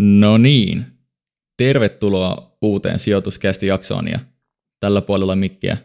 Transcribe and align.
No 0.00 0.38
niin, 0.38 0.86
tervetuloa 1.56 2.56
uuteen 2.62 2.98
sijoituskästi 2.98 3.66
jaksoon 3.66 4.08
ja 4.08 4.18
tällä 4.80 5.02
puolella 5.02 5.36
mikkiä 5.36 5.76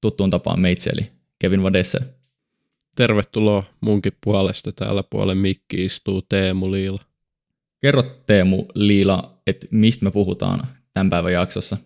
tuttuun 0.00 0.30
tapaan 0.30 0.60
meitsi 0.60 0.90
eli 0.92 1.12
Kevin 1.38 1.62
Vadesse. 1.62 1.98
Tervetuloa 2.96 3.64
munkin 3.80 4.12
puolesta. 4.24 4.72
Täällä 4.72 5.02
puolen 5.10 5.38
mikki 5.38 5.84
istuu 5.84 6.22
Teemu 6.22 6.72
Liila. 6.72 6.98
Kerro 7.80 8.02
Teemu 8.26 8.66
Liila, 8.74 9.40
että 9.46 9.66
mistä 9.70 10.04
me 10.04 10.10
puhutaan 10.10 10.60
tämän 10.94 11.10
päivän 11.10 11.32
jaksossa. 11.32 11.76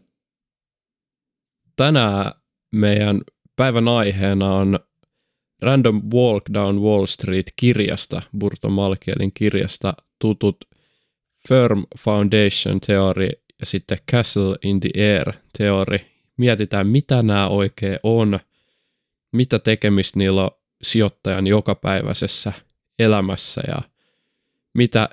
Tänään 1.77 2.33
meidän 2.73 3.21
päivän 3.57 3.89
aiheena 3.89 4.55
on 4.55 4.79
Random 5.63 6.03
Walk 6.15 6.45
Down 6.55 6.81
Wall 6.81 7.07
Street 7.07 7.47
kirjasta, 7.57 8.23
Burto 8.39 8.69
Malkielin 8.69 9.33
kirjasta 9.35 9.95
tutut 10.19 10.72
Firm 11.49 11.85
Foundation 11.99 12.81
Theory 12.81 13.29
ja 13.61 13.67
sitten 13.67 13.99
Castle 14.11 14.57
in 14.63 14.81
the 14.81 14.91
Air 14.97 15.33
Theory. 15.57 15.99
Mietitään, 16.37 16.87
mitä 16.87 17.23
nämä 17.23 17.49
oikein 17.49 17.99
on, 18.03 18.41
mitä 19.33 19.59
tekemistä 19.59 20.19
niillä 20.19 20.45
on 20.45 20.51
sijoittajan 20.83 21.47
jokapäiväisessä 21.47 22.53
elämässä 22.99 23.63
ja 23.69 23.83
mitä, 24.75 25.09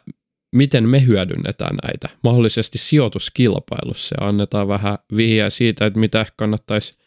miten 0.55 0.89
me 0.89 1.05
hyödynnetään 1.05 1.77
näitä. 1.83 2.09
Mahdollisesti 2.23 2.77
sijoituskilpailussa 2.77 4.15
ja 4.19 4.27
annetaan 4.27 4.67
vähän 4.67 4.97
vihjeä 5.15 5.49
siitä, 5.49 5.85
että 5.85 5.99
mitä 5.99 6.25
kannattaisi 6.35 6.99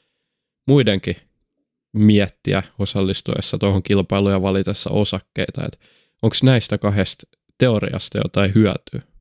muidenkin 0.68 1.16
miettiä 1.92 2.62
osallistuessa 2.78 3.58
tuohon 3.58 3.82
kilpailuun 3.82 4.32
ja 4.32 4.42
valitessa 4.42 4.90
osakkeita. 4.90 5.62
Onko 6.22 6.36
näistä 6.42 6.78
kahdesta 6.78 7.26
teoriasta 7.58 8.18
jotain 8.18 8.54
hyötyä? 8.54 9.11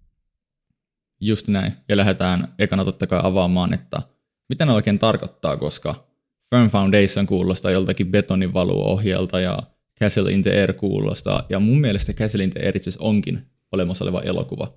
Just 1.22 1.48
näin. 1.48 1.74
Ja 1.90 1.98
lähdetään 1.98 2.54
ekana 2.60 2.86
totta 2.86 3.08
kai 3.08 3.20
avaamaan, 3.24 3.74
että 3.74 4.02
mitä 4.50 4.66
ne 4.66 4.72
oikein 4.72 5.00
tarkoittaa, 5.00 5.58
koska 5.58 6.08
Firm 6.50 6.70
Foundation 6.70 7.26
kuulostaa 7.26 7.72
joltakin 7.72 8.12
betonivaluohjelta 8.12 9.40
ja 9.40 9.64
Castle 10.00 10.32
in 10.32 10.44
the 10.44 10.52
Air 10.52 10.74
kuulostaa. 10.74 11.46
Ja 11.50 11.60
mun 11.60 11.80
mielestä 11.80 12.14
Castle 12.14 12.44
in 12.44 12.50
the 12.50 12.60
Air 12.60 12.78
itse 12.78 12.92
onkin 13.00 13.46
olemassa 13.72 14.06
oleva 14.06 14.22
elokuva. 14.22 14.74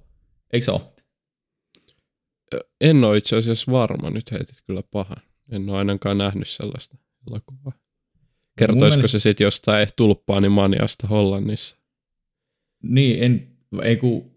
Eikö 0.52 0.64
se 0.64 0.70
ole? 0.70 0.80
En 2.80 3.04
ole 3.04 3.16
itse 3.16 3.36
asiassa 3.36 3.72
varma, 3.72 4.10
nyt 4.10 4.32
heitit 4.32 4.62
kyllä 4.66 4.82
pahan. 4.90 5.22
En 5.50 5.70
ole 5.70 5.78
ainakaan 5.78 6.18
nähnyt 6.18 6.48
sellaista 6.48 6.96
elokuvaa. 7.30 7.72
Kertoisiko 8.58 8.98
mielestä... 8.98 9.18
se 9.18 9.22
sitten 9.22 9.44
jostain 9.44 9.88
tulppaanimaniasta 9.96 11.06
Hollannissa? 11.06 11.76
Niin, 12.82 13.22
en, 13.22 13.56
ei 13.82 13.96
kun, 13.96 14.30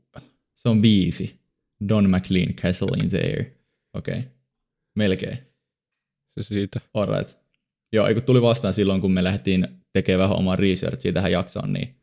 se 0.55 0.69
on 0.69 0.81
viisi. 0.81 1.36
Don 1.89 2.09
McLean, 2.09 2.53
Castle 2.53 3.03
in 3.03 3.09
the 3.09 3.17
Air. 3.17 3.45
Okei, 3.93 4.19
okay. 4.19 4.31
melkein. 4.95 5.37
Se 6.29 6.43
siitä. 6.43 6.79
Alright. 6.93 7.37
Joo, 7.91 8.13
kun 8.13 8.23
tuli 8.23 8.41
vastaan 8.41 8.73
silloin, 8.73 9.01
kun 9.01 9.11
me 9.11 9.23
lähdettiin 9.23 9.67
tekemään 9.93 10.29
vähän 10.29 10.37
omaa 10.37 10.55
researchia 10.55 11.13
tähän 11.13 11.31
jaksoon, 11.31 11.73
niin 11.73 11.95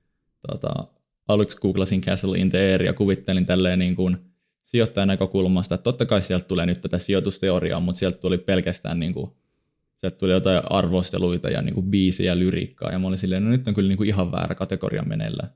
tota, 0.51 0.87
aluksi 1.29 1.59
googlasin 1.59 2.01
Castle 2.01 2.39
in 2.39 2.51
the 2.51 2.59
Air 2.59 2.83
ja 2.83 2.93
kuvittelin 2.93 3.47
tälleen 3.47 3.79
niin 3.79 3.97
kuin 3.97 4.17
sijoittajan 4.63 5.09
näkökulmasta, 5.09 5.75
että 5.75 5.83
totta 5.83 6.07
kai 6.07 6.23
sieltä 6.23 6.45
tulee 6.45 6.67
nyt 6.67 6.81
tätä 6.81 6.99
sijoitusteoriaa, 6.99 7.81
mutta 7.81 7.99
sieltä 7.99 8.19
tuli 8.19 8.39
pelkästään 8.39 9.01
niin 9.01 9.15
kuin, 9.15 9.31
sieltä 10.01 10.19
tuli 10.19 10.33
jotain 10.33 10.63
arvosteluita 10.71 11.51
ja 11.51 11.63
niin 11.63 11.75
kuin 11.75 11.91
biisiä 11.91 12.27
ja 12.27 12.39
lyriikkaa, 12.39 12.93
ja 12.93 12.99
mä 12.99 13.07
olin 13.07 13.19
silleen, 13.19 13.45
no 13.45 13.51
nyt 13.51 13.69
on 13.69 13.75
kyllä 13.75 13.89
niin 13.89 13.97
kuin 13.97 14.09
ihan 14.09 14.33
väärä 14.33 14.55
kategoria 14.55 15.03
meneillään. 15.03 15.51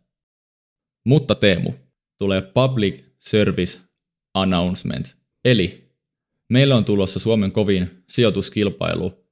Mutta 1.04 1.34
Teemu, 1.34 1.72
tulee 2.18 2.42
Public 2.42 3.04
Service 3.18 3.87
Announcement. 4.34 5.16
Eli 5.44 5.90
meillä 6.48 6.76
on 6.76 6.84
tulossa 6.84 7.20
Suomen 7.20 7.52
kovin 7.52 8.04
sijoituskilpailu. 8.10 9.24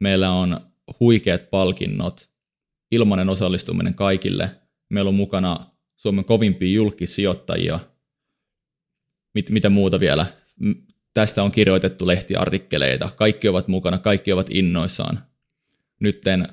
Meillä 0.00 0.30
on 0.30 0.60
huikeat 1.00 1.50
palkinnot, 1.50 2.30
ilmainen 2.90 3.28
osallistuminen 3.28 3.94
kaikille. 3.94 4.50
Meillä 4.88 5.08
on 5.08 5.14
mukana 5.14 5.70
Suomen 5.96 6.24
kovimpia 6.24 6.74
julkisijoittajia. 6.74 7.80
Mit, 9.34 9.50
mitä 9.50 9.68
muuta 9.68 10.00
vielä? 10.00 10.26
Tästä 11.14 11.42
on 11.42 11.52
kirjoitettu 11.52 12.06
lehtiartikkeleita. 12.06 13.10
Kaikki 13.16 13.48
ovat 13.48 13.68
mukana, 13.68 13.98
kaikki 13.98 14.32
ovat 14.32 14.46
innoissaan. 14.50 15.18
Nytten 16.00 16.48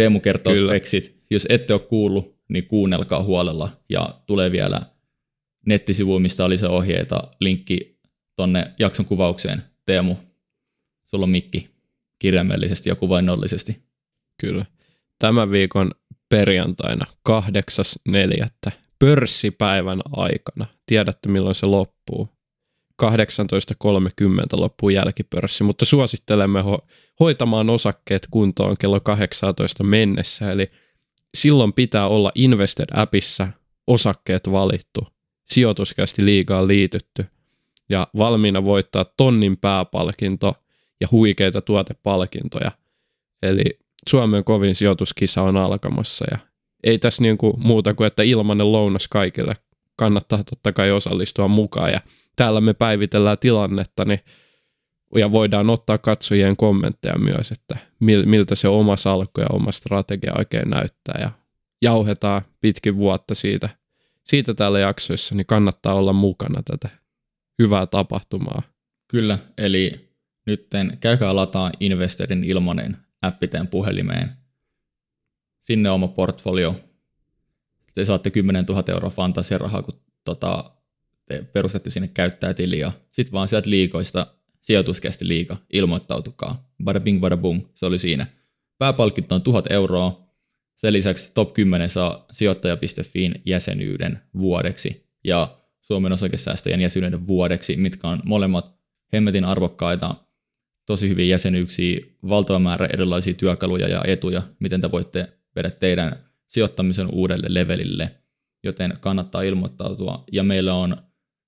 Teemu 0.00 0.20
kertoo 0.20 0.54
Kyllä. 0.54 0.72
speksit. 0.72 1.16
Jos 1.30 1.46
ette 1.48 1.72
ole 1.72 1.80
kuullut, 1.80 2.36
niin 2.48 2.66
kuunnelkaa 2.66 3.22
huolella. 3.22 3.70
Ja 3.88 4.20
tulee 4.26 4.52
vielä 4.52 4.80
nettisivu, 5.66 6.18
mistä 6.18 6.44
oli 6.44 6.58
se 6.58 6.66
ohjeita, 6.66 7.22
linkki 7.40 7.98
tonne 8.36 8.74
jakson 8.78 9.06
kuvaukseen. 9.06 9.62
Teemu, 9.86 10.16
sulla 11.04 11.24
on 11.24 11.30
mikki 11.30 11.70
kirjaimellisesti 12.18 12.88
ja 12.88 12.94
kuvainnollisesti. 12.94 13.82
Kyllä. 14.40 14.66
Tämän 15.18 15.50
viikon 15.50 15.90
perjantaina 16.28 17.06
8.4. 17.28 18.72
pörssipäivän 18.98 20.00
aikana. 20.12 20.66
Tiedätte 20.86 21.28
milloin 21.28 21.54
se 21.54 21.66
loppuu. 21.66 22.28
18.30 23.02 23.06
loppuu 24.52 24.90
jälkipörssi, 24.90 25.64
mutta 25.64 25.84
suosittelemme 25.84 26.60
ho- 26.60 26.86
hoitamaan 27.20 27.70
osakkeet 27.70 28.26
kuntoon 28.30 28.76
kello 28.78 29.00
18 29.00 29.84
mennessä, 29.84 30.52
eli 30.52 30.70
silloin 31.34 31.72
pitää 31.72 32.08
olla 32.08 32.32
Invested-appissa 32.34 33.48
osakkeet 33.86 34.52
valittu, 34.52 35.06
sijoituskästi 35.50 36.24
liigaan 36.24 36.68
liitytty 36.68 37.26
ja 37.88 38.06
valmiina 38.16 38.64
voittaa 38.64 39.04
tonnin 39.16 39.56
pääpalkinto 39.56 40.54
ja 41.00 41.08
huikeita 41.10 41.60
tuotepalkintoja. 41.60 42.72
Eli 43.42 43.64
Suomen 44.08 44.44
kovin 44.44 44.74
sijoituskisa 44.74 45.42
on 45.42 45.56
alkamassa 45.56 46.24
ja 46.30 46.38
ei 46.84 46.98
tässä 46.98 47.22
niin 47.22 47.38
kuin 47.38 47.54
muuta 47.56 47.94
kuin, 47.94 48.06
että 48.06 48.22
ilmanen 48.22 48.72
lounas 48.72 49.08
kaikille 49.08 49.56
kannattaa 49.96 50.44
totta 50.44 50.72
kai 50.72 50.90
osallistua 50.90 51.48
mukaan 51.48 51.90
ja 51.92 52.00
täällä 52.36 52.60
me 52.60 52.74
päivitellään 52.74 53.38
tilannetta, 53.38 54.04
niin 54.04 54.20
ja 55.14 55.32
voidaan 55.32 55.70
ottaa 55.70 55.98
katsojien 55.98 56.56
kommentteja 56.56 57.18
myös, 57.18 57.52
että 57.52 57.76
miltä 58.24 58.54
se 58.54 58.68
oma 58.68 58.96
salkku 58.96 59.40
ja 59.40 59.46
oma 59.52 59.72
strategia 59.72 60.32
oikein 60.38 60.70
näyttää 60.70 61.20
ja 61.20 61.30
jauhetaan 61.82 62.42
pitkin 62.60 62.96
vuotta 62.96 63.34
siitä, 63.34 63.68
siitä 64.24 64.54
täällä 64.54 64.78
jaksoissa, 64.78 65.34
niin 65.34 65.46
kannattaa 65.46 65.94
olla 65.94 66.12
mukana 66.12 66.62
tätä 66.62 66.88
hyvää 67.58 67.86
tapahtumaa. 67.86 68.62
Kyllä, 69.08 69.38
eli 69.58 70.10
nytten 70.46 70.98
käykää 71.00 71.36
lataa 71.36 71.70
Investorin 71.80 72.44
ilmanen 72.44 72.96
appi 73.22 73.48
puhelimeen. 73.70 74.30
Sinne 75.60 75.90
oma 75.90 76.08
portfolio. 76.08 76.80
Te 77.94 78.04
saatte 78.04 78.30
10 78.30 78.64
000 78.64 78.82
euroa 78.88 79.10
fantasiarahaa, 79.10 79.82
kun 79.82 80.00
tota, 80.24 80.70
te 81.28 81.42
perustette 81.42 81.90
sinne 81.90 82.08
käyttäjätiliä. 82.08 82.92
Sitten 83.12 83.32
vaan 83.32 83.48
sieltä 83.48 83.70
liikoista 83.70 84.26
sijoituskästi 84.60 85.28
liika, 85.28 85.56
ilmoittautukaa. 85.72 86.70
Bada 86.84 87.00
bing, 87.00 87.20
bada 87.20 87.36
boom, 87.36 87.60
se 87.74 87.86
oli 87.86 87.98
siinä. 87.98 88.26
Pääpalkinto 88.78 89.34
on 89.34 89.42
1000 89.42 89.70
euroa. 89.70 90.29
Sen 90.80 90.92
lisäksi 90.92 91.32
top 91.34 91.52
10 91.52 91.88
saa 91.88 92.26
sijoittaja.fiin 92.32 93.34
jäsenyyden 93.46 94.20
vuodeksi 94.38 95.06
ja 95.24 95.58
Suomen 95.80 96.12
osakesäästäjän 96.12 96.80
jäsenyyden 96.80 97.26
vuodeksi, 97.26 97.76
mitkä 97.76 98.08
on 98.08 98.22
molemmat 98.24 98.74
hemmetin 99.12 99.44
arvokkaita, 99.44 100.14
tosi 100.86 101.08
hyviä 101.08 101.26
jäsenyyksiä, 101.26 102.00
valtava 102.28 102.58
määrä 102.58 102.86
erilaisia 102.92 103.34
työkaluja 103.34 103.88
ja 103.88 104.02
etuja, 104.06 104.42
miten 104.58 104.80
te 104.80 104.90
voitte 104.90 105.32
vedä 105.56 105.70
teidän 105.70 106.24
sijoittamisen 106.46 107.06
uudelle 107.12 107.46
levelille, 107.48 108.14
joten 108.64 108.94
kannattaa 109.00 109.42
ilmoittautua. 109.42 110.24
Ja 110.32 110.42
meillä 110.42 110.74
on 110.74 110.96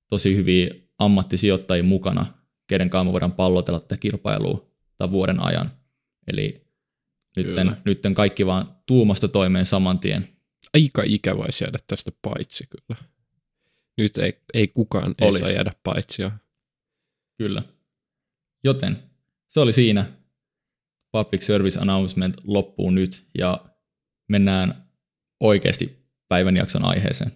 tosi 0.09 0.37
hyviä 0.37 0.75
ammattisijoittajia 0.99 1.85
mukana, 1.85 2.27
kenen 2.67 2.91
kanssa 2.91 3.05
me 3.05 3.12
voidaan 3.12 3.33
pallotella 3.33 3.81
tätä 3.81 3.97
kilpailua 3.97 4.67
tämän 4.99 5.11
vuoden 5.11 5.41
ajan. 5.41 5.71
Eli 6.29 6.72
nytten, 7.37 7.76
nytten 7.84 8.14
kaikki 8.14 8.46
vaan 8.46 8.76
tuumasta 8.87 9.29
toimeen 9.29 9.67
saman 9.67 9.99
tien. 9.99 10.29
Aika 10.75 11.02
ikävä 11.06 11.44
jäädä 11.61 11.79
tästä 11.87 12.12
paitsi 12.23 12.67
kyllä. 12.67 13.00
Nyt 13.96 14.19
ei, 14.19 14.38
ei 14.55 14.69
kukaan 14.69 15.14
ei 15.19 15.32
saa 15.32 15.50
jäädä 15.50 15.73
paitsi. 15.82 16.23
Kyllä. 17.38 17.62
Joten 18.64 19.02
se 19.49 19.61
oli 19.61 19.73
siinä. 19.73 20.06
Public 21.12 21.43
Service 21.43 21.81
Announcement 21.81 22.37
loppuu 22.44 22.90
nyt 22.90 23.26
ja 23.38 23.64
mennään 24.29 24.88
oikeasti 25.40 25.99
päivän 26.29 26.56
jakson 26.56 26.84
aiheeseen. 26.84 27.32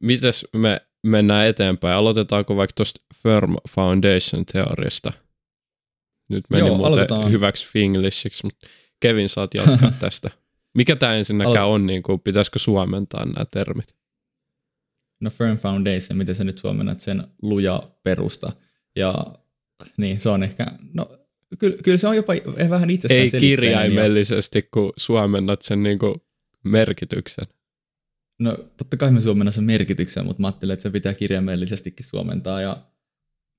mites 0.00 0.46
me 0.52 0.80
mennään 1.02 1.46
eteenpäin? 1.46 1.94
Aloitetaanko 1.94 2.56
vaikka 2.56 2.74
tuosta 2.76 3.00
Firm 3.22 3.56
Foundation 3.70 4.46
teoriasta? 4.52 5.12
Nyt 6.28 6.44
meni 6.50 6.60
Joo, 6.60 6.68
muuten 6.68 6.86
aloitetaan. 6.86 7.30
hyväksi 7.30 7.72
Finglishiksi, 7.72 8.46
mutta 8.46 8.66
Kevin, 9.00 9.28
saat 9.28 9.54
jatkaa 9.54 9.92
tästä. 10.00 10.30
Mikä 10.74 10.96
tämä 10.96 11.14
ensinnäkään 11.14 11.66
on, 11.66 11.86
niin 11.86 12.02
kuin, 12.02 12.20
pitäisikö 12.20 12.58
suomentaa 12.58 13.24
nämä 13.24 13.44
termit? 13.50 13.94
No 15.20 15.30
firm 15.30 15.58
foundation, 15.58 16.16
miten 16.16 16.34
sä 16.34 16.44
nyt 16.44 16.58
suomennat 16.58 17.00
sen 17.00 17.24
luja 17.42 17.82
perusta. 18.02 18.52
Ja 18.96 19.14
niin, 19.96 20.20
se 20.20 20.28
on 20.28 20.42
ehkä, 20.42 20.66
no 20.94 21.18
kyllä, 21.58 21.76
kyllä 21.84 21.98
se 21.98 22.08
on 22.08 22.16
jopa 22.16 22.32
vähän 22.70 22.90
itsestään 22.90 23.20
Ei 23.20 23.40
kirjaimellisesti, 23.40 24.58
ja... 24.58 24.68
kun 24.74 24.92
suomennat 24.96 25.62
sen 25.62 25.82
niin 25.82 25.98
kuin 25.98 26.14
merkityksen. 26.64 27.46
No 28.40 28.56
totta 28.76 28.96
kai 28.96 29.10
me 29.10 29.20
suomennan 29.20 29.52
sen 29.52 29.64
merkityksen, 29.64 30.24
mutta 30.24 30.40
mä 30.40 30.46
ajattelen, 30.46 30.74
että 30.74 30.82
se 30.82 30.90
pitää 30.90 31.14
kirjaimellisestikin 31.14 32.06
suomentaa. 32.06 32.60
Ja 32.60 32.82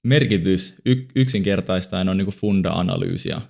merkitys 0.03 0.75
y- 0.85 1.07
yksinkertaistaen 1.15 2.09
on 2.09 2.17
niin 2.17 2.25
kuin 2.25 2.35
funda-analyysiä. 2.35 3.41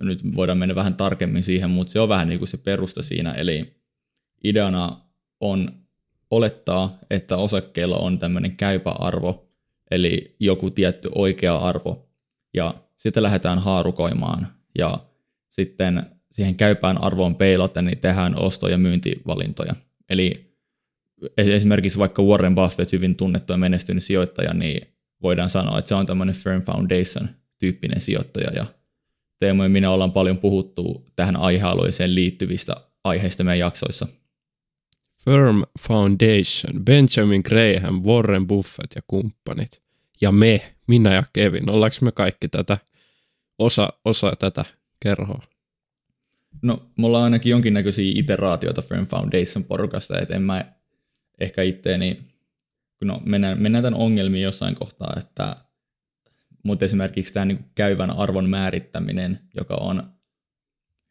Nyt 0.00 0.36
voidaan 0.36 0.58
mennä 0.58 0.74
vähän 0.74 0.94
tarkemmin 0.94 1.42
siihen, 1.42 1.70
mutta 1.70 1.92
se 1.92 2.00
on 2.00 2.08
vähän 2.08 2.28
niin 2.28 2.38
kuin 2.38 2.48
se 2.48 2.56
perusta 2.56 3.02
siinä. 3.02 3.32
Eli 3.32 3.76
ideana 4.44 5.00
on 5.40 5.72
olettaa, 6.30 6.98
että 7.10 7.36
osakkeella 7.36 7.96
on 7.96 8.18
tämmöinen 8.18 8.56
käypä 8.56 8.90
arvo, 8.90 9.48
eli 9.90 10.36
joku 10.40 10.70
tietty 10.70 11.10
oikea 11.14 11.56
arvo, 11.56 12.08
ja 12.54 12.74
sitten 12.96 13.22
lähdetään 13.22 13.58
haarukoimaan, 13.58 14.46
ja 14.78 15.06
sitten 15.50 16.06
siihen 16.32 16.54
käypään 16.54 17.02
arvoon 17.02 17.36
peilaten 17.36 17.84
niin 17.84 18.00
tehdään 18.00 18.38
osto- 18.38 18.68
ja 18.68 18.78
myyntivalintoja. 18.78 19.74
Eli 20.10 20.51
esimerkiksi 21.36 21.98
vaikka 21.98 22.22
Warren 22.22 22.54
Buffett, 22.54 22.92
hyvin 22.92 23.16
tunnettu 23.16 23.52
ja 23.52 23.56
menestynyt 23.56 24.02
sijoittaja, 24.02 24.54
niin 24.54 24.88
voidaan 25.22 25.50
sanoa, 25.50 25.78
että 25.78 25.88
se 25.88 25.94
on 25.94 26.06
tämmöinen 26.06 26.34
Firm 26.34 26.62
Foundation-tyyppinen 26.62 28.00
sijoittaja, 28.00 28.50
ja 28.54 28.66
Teemu 29.40 29.62
ja 29.62 29.68
minä 29.68 29.90
ollaan 29.90 30.12
paljon 30.12 30.38
puhuttu 30.38 31.06
tähän 31.16 31.36
aihealueeseen 31.36 32.14
liittyvistä 32.14 32.76
aiheista 33.04 33.44
meidän 33.44 33.58
jaksoissa– 33.58 34.06
Firm 35.24 35.62
Foundation, 35.88 36.84
Benjamin 36.84 37.42
Graham, 37.44 38.02
Warren 38.02 38.46
Buffett 38.46 38.94
ja 38.94 39.02
kumppanit. 39.06 39.82
Ja 40.20 40.32
me, 40.32 40.74
minä 40.86 41.14
ja 41.14 41.22
Kevin, 41.32 41.70
ollaanko 41.70 41.96
me 42.00 42.12
kaikki 42.12 42.48
tätä, 42.48 42.78
osa, 43.58 43.92
osa 44.04 44.32
tätä 44.38 44.64
kerhoa? 45.00 45.42
No, 46.62 46.82
mulla 46.96 47.18
on 47.18 47.24
ainakin 47.24 47.50
jonkinnäköisiä 47.50 48.12
iteraatioita 48.16 48.82
Firm 48.82 49.06
Foundation 49.06 49.64
porukasta, 49.64 50.18
että 50.18 50.34
en 50.34 50.42
mä 50.42 50.64
ehkä 51.42 51.62
itteeni, 51.62 52.20
no 53.04 53.22
mennään, 53.24 53.62
mennään 53.62 53.84
tämän 53.84 54.00
ongelmiin 54.00 54.42
jossain 54.42 54.74
kohtaa, 54.74 55.16
että 55.18 55.56
mutta 56.62 56.84
esimerkiksi 56.84 57.32
tämä 57.32 57.46
niin 57.46 57.64
käyvän 57.74 58.10
arvon 58.10 58.50
määrittäminen, 58.50 59.40
joka 59.56 59.74
on 59.74 60.12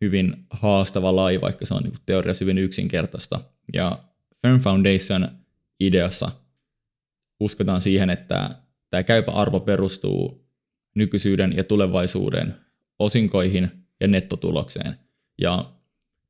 hyvin 0.02 0.46
haastava 0.50 1.16
lai, 1.16 1.42
vaikka 1.42 1.66
se 1.66 1.74
on 1.74 1.84
niin 1.84 1.94
teoriassa 2.06 2.46
hyvin 2.46 2.58
yksinkertaista. 2.58 3.40
Ja 3.74 4.04
Firm 4.42 4.60
Foundation 4.60 5.30
ideassa 5.80 6.32
uskotaan 7.40 7.82
siihen, 7.82 8.10
että 8.10 8.56
tämä 8.90 9.04
käypä 9.04 9.32
arvo 9.32 9.60
perustuu 9.60 10.46
nykyisyyden 10.96 11.54
ja 11.58 11.64
tulevaisuuden 11.64 12.56
osinkoihin 13.00 13.72
ja 14.00 14.08
nettotulokseen. 14.08 14.96
Ja 15.38 15.72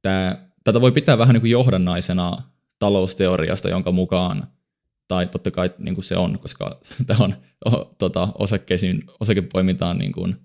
tämä, 0.02 0.48
tätä 0.64 0.82
voi 0.82 0.92
pitää 0.92 1.18
vähän 1.18 1.34
niin 1.34 1.42
kuin 1.42 1.52
johdannaisena 1.52 2.44
talousteoriasta, 2.82 3.70
jonka 3.70 3.92
mukaan, 3.92 4.48
tai 5.08 5.28
totta 5.28 5.52
kai 5.52 5.72
niin 5.78 5.96
kuin 5.96 6.06
se 6.06 6.18
on, 6.18 6.40
koska 6.40 6.80
tämä 7.08 7.24
on 7.24 7.34
tota, 7.98 8.28
osakkeisiin, 8.40 9.04
osakepoimintaan 9.20 9.98
niin 9.98 10.12
kuin 10.12 10.36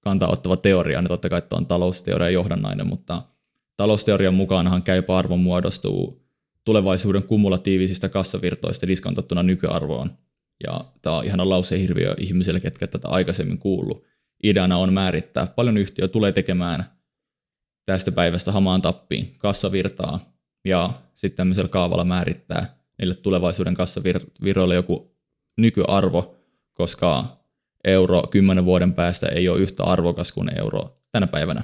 kantaa 0.00 0.28
ottava 0.28 0.56
teoria, 0.56 1.00
niin 1.00 1.08
totta 1.08 1.28
kai 1.28 1.38
että 1.38 1.56
on 1.56 1.66
talousteoria 1.66 2.30
johdannainen, 2.30 2.86
mutta 2.86 3.22
talousteorian 3.76 4.34
mukaanhan 4.34 4.82
käypä 4.82 5.16
arvo 5.16 5.36
muodostuu 5.36 6.24
tulevaisuuden 6.64 7.22
kumulatiivisista 7.22 8.08
kassavirtoista 8.08 8.86
diskontattuna 8.86 9.42
nykyarvoon. 9.42 10.10
Ja 10.66 10.84
tämä 11.02 11.16
on 11.16 11.24
ihan 11.24 11.50
lausehirviö 11.50 12.14
ihmisille, 12.18 12.60
ketkä 12.60 12.86
tätä 12.86 13.08
aikaisemmin 13.08 13.58
kuullut. 13.58 14.04
Ideana 14.44 14.78
on 14.78 14.92
määrittää, 14.92 15.46
paljon 15.46 15.76
yhtiö 15.76 16.08
tulee 16.08 16.32
tekemään 16.32 16.84
tästä 17.86 18.12
päivästä 18.12 18.52
hamaan 18.52 18.82
tappiin 18.82 19.34
kassavirtaa, 19.38 20.20
ja 20.64 21.03
sitten 21.16 21.36
tämmöisellä 21.36 21.68
kaavalla 21.68 22.04
määrittää 22.04 22.78
niille 22.98 23.14
tulevaisuuden 23.14 23.74
kassavirroille 23.74 24.74
joku 24.74 25.14
nykyarvo, 25.56 26.36
koska 26.74 27.36
euro 27.84 28.22
kymmenen 28.22 28.64
vuoden 28.64 28.94
päästä 28.94 29.26
ei 29.26 29.48
ole 29.48 29.60
yhtä 29.60 29.84
arvokas 29.84 30.32
kuin 30.32 30.58
euro 30.58 30.96
tänä 31.12 31.26
päivänä. 31.26 31.62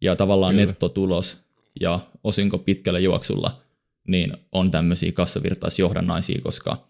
Ja 0.00 0.16
tavallaan 0.16 0.54
Kyllä. 0.54 0.66
nettotulos 0.66 1.42
ja 1.80 2.00
osinko 2.24 2.58
pitkällä 2.58 2.98
juoksulla 2.98 3.62
niin 4.08 4.36
on 4.52 4.70
tämmöisiä 4.70 5.12
kassavirtaisjohdannaisia, 5.12 6.40
koska 6.42 6.86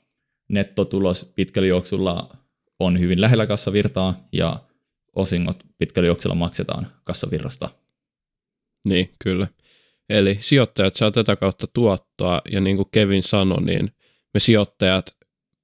nettotulos 0.48 1.32
pitkällä 1.34 1.66
juoksulla 1.66 2.36
on 2.78 3.00
hyvin 3.00 3.20
lähellä 3.20 3.46
kassavirtaa 3.46 4.28
ja 4.32 4.62
osingot 5.16 5.64
pitkällä 5.78 6.06
juoksulla 6.06 6.34
maksetaan 6.34 6.86
kassavirrasta. 7.04 7.68
Niin, 8.88 9.10
kyllä. 9.18 9.46
Eli 10.12 10.36
sijoittajat 10.40 10.94
saa 10.94 11.10
tätä 11.10 11.36
kautta 11.36 11.66
tuottoa 11.66 12.42
ja 12.52 12.60
niin 12.60 12.76
kuin 12.76 12.88
Kevin 12.92 13.22
sanoi, 13.22 13.62
niin 13.62 13.90
me 14.34 14.40
sijoittajat 14.40 15.16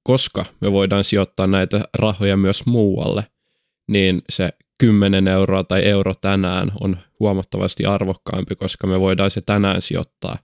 koska 0.03 0.45
me 0.61 0.71
voidaan 0.71 1.03
sijoittaa 1.03 1.47
näitä 1.47 1.87
rahoja 1.93 2.37
myös 2.37 2.65
muualle, 2.65 3.27
niin 3.87 4.21
se 4.29 4.49
10 4.77 5.27
euroa 5.27 5.63
tai 5.63 5.85
euro 5.85 6.13
tänään 6.15 6.71
on 6.81 6.97
huomattavasti 7.19 7.85
arvokkaampi, 7.85 8.55
koska 8.55 8.87
me 8.87 8.99
voidaan 8.99 9.31
se 9.31 9.41
tänään 9.41 9.81
sijoittaa 9.81 10.37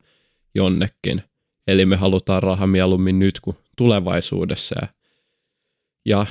jonnekin. 0.56 1.24
Eli 1.68 1.86
me 1.86 1.96
halutaan 1.96 2.44
raha 2.44 2.68
mieluummin 2.68 3.20
nyt 3.20 3.40
kuin 3.40 3.58
tulevaisuudessa. 3.78 4.88
Ja 6.06 6.26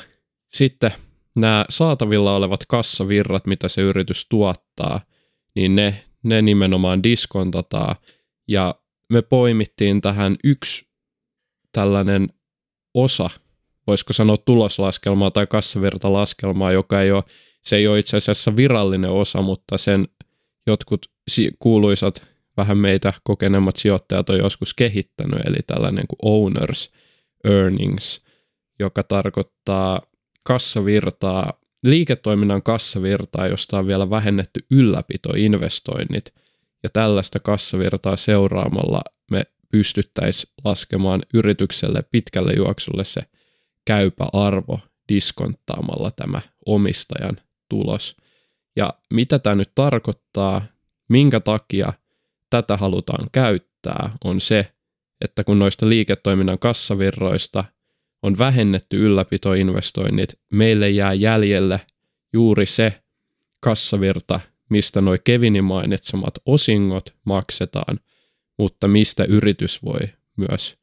sitten 0.53 0.93
nämä 1.37 1.65
saatavilla 1.69 2.37
olevat 2.37 2.61
kassavirrat, 2.69 3.47
mitä 3.47 3.69
se 3.69 3.81
yritys 3.81 4.27
tuottaa, 4.29 5.01
niin 5.55 5.75
ne, 5.75 6.05
ne 6.25 6.43
nimenomaan 6.43 7.03
diskontataan. 7.03 7.97
Ja 8.49 8.75
me 9.11 9.23
poimittiin 9.23 10.01
tähän 10.01 10.37
yksi 10.45 10.87
tällainen 11.73 12.29
osa, 12.95 13.31
voisiko 13.87 14.13
sanoa 14.13 14.37
tuloslaskelmaa 14.37 15.31
tai 15.31 15.47
kassavirtalaskelmaa, 15.47 16.73
joka 16.73 17.03
ei 17.03 17.13
ole, 17.13 17.23
se 17.63 17.77
ei 17.77 17.87
ole 17.87 17.99
itse 17.99 18.17
asiassa 18.17 18.57
virallinen 18.57 19.11
osa, 19.11 19.43
mutta 19.43 19.79
sen 19.79 20.09
jotkut 20.67 21.07
kuuluisat 21.59 22.27
vähän 22.57 22.79
meitä 22.79 23.13
kokeneemmat 23.25 23.77
sijoittajat 23.77 24.31
on 24.31 24.39
joskus 24.39 24.75
kehittänyt, 24.75 25.41
eli 25.47 25.57
tällainen 25.67 26.05
kuin 26.07 26.19
owners 26.23 26.93
earnings, 27.45 28.23
joka 28.79 29.03
tarkoittaa 29.03 30.01
kassavirtaa, 30.45 31.53
liiketoiminnan 31.85 32.63
kassavirtaa, 32.63 33.47
josta 33.47 33.79
on 33.79 33.87
vielä 33.87 34.11
vähennetty 34.11 34.67
ylläpitoinvestoinnit, 34.71 36.35
ja 36.83 36.89
tällaista 36.93 37.41
kassavirtaa 37.41 38.17
seuraamalla 38.17 39.01
me 39.31 39.45
pystyttäisiin 39.71 40.53
laskemaan 40.65 41.23
yritykselle 41.35 42.05
pitkälle 42.11 42.53
juoksulle 42.57 43.05
se 43.05 43.23
käypä 43.85 44.27
arvo 44.33 44.81
diskonttaamalla 45.09 46.11
tämä 46.11 46.41
omistajan 46.67 47.37
tulos. 47.69 48.17
Ja 48.77 48.95
mitä 49.11 49.39
tämä 49.39 49.55
nyt 49.55 49.71
tarkoittaa, 49.75 50.65
minkä 51.09 51.41
takia 51.41 51.93
tätä 52.51 52.77
halutaan 52.77 53.29
käyttää, 53.33 54.11
on 54.25 54.41
se, 54.41 54.73
että 55.21 55.45
kun 55.45 55.59
noista 55.59 55.89
liiketoiminnan 55.89 56.59
kassavirroista 56.59 57.65
on 58.25 58.39
vähennetty 58.39 59.07
ylläpitoinvestoinnit, 59.07 60.41
meille 60.53 60.91
jää 60.91 61.13
jäljelle 61.13 61.81
juuri 62.33 62.67
se 62.67 63.03
kassavirta, 63.61 64.41
mistä 64.71 65.01
nuo 65.01 65.17
Kevinin 65.25 65.65
mainitsemat 65.65 66.35
osingot 66.47 67.15
maksetaan– 67.25 68.01
mutta 68.59 68.89
mistä 68.89 69.25
yritys 69.25 69.85
voi 69.85 70.01
myös 70.37 70.79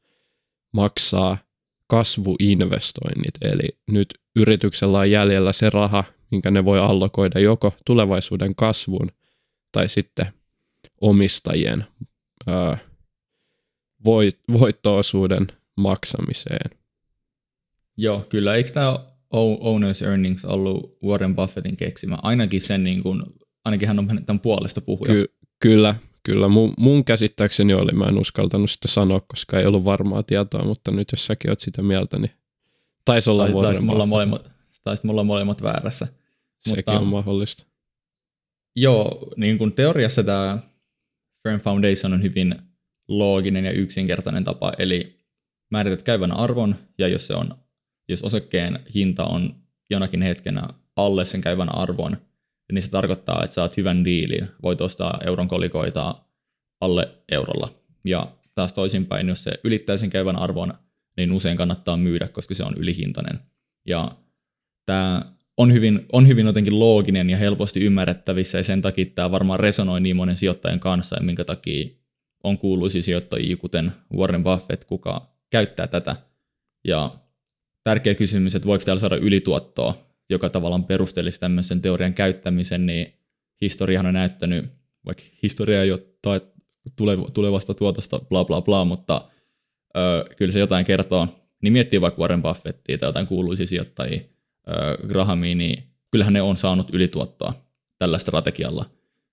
maksaa 0.72 1.38
kasvuinvestoinnit. 1.86 3.34
Eli 3.42 3.78
nyt 3.90 4.08
yrityksellä 4.36 4.98
on 4.98 5.10
jäljellä 5.10 5.52
se 5.52 5.70
raha, 5.70 6.04
minkä 6.30 6.50
ne 6.50 6.64
voi 6.64 6.78
allokoida 6.78 7.40
joko 7.40 7.74
tulevaisuuden 7.86 8.54
kasvun 8.54 9.08
tai 9.72 9.88
sitten 9.88 10.26
omistajien 11.00 11.86
ää, 12.46 12.78
voit, 14.04 14.40
voittoosuuden 14.52 15.46
maksamiseen. 15.76 16.81
Joo, 17.96 18.26
kyllä. 18.28 18.56
Eikö 18.56 18.70
tämä 18.70 18.98
Owners 19.60 20.02
Earnings 20.02 20.44
ollut 20.44 20.98
Warren 21.04 21.36
Buffettin 21.36 21.76
keksimä? 21.76 22.18
Ainakin 22.22 22.60
sen, 22.60 22.84
niin 22.84 23.02
kuin, 23.02 23.22
ainakin 23.64 23.88
hän 23.88 23.98
on 23.98 24.06
tämän 24.26 24.40
puolesta 24.40 24.80
puhuja. 24.80 25.12
Ky- 25.12 25.34
kyllä, 25.60 25.94
kyllä 26.22 26.48
mun, 26.48 26.74
mun 26.78 27.04
käsittääkseni 27.04 27.74
oli, 27.74 27.92
mä 27.92 28.04
en 28.04 28.18
uskaltanut 28.18 28.70
sitä 28.70 28.88
sanoa, 28.88 29.20
koska 29.20 29.58
ei 29.58 29.66
ollut 29.66 29.84
varmaa 29.84 30.22
tietoa, 30.22 30.64
mutta 30.64 30.90
nyt 30.90 31.08
jos 31.12 31.26
säkin 31.26 31.50
oot 31.50 31.60
sitä 31.60 31.82
mieltä, 31.82 32.18
niin 32.18 32.30
taisi 33.04 33.30
olla 33.30 33.44
tai, 33.44 33.62
taisi 33.62 33.80
mulla, 33.80 34.06
molemmat, 34.06 34.50
taisi 34.84 35.06
mulla 35.06 35.24
molemmat 35.24 35.62
väärässä. 35.62 36.06
Sekin 36.58 36.78
mutta, 36.78 37.00
on 37.00 37.06
mahdollista. 37.06 37.66
Joo, 38.76 39.28
niin 39.36 39.58
kuin 39.58 39.74
teoriassa 39.74 40.24
tämä 40.24 40.58
Firm 41.48 41.60
Foundation 41.60 42.12
on 42.12 42.22
hyvin 42.22 42.54
looginen 43.08 43.64
ja 43.64 43.72
yksinkertainen 43.72 44.44
tapa, 44.44 44.72
eli 44.78 45.18
määrität 45.70 46.02
käyvän 46.02 46.32
arvon, 46.32 46.76
ja 46.98 47.08
jos, 47.08 47.26
se 47.26 47.34
on, 47.34 47.54
jos 48.08 48.22
osakkeen 48.22 48.80
hinta 48.94 49.24
on 49.24 49.54
jonakin 49.90 50.22
hetkenä 50.22 50.68
alle 50.96 51.24
sen 51.24 51.40
käyvän 51.40 51.74
arvon, 51.74 52.16
niin 52.72 52.82
se 52.82 52.90
tarkoittaa, 52.90 53.44
että 53.44 53.54
saat 53.54 53.76
hyvän 53.76 54.04
diilin. 54.04 54.48
Voit 54.62 54.80
ostaa 54.80 55.20
euron 55.26 55.48
kolikoita 55.48 56.14
alle 56.80 57.08
eurolla. 57.32 57.74
Ja 58.04 58.32
taas 58.54 58.72
toisinpäin, 58.72 59.28
jos 59.28 59.44
se 59.44 59.50
ylittää 59.64 59.96
sen 59.96 60.10
käyvän 60.10 60.36
arvon, 60.36 60.74
niin 61.16 61.32
usein 61.32 61.56
kannattaa 61.56 61.96
myydä, 61.96 62.28
koska 62.28 62.54
se 62.54 62.64
on 62.64 62.74
ylihintainen. 62.76 63.40
Ja 63.86 64.16
tämä 64.86 65.22
on 65.56 65.72
hyvin, 65.72 66.06
on 66.12 66.28
hyvin 66.28 66.46
jotenkin 66.46 66.78
looginen 66.78 67.30
ja 67.30 67.36
helposti 67.36 67.80
ymmärrettävissä, 67.80 68.58
ja 68.58 68.64
sen 68.64 68.82
takia 68.82 69.06
tämä 69.14 69.30
varmaan 69.30 69.60
resonoi 69.60 70.00
niin 70.00 70.16
monen 70.16 70.36
sijoittajan 70.36 70.80
kanssa, 70.80 71.16
ja 71.16 71.22
minkä 71.22 71.44
takia 71.44 71.88
on 72.44 72.58
kuuluisia 72.58 73.02
sijoittajia, 73.02 73.56
kuten 73.56 73.92
Warren 74.16 74.44
Buffett, 74.44 74.84
kuka 74.84 75.34
käyttää 75.50 75.86
tätä. 75.86 76.16
Ja 76.84 77.14
tärkeä 77.84 78.14
kysymys, 78.14 78.54
että 78.54 78.66
voiko 78.66 78.84
täällä 78.84 79.00
saada 79.00 79.16
ylituottoa, 79.16 79.94
joka 80.30 80.50
tavallaan 80.50 80.84
perustelisi 80.84 81.40
tämmöisen 81.40 81.82
teorian 81.82 82.14
käyttämisen, 82.14 82.86
niin 82.86 83.14
historiahan 83.60 84.06
on 84.06 84.14
näyttänyt, 84.14 84.64
vaikka 85.06 85.22
historia 85.42 85.82
ei 85.82 85.92
ole 85.92 86.02
tulevasta 87.34 87.74
tuotosta 87.74 88.18
bla 88.18 88.44
bla 88.44 88.62
bla, 88.62 88.84
mutta 88.84 89.28
ö, 89.96 90.24
kyllä 90.36 90.52
se 90.52 90.58
jotain 90.58 90.84
kertoo. 90.84 91.28
Niin 91.62 91.72
miettii 91.72 92.00
vaikka 92.00 92.20
Warren 92.20 92.42
Buffettia 92.42 92.98
tai 92.98 93.08
jotain 93.08 93.26
kuuluisia 93.26 93.66
sijoittajia, 93.66 94.20
ö, 94.68 94.72
Grahamia, 95.08 95.54
niin 95.54 95.82
kyllähän 96.10 96.32
ne 96.32 96.42
on 96.42 96.56
saanut 96.56 96.94
ylituottoa 96.94 97.54
tällä 97.98 98.18
strategialla. 98.18 98.84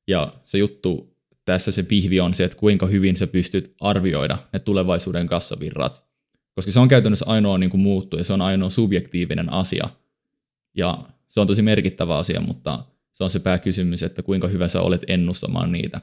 Ja 0.08 0.34
se 0.46 0.58
juttu 0.58 1.18
tässä 1.46 1.72
se 1.72 1.84
pihvi 1.84 2.20
on 2.20 2.34
se, 2.34 2.44
että 2.44 2.58
kuinka 2.58 2.86
hyvin 2.86 3.16
sä 3.16 3.28
pystyt 3.28 3.76
arvioida 3.80 4.38
ne 4.54 4.60
tulevaisuuden 4.60 5.28
kassavirrat. 5.28 6.09
Koska 6.60 6.72
se 6.72 6.80
on 6.80 6.88
käytännössä 6.88 7.26
ainoa 7.28 7.58
niin 7.58 7.70
kuin 7.70 7.82
muuttu 7.82 8.18
ja 8.18 8.24
se 8.24 8.34
on 8.34 8.42
ainoa 8.42 8.70
subjektiivinen 8.70 9.54
asia. 9.54 9.90
Ja 10.78 11.04
se 11.28 11.40
on 11.40 11.48
tosi 11.48 11.62
merkittävä 11.62 12.18
asia, 12.18 12.42
mutta 12.42 12.86
se 13.14 13.24
on 13.24 13.30
se 13.30 13.40
pääkysymys, 13.40 14.04
että 14.04 14.24
kuinka 14.24 14.48
hyvä 14.48 14.68
sä 14.68 14.82
olet 14.82 15.02
ennustamaan 15.08 15.72
niitä. 15.72 16.02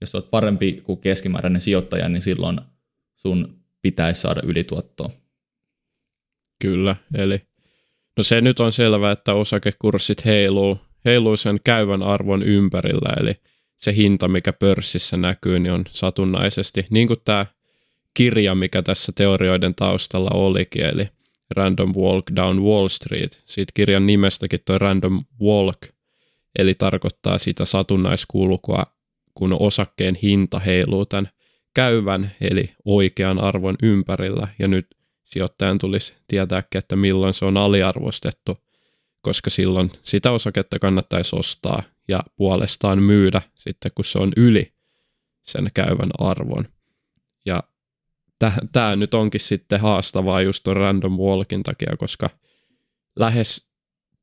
Jos 0.00 0.14
oot 0.14 0.30
parempi 0.30 0.80
kuin 0.84 1.00
keskimääräinen 1.00 1.60
sijoittaja, 1.60 2.08
niin 2.08 2.22
silloin 2.22 2.60
sun 3.16 3.56
pitäisi 3.82 4.20
saada 4.20 4.40
ylituottoa. 4.44 5.10
Kyllä, 6.62 6.96
eli 7.14 7.42
no 8.16 8.22
se 8.22 8.40
nyt 8.40 8.60
on 8.60 8.72
selvää, 8.72 9.12
että 9.12 9.34
osakekurssit 9.34 10.24
heiluu, 10.24 10.78
heiluu 11.04 11.36
sen 11.36 11.60
käyvän 11.64 12.02
arvon 12.02 12.42
ympärillä, 12.42 13.12
eli 13.20 13.34
se 13.76 13.94
hinta, 13.96 14.28
mikä 14.28 14.52
pörssissä 14.52 15.16
näkyy, 15.16 15.58
niin 15.58 15.72
on 15.72 15.84
satunnaisesti, 15.88 16.86
niin 16.90 17.08
kuin 17.08 17.20
tämä 17.24 17.46
kirja, 18.14 18.54
mikä 18.54 18.82
tässä 18.82 19.12
teorioiden 19.14 19.74
taustalla 19.74 20.30
olikin, 20.34 20.84
eli 20.84 21.08
Random 21.56 21.94
Walk 21.96 22.24
Down 22.36 22.62
Wall 22.62 22.88
Street. 22.88 23.42
Siitä 23.44 23.72
kirjan 23.74 24.06
nimestäkin 24.06 24.60
tuo 24.64 24.78
Random 24.78 25.24
Walk, 25.42 25.78
eli 26.58 26.74
tarkoittaa 26.74 27.38
sitä 27.38 27.64
satunnaiskulkua, 27.64 28.86
kun 29.34 29.56
osakkeen 29.60 30.14
hinta 30.22 30.58
heiluu 30.58 31.06
tämän 31.06 31.28
käyvän, 31.74 32.32
eli 32.40 32.70
oikean 32.84 33.38
arvon 33.38 33.76
ympärillä, 33.82 34.48
ja 34.58 34.68
nyt 34.68 34.86
sijoittajan 35.24 35.78
tulisi 35.78 36.14
tietääkin, 36.28 36.78
että 36.78 36.96
milloin 36.96 37.34
se 37.34 37.44
on 37.44 37.56
aliarvostettu, 37.56 38.58
koska 39.20 39.50
silloin 39.50 39.90
sitä 40.02 40.30
osaketta 40.30 40.78
kannattaisi 40.78 41.36
ostaa 41.36 41.82
ja 42.08 42.20
puolestaan 42.36 43.02
myydä 43.02 43.42
sitten, 43.54 43.90
kun 43.94 44.04
se 44.04 44.18
on 44.18 44.32
yli 44.36 44.72
sen 45.42 45.70
käyvän 45.74 46.10
arvon. 46.18 46.68
Ja 47.46 47.62
tämä 48.72 48.96
nyt 48.96 49.14
onkin 49.14 49.40
sitten 49.40 49.80
haastavaa 49.80 50.42
just 50.42 50.64
tuon 50.64 50.76
random 50.76 51.16
walkin 51.16 51.62
takia, 51.62 51.96
koska 51.98 52.30
lähes 53.16 53.72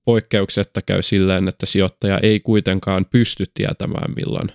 poikkeuksetta 0.05 0.81
käy 0.81 1.01
silleen, 1.01 1.47
että 1.47 1.65
sijoittaja 1.65 2.19
ei 2.23 2.39
kuitenkaan 2.39 3.05
pysty 3.05 3.43
tietämään, 3.53 4.13
milloin 4.15 4.51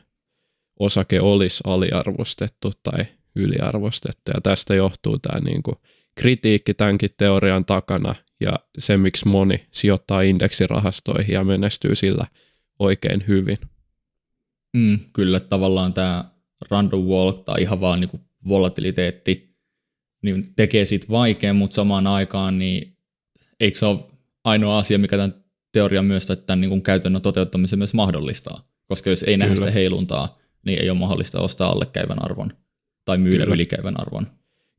osake 0.79 1.21
olisi 1.21 1.63
aliarvostettu 1.67 2.73
tai 2.83 3.07
yliarvostettu. 3.37 4.31
Ja 4.35 4.41
tästä 4.41 4.75
johtuu 4.75 5.19
tämä 5.19 5.41
niin 5.41 5.63
kuin 5.63 5.77
kritiikki 6.15 6.75
tämänkin 6.75 7.11
teorian 7.19 7.65
takana 7.65 8.15
ja 8.41 8.53
se, 8.79 8.97
miksi 8.97 9.29
moni 9.29 9.67
sijoittaa 9.71 10.23
indeksirahastoihin 10.23 11.35
ja 11.35 11.45
menestyy 11.45 11.95
sillä 11.95 12.27
oikein 12.79 13.25
hyvin. 13.29 13.59
Mm, 14.73 14.99
kyllä, 15.13 15.41
tavallaan 15.41 15.93
tämä 15.93 16.25
random 16.71 17.01
walk 17.01 17.45
tai 17.45 17.63
ihan 17.63 17.81
vaan 17.81 18.01
niin 18.01 18.21
volatiliteetti 18.49 19.54
niin 20.25 20.55
tekee 20.57 20.85
siitä 20.85 21.07
vaikean, 21.11 21.57
mutta 21.57 21.75
samaan 21.75 22.07
aikaan 22.07 22.59
niin 22.59 22.97
eikö 23.61 23.79
se 23.79 23.87
ole 23.87 24.01
ainoa 24.45 24.79
asia, 24.79 24.99
mikä 24.99 25.17
tämän 25.17 25.45
teorian 25.73 26.05
myös 26.05 26.27
tai 26.27 26.37
tämän 26.37 26.61
niin 26.61 26.69
kuin 26.69 26.83
käytännön 26.83 27.23
toteuttamisen 27.23 27.79
myös 27.79 27.95
mahdollistaa. 27.95 28.69
Koska 28.87 29.11
jos 29.11 29.23
ei 29.23 29.37
nähdä 29.37 29.57
sitä 29.57 29.71
heiluntaa, 29.71 30.39
niin 30.67 30.83
ei 30.83 30.91
ole 30.91 30.99
mahdollista 30.99 31.41
ostaa 31.41 31.71
allekäyvän 31.71 32.25
arvon 32.25 32.53
tai 33.05 33.19
myydä 33.19 33.45
Kyllä. 33.45 33.55
ylikäyvän 33.55 34.01
arvon. 34.01 34.27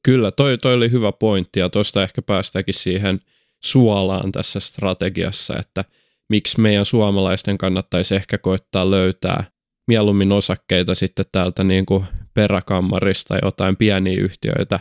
Kyllä, 0.04 0.32
toi, 0.32 0.58
toi 0.58 0.74
oli 0.74 0.92
hyvä 0.92 1.12
pointti 1.12 1.60
ja 1.60 1.70
tuosta 1.70 2.04
ehkä 2.04 2.22
päästäänkin 2.22 2.74
siihen 2.74 3.20
suolaan 3.64 4.32
tässä 4.32 4.60
strategiassa, 4.60 5.58
että 5.60 5.86
miksi 6.30 6.62
meidän 6.62 6.86
suomalaisten 6.86 7.58
kannattaisi 7.58 8.16
ehkä 8.16 8.38
koittaa 8.38 8.92
löytää 8.92 9.44
mieluummin 9.88 10.32
osakkeita 10.32 10.96
sitten 10.96 11.26
täältä 11.32 11.64
niin 11.64 11.86
kuin 11.86 12.06
peräkammarista 12.34 13.38
jotain 13.44 13.78
pieniä 13.78 14.22
yhtiöitä 14.22 14.80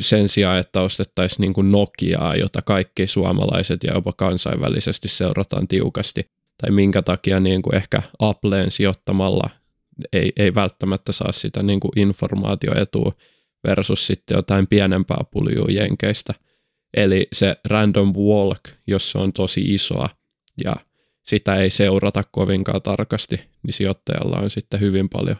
sen 0.00 0.28
sijaan, 0.28 0.58
että 0.58 0.80
ostettaisiin 0.80 1.40
niin 1.40 1.52
kuin 1.52 1.72
Nokiaa, 1.72 2.36
jota 2.36 2.62
kaikki 2.62 3.06
suomalaiset 3.06 3.84
ja 3.84 3.94
jopa 3.94 4.12
kansainvälisesti 4.12 5.08
seurataan 5.08 5.68
tiukasti, 5.68 6.30
tai 6.62 6.70
minkä 6.70 7.02
takia 7.02 7.40
niin 7.40 7.62
kuin 7.62 7.74
ehkä 7.74 8.02
Appleen 8.18 8.70
sijoittamalla 8.70 9.50
ei, 10.12 10.32
ei 10.36 10.54
välttämättä 10.54 11.12
saa 11.12 11.32
sitä 11.32 11.62
niin 11.62 11.80
kuin 11.80 11.98
informaatioetua 11.98 13.12
versus 13.68 14.06
sitten 14.06 14.34
jotain 14.34 14.66
pienempää 14.66 15.24
puljua 15.30 15.66
jenkeistä. 15.70 16.34
Eli 16.96 17.28
se 17.32 17.56
random 17.64 18.12
walk, 18.16 18.60
jos 18.86 19.10
se 19.10 19.18
on 19.18 19.32
tosi 19.32 19.74
isoa 19.74 20.08
ja 20.64 20.76
sitä 21.22 21.56
ei 21.56 21.70
seurata 21.70 22.22
kovinkaan 22.30 22.82
tarkasti, 22.82 23.40
niin 23.62 23.74
sijoittajalla 23.74 24.38
on 24.38 24.50
sitten 24.50 24.80
hyvin 24.80 25.08
paljon 25.08 25.36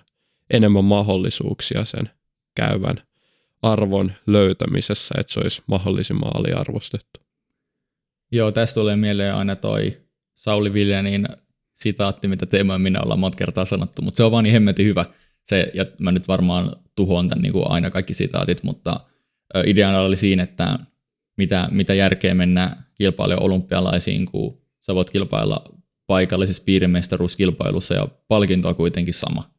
enemmän 0.51 0.85
mahdollisuuksia 0.85 1.85
sen 1.85 2.11
käyvän 2.57 2.97
arvon 3.63 4.13
löytämisessä, 4.27 5.15
että 5.19 5.33
se 5.33 5.41
olisi 5.41 5.63
mahdollisimman 5.67 6.37
aliarvostettu. 6.37 7.21
Joo, 8.33 8.53
tästä 8.53 8.81
tulee 8.81 8.97
mieleen 8.97 9.35
aina 9.35 9.57
toi 9.57 10.01
Sauli 10.35 10.73
Viljanin 10.73 11.29
sitaatti, 11.75 12.29
mitä 12.29 12.47
Teemo 12.47 12.73
ja 12.73 12.79
minä 12.79 13.01
ollaan 13.01 13.21
monta 13.21 13.37
kertaa 13.37 13.65
sanottu, 13.65 14.03
mutta 14.03 14.17
se 14.17 14.25
on 14.25 14.33
vaan 14.33 14.45
niin 14.45 14.53
hemmetin 14.53 14.87
hyvä. 14.87 15.05
Se, 15.45 15.71
ja 15.75 15.87
mä 15.99 16.13
nyt 16.13 16.29
varmaan 16.29 16.77
tuhoan 16.97 17.29
tämän 17.29 17.43
niin 17.43 17.53
kuin 17.53 17.71
aina 17.71 17.91
kaikki 17.91 18.15
sitaatit, 18.15 18.63
mutta 18.63 19.01
ideana 19.67 20.01
oli 20.01 20.17
siinä, 20.17 20.43
että 20.43 20.79
mitä, 21.37 21.69
mitä 21.71 21.95
järkeä 21.95 22.35
mennä 22.35 22.77
kilpailla 22.95 23.37
olympialaisiin, 23.37 24.27
kun 24.27 24.63
sä 24.81 24.95
voit 24.95 25.11
kilpailla 25.11 25.65
paikallisessa 26.07 26.63
piirimestaruuskilpailussa 26.67 27.95
ja 27.95 28.09
palkinto 28.29 28.69
on 28.69 28.77
kuitenkin 28.77 29.15
sama. 29.15 29.51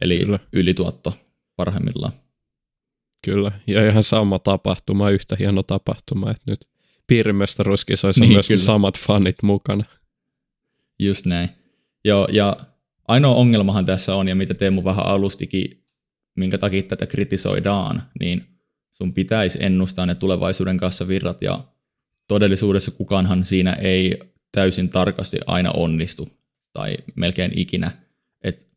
Eli 0.00 0.18
Kyllä. 0.18 0.38
ylituotto 0.52 1.12
parhaimmillaan. 1.56 2.12
Kyllä, 3.24 3.52
ja 3.66 3.88
ihan 3.88 4.02
sama 4.02 4.38
tapahtuma, 4.38 5.10
yhtä 5.10 5.36
hieno 5.38 5.62
tapahtuma, 5.62 6.30
että 6.30 6.42
nyt 6.46 6.68
piirimestaruuskisoissa 7.06 8.20
niin, 8.20 8.32
myös 8.32 8.64
samat 8.64 8.98
fanit 8.98 9.42
mukana. 9.42 9.84
Just 10.98 11.26
näin. 11.26 11.48
Joo, 12.04 12.28
ja 12.32 12.56
ainoa 13.08 13.34
ongelmahan 13.34 13.86
tässä 13.86 14.14
on, 14.14 14.28
ja 14.28 14.34
mitä 14.34 14.54
Teemu 14.54 14.84
vähän 14.84 15.06
alustikin, 15.06 15.84
minkä 16.36 16.58
takia 16.58 16.82
tätä 16.82 17.06
kritisoidaan, 17.06 18.02
niin 18.20 18.46
sun 18.92 19.14
pitäisi 19.14 19.58
ennustaa 19.62 20.06
ne 20.06 20.14
tulevaisuuden 20.14 20.76
kassavirrat, 20.76 21.42
ja 21.42 21.64
todellisuudessa 22.28 22.90
kukaanhan 22.90 23.44
siinä 23.44 23.72
ei 23.72 24.18
täysin 24.52 24.88
tarkasti 24.88 25.38
aina 25.46 25.70
onnistu, 25.70 26.28
tai 26.72 26.96
melkein 27.14 27.58
ikinä. 27.58 27.90
Et 28.42 28.73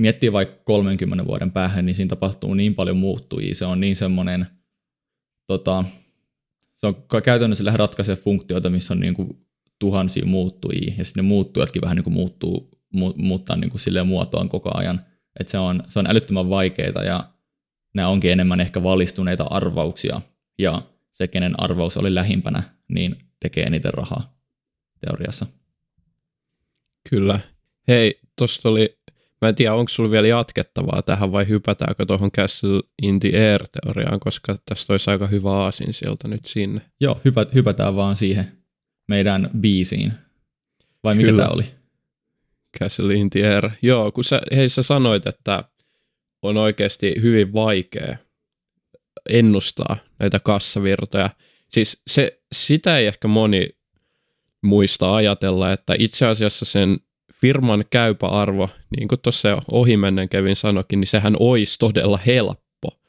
miettii 0.00 0.32
vaikka 0.32 0.62
30 0.64 1.26
vuoden 1.26 1.50
päähän, 1.50 1.86
niin 1.86 1.94
siinä 1.94 2.08
tapahtuu 2.08 2.54
niin 2.54 2.74
paljon 2.74 2.96
muuttujia. 2.96 3.54
Se 3.54 3.64
on 3.64 3.80
niin 3.80 3.96
semmoinen, 3.96 4.46
tota, 5.46 5.84
se 6.74 6.86
on 6.86 6.94
käytännössä 7.24 7.64
lähde 7.64 7.76
ratkaisee 7.76 8.16
funktioita, 8.16 8.70
missä 8.70 8.94
on 8.94 9.00
niin 9.00 9.14
kuin 9.14 9.46
tuhansia 9.78 10.26
muuttujia, 10.26 10.94
ja 10.98 11.04
sitten 11.04 11.24
ne 11.24 11.28
muuttujatkin 11.28 11.82
vähän 11.82 11.96
niin 11.96 12.04
kuin 12.04 12.14
muuttuu, 12.14 12.80
mu, 12.92 13.12
muuttaa 13.16 13.56
niin 13.56 13.70
kuin 13.70 13.80
silleen 13.80 14.06
muotoaan 14.06 14.48
koko 14.48 14.70
ajan. 14.74 15.00
Et 15.40 15.48
se, 15.48 15.58
on, 15.58 15.82
se 15.88 15.98
on 15.98 16.06
älyttömän 16.06 16.50
vaikeita, 16.50 17.02
ja 17.02 17.30
nämä 17.94 18.08
onkin 18.08 18.32
enemmän 18.32 18.60
ehkä 18.60 18.82
valistuneita 18.82 19.44
arvauksia, 19.44 20.20
ja 20.58 20.82
se, 21.12 21.28
kenen 21.28 21.60
arvaus 21.60 21.96
oli 21.96 22.14
lähimpänä, 22.14 22.62
niin 22.88 23.16
tekee 23.40 23.64
eniten 23.64 23.94
rahaa 23.94 24.36
teoriassa. 25.00 25.46
Kyllä. 27.10 27.40
Hei, 27.88 28.20
tuosta 28.38 28.68
oli 28.68 28.99
Mä 29.40 29.48
en 29.48 29.54
tiedä, 29.54 29.74
onko 29.74 29.88
sulla 29.88 30.10
vielä 30.10 30.26
jatkettavaa 30.26 31.02
tähän 31.02 31.32
vai 31.32 31.48
hypätäänkö 31.48 32.06
tuohon 32.06 32.32
Castle 32.32 32.82
in 33.02 33.20
the 33.20 33.28
Air-teoriaan, 33.28 34.20
koska 34.20 34.56
tästä 34.68 34.92
olisi 34.92 35.10
aika 35.10 35.26
hyvä 35.26 35.52
aasin 35.52 35.92
sieltä 35.92 36.28
nyt 36.28 36.44
sinne. 36.44 36.80
Joo, 37.00 37.20
hypä, 37.24 37.46
hypätään 37.54 37.96
vaan 37.96 38.16
siihen 38.16 38.52
meidän 39.08 39.50
biisiin. 39.60 40.12
Vai 41.04 41.14
mikä 41.14 41.28
Kyllä. 41.28 41.42
tämä 41.42 41.54
oli? 41.54 41.64
Castle 42.80 43.14
in 43.14 43.30
the 43.30 43.46
Air. 43.46 43.70
Joo, 43.82 44.12
kun 44.12 44.24
sä, 44.24 44.42
hei 44.56 44.68
sä 44.68 44.82
sanoit, 44.82 45.26
että 45.26 45.64
on 46.42 46.56
oikeasti 46.56 47.14
hyvin 47.22 47.52
vaikea 47.52 48.16
ennustaa 49.28 49.96
näitä 50.18 50.40
kassavirtoja. 50.40 51.30
Siis 51.68 52.02
se, 52.06 52.40
sitä 52.52 52.98
ei 52.98 53.06
ehkä 53.06 53.28
moni 53.28 53.70
muista 54.62 55.14
ajatella, 55.14 55.72
että 55.72 55.94
itse 55.98 56.26
asiassa 56.26 56.64
sen 56.64 57.00
firman 57.40 57.84
käypä 57.90 58.26
arvo, 58.26 58.68
niin 58.96 59.08
kuin 59.08 59.20
tuossa 59.22 59.62
ohimennen 59.70 60.28
Kevin 60.28 60.56
sanokin, 60.56 61.00
niin 61.00 61.08
sehän 61.08 61.36
olisi 61.40 61.78
todella 61.78 62.18
helppo 62.26 63.00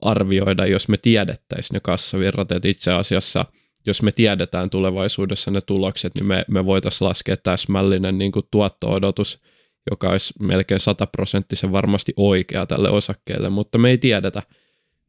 arvioida, 0.00 0.66
jos 0.66 0.88
me 0.88 0.96
tiedettäisiin 0.96 1.74
ne 1.74 1.80
kassavirrat, 1.80 2.52
että 2.52 2.68
itse 2.68 2.92
asiassa 2.92 3.44
jos 3.86 4.02
me 4.02 4.12
tiedetään 4.12 4.70
tulevaisuudessa 4.70 5.50
ne 5.50 5.60
tulokset, 5.60 6.14
niin 6.14 6.26
me, 6.26 6.44
me 6.48 6.64
voitaisiin 6.64 7.08
laskea 7.08 7.36
täsmällinen 7.36 8.18
niin 8.18 8.32
kuin 8.32 8.46
tuotto-odotus, 8.50 9.42
joka 9.90 10.10
olisi 10.10 10.34
melkein 10.40 10.80
sataprosenttisen 10.80 11.72
varmasti 11.72 12.12
oikea 12.16 12.66
tälle 12.66 12.90
osakkeelle, 12.90 13.48
mutta 13.48 13.78
me 13.78 13.90
ei 13.90 13.98
tiedetä 13.98 14.42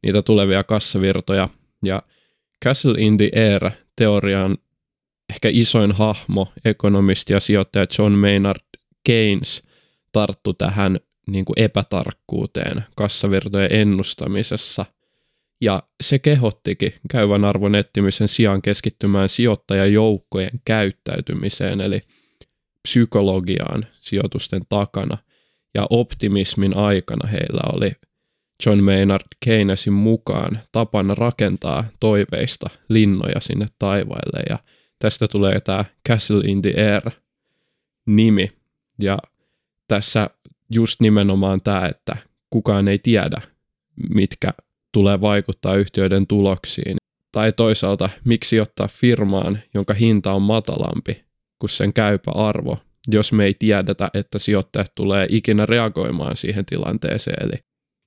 niitä 0.02 0.22
tulevia 0.22 0.64
kassavirtoja. 0.64 1.48
Ja 1.84 2.02
Castle 2.64 2.94
in 2.98 3.16
the 3.16 3.30
Air 3.36 3.70
teorian 3.96 4.58
ehkä 5.30 5.48
isoin 5.52 5.92
hahmo, 5.92 6.52
ekonomisti 6.64 7.32
ja 7.32 7.40
sijoittaja 7.40 7.86
John 7.98 8.12
Maynard 8.12 8.60
Keynes 9.04 9.62
tarttu 10.12 10.54
tähän 10.54 10.98
niin 11.26 11.44
kuin 11.44 11.58
epätarkkuuteen 11.58 12.84
kassavirtojen 12.96 13.72
ennustamisessa. 13.72 14.86
Ja 15.60 15.82
se 16.02 16.18
kehottikin 16.18 16.92
käyvän 17.10 17.44
arvon 17.44 17.74
etsimisen 17.74 18.28
sijaan 18.28 18.62
keskittymään 18.62 19.28
sijoittajajoukkojen 19.28 20.60
käyttäytymiseen, 20.64 21.80
eli 21.80 22.00
psykologiaan 22.82 23.86
sijoitusten 23.92 24.62
takana. 24.68 25.18
Ja 25.74 25.86
optimismin 25.90 26.76
aikana 26.76 27.28
heillä 27.28 27.60
oli 27.72 27.92
John 28.66 28.84
Maynard 28.84 29.22
Keynesin 29.44 29.92
mukaan 29.92 30.60
tapana 30.72 31.14
rakentaa 31.14 31.84
toiveista 32.00 32.70
linnoja 32.88 33.40
sinne 33.40 33.66
taivaille. 33.78 34.42
Ja 34.48 34.58
tästä 35.04 35.28
tulee 35.28 35.60
tämä 35.60 35.84
Castle 36.08 36.44
in 36.44 36.62
the 36.62 36.72
Air 36.76 37.10
nimi. 38.06 38.52
Ja 38.98 39.18
tässä 39.88 40.30
just 40.74 41.00
nimenomaan 41.00 41.60
tämä, 41.60 41.86
että 41.86 42.16
kukaan 42.50 42.88
ei 42.88 42.98
tiedä, 42.98 43.42
mitkä 44.14 44.50
tulee 44.92 45.20
vaikuttaa 45.20 45.76
yhtiöiden 45.76 46.26
tuloksiin. 46.26 46.96
Tai 47.32 47.52
toisaalta, 47.52 48.08
miksi 48.24 48.60
ottaa 48.60 48.88
firmaan, 48.88 49.58
jonka 49.74 49.94
hinta 49.94 50.32
on 50.32 50.42
matalampi 50.42 51.24
kuin 51.58 51.70
sen 51.70 51.92
käypä 51.92 52.30
arvo, 52.30 52.78
jos 53.08 53.32
me 53.32 53.44
ei 53.44 53.54
tiedetä, 53.54 54.10
että 54.14 54.38
sijoittajat 54.38 54.92
tulee 54.94 55.26
ikinä 55.30 55.66
reagoimaan 55.66 56.36
siihen 56.36 56.64
tilanteeseen. 56.66 57.46
Eli 57.46 57.58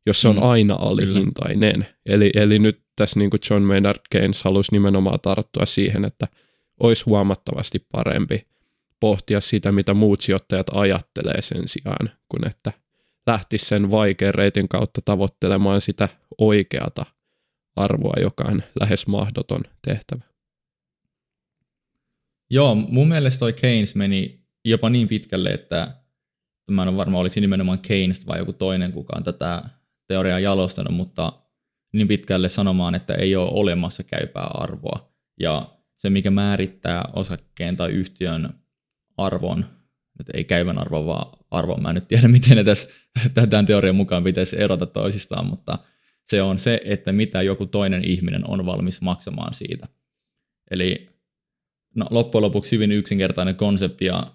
jos 0.05 0.21
se 0.21 0.27
on 0.27 0.35
Mm, 0.35 0.43
aina 0.43 0.75
alihintainen. 0.79 1.87
Eli, 2.05 2.31
eli 2.35 2.59
nyt 2.59 2.81
tässä 2.95 3.19
niin 3.19 3.29
kuin 3.29 3.41
John 3.49 3.63
Maynard 3.63 3.99
Keynes 4.09 4.43
halusi 4.43 4.71
nimenomaan 4.71 5.19
tarttua 5.21 5.65
siihen, 5.65 6.05
että 6.05 6.27
olisi 6.79 7.05
huomattavasti 7.05 7.85
parempi 7.91 8.47
pohtia 8.99 9.41
sitä, 9.41 9.71
mitä 9.71 9.93
muut 9.93 10.21
sijoittajat 10.21 10.67
ajattelee 10.73 11.41
sen 11.41 11.67
sijaan, 11.67 12.09
kun 12.29 12.47
että 12.47 12.71
lähtisi 13.27 13.65
sen 13.65 13.91
vaikean 13.91 14.33
reitin 14.33 14.67
kautta 14.67 15.01
tavoittelemaan 15.05 15.81
sitä 15.81 16.09
oikeata 16.37 17.05
arvoa, 17.75 18.13
joka 18.21 18.43
on 18.47 18.63
lähes 18.79 19.07
mahdoton 19.07 19.61
tehtävä. 19.87 20.21
Joo, 22.49 22.75
mun 22.75 23.07
mielestä 23.07 23.39
toi 23.39 23.53
Keynes 23.53 23.95
meni 23.95 24.41
jopa 24.65 24.89
niin 24.89 25.07
pitkälle, 25.07 25.49
että 25.49 25.93
mä 26.71 26.81
en 26.81 26.87
ole 26.87 26.97
varma, 26.97 27.19
oliko 27.19 27.33
se 27.33 27.41
nimenomaan 27.41 27.79
Keynes 27.79 28.27
vai 28.27 28.37
joku 28.37 28.53
toinen, 28.53 28.91
kuka 28.91 29.13
on 29.17 29.23
tätä 29.23 29.63
teoriaa 30.07 30.39
jalostanut, 30.39 30.93
mutta 30.93 31.33
niin 31.93 32.07
pitkälle 32.07 32.49
sanomaan, 32.49 32.95
että 32.95 33.13
ei 33.13 33.35
ole 33.35 33.49
olemassa 33.53 34.03
käypää 34.03 34.47
arvoa. 34.53 35.13
Ja 35.39 35.76
mikä 36.09 36.31
määrittää 36.31 37.03
osakkeen 37.13 37.77
tai 37.77 37.91
yhtiön 37.91 38.53
arvon, 39.17 39.65
nyt 40.19 40.27
ei 40.33 40.43
käyvän 40.43 40.81
arvon, 40.81 41.05
vaan 41.05 41.37
arvon, 41.51 41.81
mä 41.81 41.89
en 41.89 41.95
nyt 41.95 42.07
tiedä, 42.07 42.27
miten 42.37 42.57
ne 42.57 42.63
tässä 42.63 42.89
tämän 43.49 43.65
teorian 43.65 43.95
mukaan 43.95 44.23
pitäisi 44.23 44.61
erota 44.61 44.85
toisistaan, 44.85 45.45
mutta 45.45 45.79
se 46.25 46.41
on 46.41 46.59
se, 46.59 46.81
että 46.83 47.11
mitä 47.11 47.41
joku 47.41 47.65
toinen 47.65 48.03
ihminen 48.03 48.49
on 48.49 48.65
valmis 48.65 49.01
maksamaan 49.01 49.53
siitä. 49.53 49.87
Eli 50.71 51.09
no, 51.95 52.07
loppujen 52.09 52.43
lopuksi 52.43 52.75
hyvin 52.75 52.91
yksinkertainen 52.91 53.55
konsepti, 53.55 54.05
ja 54.05 54.31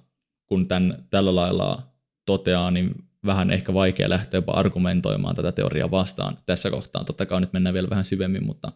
kun 0.47 0.69
tämän 0.69 1.07
tällä 1.11 1.35
lailla 1.35 1.93
toteaa, 2.27 2.71
niin 2.71 2.95
vähän 3.27 3.51
ehkä 3.51 3.75
vaikea 3.75 4.11
lähteä 4.11 4.39
jopa 4.39 4.53
argumentoimaan 4.53 5.35
tätä 5.35 5.53
teoriaa 5.53 5.91
vastaan 5.91 6.39
tässä 6.47 6.71
kohtaa. 6.71 7.05
Totta 7.05 7.27
kai 7.27 7.41
nyt 7.41 7.53
mennään 7.53 7.75
vielä 7.75 7.91
vähän 7.91 8.05
syvemmin, 8.05 8.47
mutta 8.47 8.73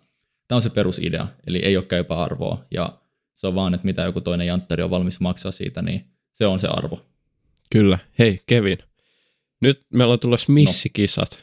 tämä 0.49 0.57
on 0.57 0.63
se 0.63 0.71
perusidea, 0.71 1.29
eli 1.47 1.59
ei 1.59 1.77
ole 1.77 1.85
käypää 1.85 2.19
arvoa, 2.19 2.65
ja 2.71 2.99
se 3.37 3.47
on 3.47 3.55
vaan, 3.55 3.75
että 3.75 3.85
mitä 3.85 4.03
joku 4.03 4.21
toinen 4.21 4.47
janttari 4.47 4.83
on 4.83 4.91
valmis 4.91 5.21
maksaa 5.21 5.53
siitä, 5.53 5.83
niin 5.83 6.05
se 6.33 6.47
on 6.47 6.61
se 6.61 6.69
arvo. 6.69 7.07
Kyllä. 7.71 7.99
Hei 8.19 8.41
Kevin, 8.47 8.79
nyt 9.61 9.87
meillä 9.93 10.13
on 10.13 10.21
tulossa 10.21 10.53
missikisat 10.53 11.43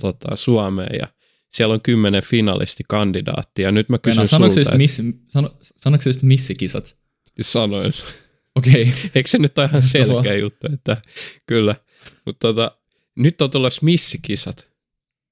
tota, 0.00 0.36
Suomeen 0.36 0.98
ja 0.98 1.08
siellä 1.48 1.74
on 1.74 1.80
kymmenen 1.80 2.22
finalistikandidaattia. 2.22 3.72
Nyt 3.72 3.88
mä 3.88 3.98
kysyn 3.98 4.16
Meinaa, 4.16 4.26
sulta, 4.26 4.36
sanoiko 4.36 4.54
se 4.54 4.60
just 4.60 4.68
että 4.68 4.78
miss, 4.78 5.02
sano, 5.28 5.56
sanoiko 5.76 6.02
se 6.02 6.10
just 6.10 6.22
missikisat? 6.22 6.96
sanoin. 7.40 7.92
Okei. 8.56 8.82
Okay. 8.82 8.94
Eikö 9.14 9.28
se 9.28 9.38
nyt 9.38 9.58
ole 9.58 9.66
ihan 9.66 9.82
selkeä 9.92 10.34
juttu, 10.34 10.66
että 10.74 10.96
kyllä. 11.46 11.74
Mutta 12.26 12.48
tota, 12.48 12.78
nyt 13.16 13.42
on 13.42 13.50
tulossa 13.50 13.80
missikisat. 13.84 14.69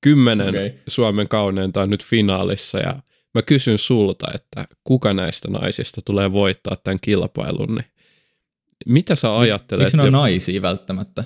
Kymmenen 0.01 0.49
okay. 0.49 0.73
Suomen 0.89 1.29
kauneinta 1.29 1.83
on 1.83 1.91
nyt 1.91 2.05
finaalissa 2.05 2.79
ja 2.79 2.99
mä 3.35 3.43
kysyn 3.43 3.79
sulta, 3.79 4.27
että 4.35 4.65
kuka 4.85 5.15
näistä 5.15 5.49
naisista 5.49 6.01
tulee 6.05 6.33
voittaa 6.33 6.77
tämän 6.85 6.99
kilpailun, 7.01 7.75
niin 7.75 7.85
mitä 8.87 9.15
sä 9.15 9.39
ajattelet? 9.39 9.85
Miksi 9.85 9.97
ne 9.97 10.03
on 10.03 10.13
naisia 10.13 10.63
välttämättä? 10.63 11.25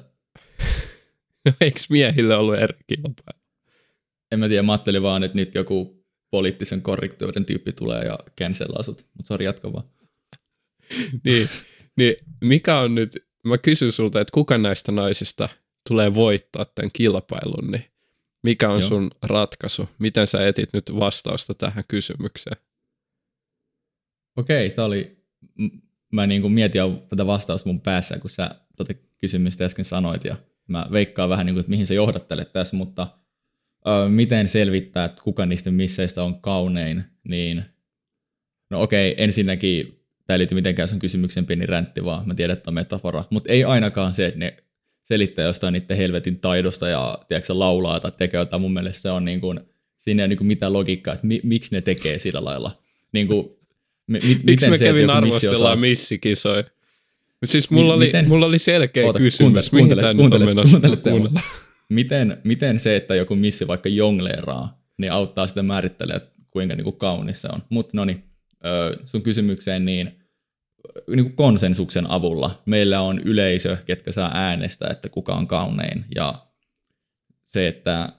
Eikö 1.61 1.81
miehille 1.91 2.37
ollut 2.37 2.59
eri 2.59 2.79
kilpailu? 2.87 3.43
En 4.33 4.41
mä 4.41 4.49
tiedä, 4.49 4.63
mä 4.63 4.73
ajattelin 4.73 5.03
vaan, 5.03 5.23
että 5.23 5.37
nyt 5.37 5.55
joku 5.55 6.05
poliittisen 6.31 6.83
korrektiuden 6.83 7.45
tyyppi 7.45 7.73
tulee 7.73 8.05
ja 8.05 8.19
cancelaa 8.41 8.83
sut, 8.83 9.07
mutta 9.17 9.29
sori, 9.29 9.45
jatka 9.45 9.73
vaan. 9.73 9.85
niin, 11.25 11.49
niin 11.97 12.17
mikä 12.41 12.79
on 12.79 12.95
nyt, 12.95 13.27
mä 13.45 13.59
kysyn 13.59 13.93
sulta, 13.93 14.21
että 14.21 14.33
kuka 14.35 14.59
näistä 14.59 14.93
naisista 14.93 15.49
tulee 15.89 16.15
voittaa 16.15 16.65
tämän 16.65 16.91
kilpailun, 16.93 17.71
niin 17.71 17.92
mikä 18.43 18.71
on 18.71 18.81
Joo. 18.81 18.89
sun 18.89 19.11
ratkaisu? 19.23 19.89
Miten 19.99 20.27
sä 20.27 20.49
etit 20.49 20.73
nyt 20.73 20.91
vastausta 20.99 21.55
tähän 21.55 21.85
kysymykseen? 21.89 22.57
Okei, 24.37 24.71
tää 24.71 24.85
oli, 24.85 25.25
mä 26.13 26.27
niin 26.27 26.43
kuin 26.43 26.53
mietin 26.53 26.79
jo 26.79 27.05
tätä 27.09 27.27
vastausta 27.27 27.69
mun 27.69 27.81
päässä, 27.81 28.19
kun 28.19 28.31
sä 28.31 28.51
tota 28.77 28.95
kysymystä 29.19 29.65
äsken 29.65 29.85
sanoit, 29.85 30.25
ja 30.25 30.37
mä 30.69 30.87
veikkaan 30.93 31.31
vähän, 31.31 31.47
niin 31.47 31.55
kuin, 31.55 31.61
että 31.61 31.71
mihin 31.71 31.87
sä 31.87 31.95
johdattelet 31.95 32.53
tässä, 32.53 32.77
mutta 32.77 33.09
ö, 33.87 34.09
miten 34.09 34.49
selvittää, 34.49 35.05
että 35.05 35.23
kuka 35.23 35.47
niistä 35.47 35.71
misseistä 35.71 36.25
on 36.25 36.41
kaunein, 36.41 37.05
niin 37.29 37.65
no 38.71 38.83
okei, 38.83 39.15
ensinnäkin 39.19 40.03
tämä 40.27 40.35
ei 40.35 40.39
liity 40.39 40.55
mitenkään 40.55 40.89
sun 40.89 40.99
kysymyksen 40.99 41.47
pieni 41.47 41.67
räntti, 41.67 42.05
vaan 42.05 42.29
mä 42.29 42.35
tiedän, 42.35 42.57
että 42.57 42.71
on 42.71 42.75
metafora, 42.75 43.25
mutta 43.31 43.53
ei 43.53 43.65
ainakaan 43.65 44.15
se, 44.15 44.27
että 44.27 44.39
ne 44.39 44.57
selittää 45.13 45.45
jostain 45.45 45.73
niiden 45.73 45.97
helvetin 45.97 46.41
taidosta 46.41 46.89
ja 46.89 47.19
tiedätkö, 47.29 47.59
laulaa 47.59 48.01
tai 48.01 48.13
tekee 48.19 48.41
jotain, 48.41 48.63
mun 48.63 48.73
mielestä 48.73 49.03
se 49.03 49.11
on 49.11 49.25
niin 49.25 49.41
kuin, 49.41 49.61
siinä 49.99 50.23
ei 50.23 50.25
ole 50.25 50.29
niin 50.29 50.39
kuin 50.39 50.47
mitään 50.47 50.73
logiikkaa, 50.73 51.15
että 51.15 51.27
mi, 51.27 51.41
miksi 51.43 51.75
ne 51.75 51.81
tekee 51.81 52.19
sillä 52.19 52.45
lailla. 52.45 52.71
Niin 53.13 53.27
kuin, 53.27 53.47
mi, 54.07 54.19
mi, 54.19 54.29
Miksi 54.29 54.43
miten 54.45 54.71
me 54.71 54.79
se, 54.79 54.85
kävin 54.85 55.11
arvostellaan 55.11 55.79
missikisoja? 55.79 56.65
Siis 57.45 57.71
mulla, 57.71 57.95
oli, 57.95 58.07
miten- 58.07 58.29
mulla 58.29 58.47
oli 58.47 58.59
selkeä 58.59 59.07
Oota, 59.07 59.19
kysymys. 59.19 59.71
kuuntele, 59.71 60.03
Mihin 60.03 60.17
kuuntele, 60.17 60.55
kuuntele, 60.71 60.97
Teemu. 60.97 61.19
Kuunnella. 61.19 61.41
miten, 61.89 62.39
miten 62.45 62.81
se, 62.81 62.97
että 62.97 63.15
joku 63.15 63.35
missi 63.37 63.67
vaikka 63.67 63.89
jongleeraa, 63.89 64.81
niin 64.99 65.13
auttaa 65.13 65.47
sitä 65.47 65.63
määrittelemään, 65.63 66.29
kuinka 66.51 66.75
niin 66.75 66.85
kuin 66.85 66.97
kaunis 66.97 67.43
se 67.43 67.49
on. 67.53 67.63
Mutta 67.69 67.91
no 67.97 68.05
niin, 68.05 68.25
sun 69.07 69.23
kysymykseen, 69.23 69.85
niin, 69.85 70.22
niin 71.09 71.25
kuin 71.25 71.37
konsensuksen 71.37 72.11
avulla 72.11 72.63
meillä 72.67 73.01
on 73.01 73.19
yleisö, 73.19 73.77
ketkä 73.87 74.13
saa 74.13 74.31
äänestää, 74.35 74.91
että 74.91 75.09
kuka 75.09 75.35
on 75.35 75.47
kaunein. 75.47 76.05
Ja 76.15 76.47
se, 77.45 77.69
että 77.69 78.13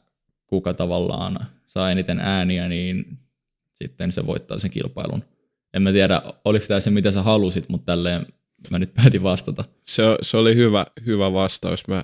kuka 0.48 0.74
tavallaan 0.74 1.46
saa 1.66 1.92
eniten 1.92 2.20
ääniä, 2.20 2.68
niin 2.68 3.18
sitten 3.74 4.12
se 4.12 4.26
voittaa 4.26 4.60
sen 4.60 4.72
kilpailun. 4.72 5.24
En 5.74 5.82
mä 5.82 5.92
tiedä, 5.92 6.22
oliko 6.46 6.66
tämä 6.68 6.80
se, 6.80 6.90
mitä 6.90 7.12
sä 7.12 7.24
halusit, 7.24 7.70
mutta 7.70 7.86
tälleen 7.86 8.26
mä 8.70 8.80
nyt 8.80 8.94
päätin 8.94 9.24
vastata. 9.24 9.64
Se, 9.84 10.04
se 10.22 10.38
oli 10.38 10.56
hyvä, 10.56 10.86
hyvä 11.06 11.34
vastaus. 11.34 11.88
Mä 11.88 12.04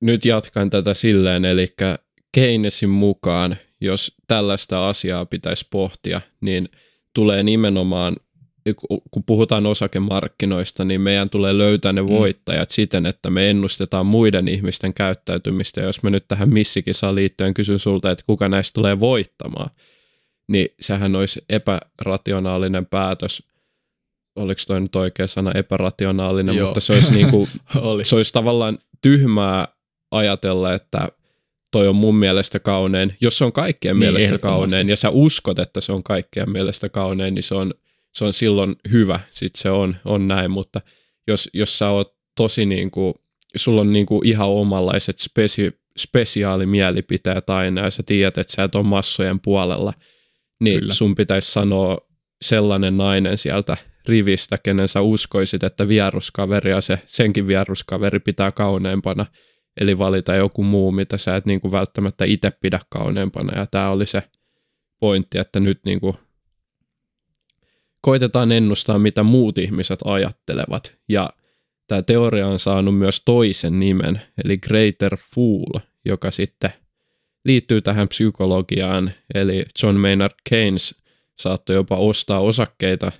nyt 0.00 0.24
jatkan 0.24 0.70
tätä 0.70 0.94
silleen, 0.94 1.44
eli 1.44 1.74
Keynesin 2.32 2.88
mukaan, 2.88 3.56
jos 3.80 4.16
tällaista 4.28 4.88
asiaa 4.88 5.26
pitäisi 5.26 5.66
pohtia, 5.70 6.20
niin 6.40 6.68
tulee 7.14 7.42
nimenomaan, 7.42 8.16
kun 9.10 9.24
puhutaan 9.24 9.66
osakemarkkinoista, 9.66 10.84
niin 10.84 11.00
meidän 11.00 11.30
tulee 11.30 11.58
löytää 11.58 11.92
ne 11.92 12.02
mm. 12.02 12.08
voittajat 12.08 12.68
mm. 12.68 12.72
siten, 12.72 13.06
että 13.06 13.30
me 13.30 13.50
ennustetaan 13.50 14.06
muiden 14.06 14.48
ihmisten 14.48 14.94
käyttäytymistä. 14.94 15.80
Ja 15.80 15.86
jos 15.86 16.02
mä 16.02 16.10
nyt 16.10 16.24
tähän 16.28 16.48
missikisaan 16.48 17.14
liittyen 17.14 17.54
kysyn 17.54 17.78
sulta, 17.78 18.10
että 18.10 18.24
kuka 18.26 18.48
näistä 18.48 18.74
tulee 18.74 19.00
voittamaan, 19.00 19.70
niin 20.48 20.68
sehän 20.80 21.16
olisi 21.16 21.44
epärationaalinen 21.48 22.86
päätös. 22.86 23.42
Oliko 24.36 24.60
toi 24.66 24.80
nyt 24.80 24.96
oikea 24.96 25.26
sana 25.26 25.52
epärationaalinen, 25.54 26.56
Joo. 26.56 26.66
mutta 26.66 26.80
se 26.80 26.92
olisi, 26.92 27.12
niinku, 27.12 27.48
Oli. 27.80 28.04
se 28.04 28.16
olisi 28.16 28.32
tavallaan 28.32 28.78
tyhmää 29.02 29.68
ajatella, 30.10 30.74
että 30.74 31.08
toi 31.72 31.88
on 31.88 31.96
mun 31.96 32.14
mielestä 32.14 32.58
kaunein. 32.58 33.16
Jos 33.20 33.38
se 33.38 33.44
on 33.44 33.52
kaikkien 33.52 34.00
niin, 34.00 34.12
mielestä 34.12 34.38
kaunein 34.38 34.88
ja 34.88 34.96
sä 34.96 35.10
uskot, 35.10 35.58
että 35.58 35.80
se 35.80 35.92
on 35.92 36.02
kaikkien 36.02 36.50
mielestä 36.50 36.88
kaunein, 36.88 37.34
niin 37.34 37.42
se 37.42 37.54
on, 37.54 37.74
se 38.12 38.24
on 38.24 38.32
silloin 38.32 38.76
hyvä. 38.90 39.20
Sitten 39.30 39.62
se 39.62 39.70
on, 39.70 39.96
on 40.04 40.28
näin, 40.28 40.50
mutta 40.50 40.80
jos, 41.26 41.50
jos 41.54 41.78
sä 41.78 41.88
oot 41.88 42.16
tosi 42.36 42.66
niin 42.66 42.90
kuin, 42.90 43.14
sulla 43.56 43.80
on 43.80 43.92
niin 43.92 44.06
kuin 44.06 44.26
ihan 44.26 44.48
omanlaiset 44.48 45.18
spesi, 45.18 45.70
spesiaalimielipiteet 45.98 47.50
aina 47.50 47.80
ja 47.80 47.90
sä 47.90 48.02
tiedät, 48.06 48.38
että 48.38 48.52
sä 48.52 48.64
et 48.64 48.74
ole 48.74 48.86
massojen 48.86 49.40
puolella, 49.40 49.92
niin 50.60 50.80
Kyllä. 50.80 50.94
sun 50.94 51.14
pitäisi 51.14 51.52
sanoa 51.52 51.98
sellainen 52.42 52.96
nainen 52.96 53.38
sieltä 53.38 53.76
rivistä, 54.08 54.58
kenen 54.62 54.88
sä 54.88 55.00
uskoisit, 55.00 55.62
että 55.62 55.88
vieruskaveri 55.88 56.70
ja 56.70 56.80
se, 56.80 56.98
senkin 57.06 57.46
vieruskaveri 57.46 58.20
pitää 58.20 58.52
kauneimpana– 58.52 59.26
eli 59.80 59.98
valita 59.98 60.34
joku 60.34 60.62
muu, 60.62 60.92
mitä 60.92 61.16
sä 61.16 61.36
et 61.36 61.46
niin 61.46 61.60
kuin 61.60 61.72
välttämättä 61.72 62.24
itse 62.24 62.50
pidä 62.50 62.80
kauneempana. 62.88 63.58
Ja 63.58 63.66
tämä 63.66 63.90
oli 63.90 64.06
se 64.06 64.22
pointti, 65.00 65.38
että 65.38 65.60
nyt 65.60 65.80
niin 65.84 66.00
kuin 66.00 66.16
koitetaan 68.02 68.52
ennustaa, 68.52 68.98
mitä 68.98 69.22
muut 69.22 69.58
ihmiset 69.58 70.00
ajattelevat. 70.04 70.98
Ja 71.08 71.30
tämä 71.86 72.02
teoria 72.02 72.48
on 72.48 72.58
saanut 72.58 72.98
myös 72.98 73.22
toisen 73.24 73.80
nimen, 73.80 74.20
eli 74.44 74.58
Greater 74.58 75.16
Fool, 75.34 75.80
joka 76.04 76.30
sitten 76.30 76.72
liittyy 77.44 77.80
tähän 77.80 78.08
psykologiaan. 78.08 79.10
Eli 79.34 79.64
John 79.82 79.96
Maynard 79.96 80.34
Keynes 80.50 81.02
saattoi 81.38 81.76
jopa 81.76 81.96
ostaa 81.96 82.40
osakkeita, 82.40 83.12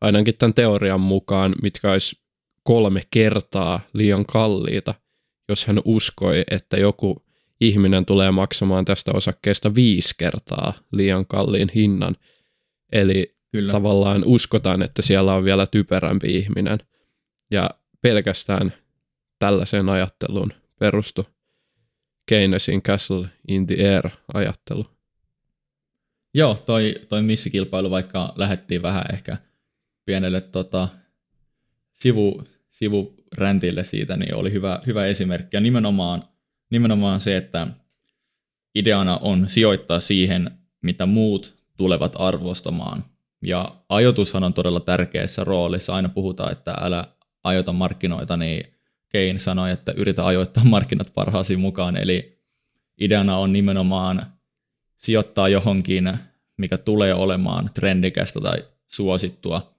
ainakin 0.00 0.34
tämän 0.38 0.54
teorian 0.54 1.00
mukaan, 1.00 1.54
mitkä 1.62 1.92
olisi 1.92 2.18
kolme 2.62 3.02
kertaa 3.10 3.80
liian 3.92 4.26
kalliita– 4.26 4.94
jos 5.48 5.66
hän 5.66 5.80
uskoi, 5.84 6.44
että 6.50 6.76
joku 6.76 7.22
ihminen 7.60 8.06
tulee 8.06 8.30
maksamaan 8.30 8.84
tästä 8.84 9.10
osakkeesta 9.14 9.74
viisi 9.74 10.14
kertaa 10.18 10.72
liian 10.92 11.26
kalliin 11.26 11.68
hinnan. 11.74 12.16
Eli 12.92 13.35
Kyllä. 13.52 13.72
tavallaan 13.72 14.22
uskotaan, 14.24 14.82
että 14.82 15.02
siellä 15.02 15.34
on 15.34 15.44
vielä 15.44 15.66
typerämpi 15.66 16.36
ihminen. 16.36 16.78
Ja 17.50 17.70
pelkästään 18.02 18.72
tällaiseen 19.38 19.88
ajatteluun 19.88 20.52
perustu 20.78 21.26
Keynesin 22.26 22.82
Castle 22.82 23.28
in 23.48 23.66
the 23.66 23.88
Air 23.88 24.10
ajattelu. 24.34 24.86
Joo, 26.34 26.54
toi, 26.54 26.94
toi 27.08 27.22
missikilpailu, 27.22 27.90
vaikka 27.90 28.32
lähettiin 28.36 28.82
vähän 28.82 29.04
ehkä 29.12 29.36
pienelle 30.04 30.40
tota, 30.40 30.88
sivu, 31.92 32.44
sivuräntille 32.70 33.84
siitä, 33.84 34.16
niin 34.16 34.34
oli 34.34 34.52
hyvä, 34.52 34.80
hyvä 34.86 35.06
esimerkki. 35.06 35.56
Ja 35.56 35.60
nimenomaan, 35.60 36.28
nimenomaan 36.70 37.20
se, 37.20 37.36
että 37.36 37.66
ideana 38.74 39.16
on 39.16 39.48
sijoittaa 39.48 40.00
siihen, 40.00 40.50
mitä 40.82 41.06
muut 41.06 41.56
tulevat 41.76 42.12
arvostamaan. 42.16 43.04
Ja 43.42 43.76
ajoitushan 43.88 44.44
on 44.44 44.54
todella 44.54 44.80
tärkeässä 44.80 45.44
roolissa. 45.44 45.94
Aina 45.94 46.08
puhutaan, 46.08 46.52
että 46.52 46.74
älä 46.80 47.04
ajoita 47.44 47.72
markkinoita, 47.72 48.36
niin 48.36 48.76
Kein 49.08 49.40
sanoi, 49.40 49.70
että 49.70 49.92
yritä 49.96 50.26
ajoittaa 50.26 50.64
markkinat 50.74 51.12
parhaasi 51.14 51.56
mukaan. 51.56 51.96
Eli 51.96 52.42
ideana 53.00 53.38
on 53.38 53.52
nimenomaan 53.52 54.32
sijoittaa 54.96 55.48
johonkin, 55.48 56.18
mikä 56.58 56.78
tulee 56.78 57.14
olemaan 57.14 57.70
trendikästä 57.74 58.40
tai 58.40 58.64
suosittua 58.86 59.74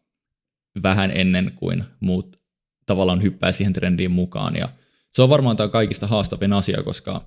vähän 0.83 1.11
ennen 1.11 1.51
kuin 1.55 1.83
muut 1.99 2.39
tavallaan 2.85 3.23
hyppää 3.23 3.51
siihen 3.51 3.73
trendiin 3.73 4.11
mukaan. 4.11 4.55
Ja 4.55 4.69
se 5.13 5.21
on 5.21 5.29
varmaan 5.29 5.57
tämä 5.57 5.69
kaikista 5.69 6.07
haastavin 6.07 6.53
asia, 6.53 6.83
koska 6.83 7.21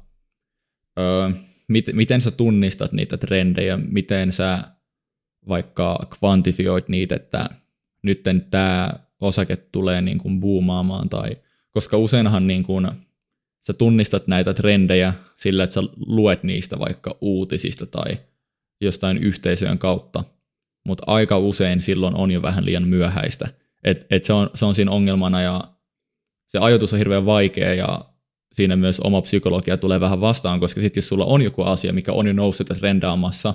öö, 0.99 1.31
mit, 1.69 1.87
miten 1.93 2.21
sä 2.21 2.31
tunnistat 2.31 2.93
niitä 2.93 3.17
trendejä, 3.17 3.77
miten 3.77 4.33
sä 4.33 4.65
vaikka 5.49 6.07
kvantifioit 6.19 6.89
niitä, 6.89 7.17
että 7.17 7.51
nyt 8.03 8.23
tämä 8.51 8.91
osake 9.21 9.57
tulee 9.57 10.03
niin 10.03 10.19
kuin 10.19 10.41
boomaamaan, 10.41 11.09
tai, 11.09 11.37
koska 11.71 11.97
useinhan 11.97 12.47
niin 12.47 12.63
kuin, 12.63 12.89
sä 13.67 13.73
tunnistat 13.73 14.27
näitä 14.27 14.55
trendejä 14.55 15.15
sillä, 15.37 15.65
että 15.65 15.75
sä 15.75 15.81
luet 16.07 16.43
niistä 16.43 16.79
vaikka 16.79 17.17
uutisista 17.21 17.87
tai 17.87 18.19
jostain 18.81 19.19
yhteisöjen 19.19 19.79
kautta, 19.79 20.25
mutta 20.87 21.05
aika 21.07 21.39
usein 21.39 21.81
silloin 21.81 22.15
on 22.15 22.31
jo 22.31 22.43
vähän 22.43 22.65
liian 22.65 22.89
myöhäistä. 22.89 23.49
Et, 23.85 24.07
et 24.11 24.25
se, 24.25 24.33
on, 24.33 24.51
se 24.55 24.67
on 24.67 24.75
siinä 24.75 24.91
ongelmana 24.91 25.43
ja 25.43 25.75
se 26.47 26.59
ajoitus 26.59 26.93
on 26.93 26.99
hirveän 26.99 27.27
vaikea 27.27 27.75
ja 27.75 28.05
siinä 28.53 28.77
myös 28.77 29.01
oma 29.01 29.23
psykologia 29.23 29.79
tulee 29.79 30.01
vähän 30.01 30.21
vastaan, 30.21 30.61
koska 30.61 30.81
sitten 30.81 30.99
jos 30.99 31.09
sulla 31.09 31.25
on 31.25 31.43
joku 31.43 31.63
asia, 31.63 31.93
mikä 31.93 32.13
on 32.13 32.27
jo 32.27 32.33
noussut 32.33 32.69
ja 32.69 32.75
trendaamassa, 32.75 33.55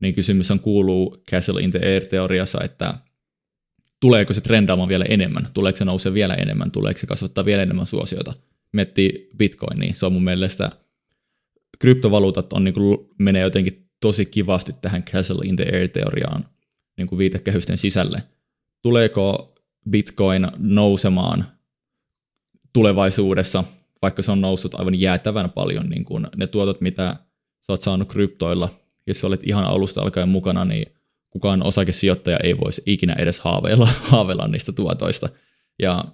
niin 0.00 0.14
kysymys 0.14 0.50
on 0.50 0.60
kuuluu 0.60 1.22
Castle 1.30 1.62
in 1.62 1.70
the 1.70 1.78
Air-teoriassa, 1.78 2.64
että 2.64 2.94
tuleeko 4.00 4.32
se 4.32 4.40
trendaamaan 4.40 4.88
vielä 4.88 5.04
enemmän, 5.04 5.46
tuleeko 5.54 5.76
se 5.76 5.84
nousee 5.84 6.14
vielä 6.14 6.34
enemmän, 6.34 6.70
tuleeko 6.70 7.00
se 7.00 7.06
kasvattaa 7.06 7.44
vielä 7.44 7.62
enemmän 7.62 7.86
suosiota. 7.86 8.34
Miettii 8.72 9.30
Bitcoin, 9.36 9.78
niin 9.78 9.94
se 9.94 10.06
on 10.06 10.12
mun 10.12 10.24
mielestä, 10.24 10.70
kryptovaluutat 11.78 12.52
on, 12.52 12.64
niin 12.64 12.74
kuin, 12.74 12.98
menee 13.18 13.42
jotenkin 13.42 13.88
tosi 14.00 14.26
kivasti 14.26 14.72
tähän 14.80 15.02
Castle 15.02 15.46
in 15.46 15.56
the 15.56 15.64
Air-teoriaan 15.72 16.44
niin 16.96 17.06
kuin 17.06 17.18
viitekehysten 17.18 17.78
sisälle. 17.78 18.22
Tuleeko 18.82 19.54
Bitcoin 19.90 20.48
nousemaan 20.58 21.44
tulevaisuudessa, 22.72 23.64
vaikka 24.02 24.22
se 24.22 24.32
on 24.32 24.40
noussut 24.40 24.74
aivan 24.74 25.00
jäätävän 25.00 25.50
paljon, 25.50 25.88
niin 25.88 26.04
kun 26.04 26.28
ne 26.36 26.46
tuotot, 26.46 26.80
mitä 26.80 27.16
sä 27.60 27.72
oot 27.72 27.82
saanut 27.82 28.08
kryptoilla, 28.08 28.85
jos 29.06 29.24
olet 29.24 29.40
ihan 29.44 29.64
alusta 29.64 30.02
alkaen 30.02 30.28
mukana, 30.28 30.64
niin 30.64 30.86
kukaan 31.30 31.62
osakesijoittaja 31.62 32.38
ei 32.42 32.58
voisi 32.58 32.82
ikinä 32.86 33.16
edes 33.18 33.40
haaveilla, 33.40 33.88
haaveilla 34.10 34.48
niistä 34.48 34.72
tuotoista. 34.72 35.28
Ja 35.78 36.04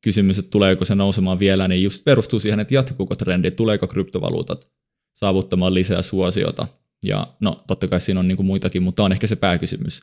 kysymys, 0.00 0.38
että 0.38 0.50
tuleeko 0.50 0.84
se 0.84 0.94
nousemaan 0.94 1.38
vielä, 1.38 1.68
niin 1.68 1.82
just 1.82 2.04
perustuu 2.04 2.40
siihen, 2.40 2.60
että 2.60 2.74
jatkuuko 2.74 3.16
trendi, 3.16 3.50
tuleeko 3.50 3.86
kryptovaluutat 3.86 4.68
saavuttamaan 5.14 5.74
lisää 5.74 6.02
suosiota. 6.02 6.66
Ja 7.04 7.26
no, 7.40 7.64
totta 7.66 7.88
kai 7.88 8.00
siinä 8.00 8.20
on 8.20 8.28
niin 8.28 8.36
kuin 8.36 8.46
muitakin, 8.46 8.82
mutta 8.82 8.96
tämä 8.96 9.04
on 9.04 9.12
ehkä 9.12 9.26
se 9.26 9.36
pääkysymys. 9.36 10.02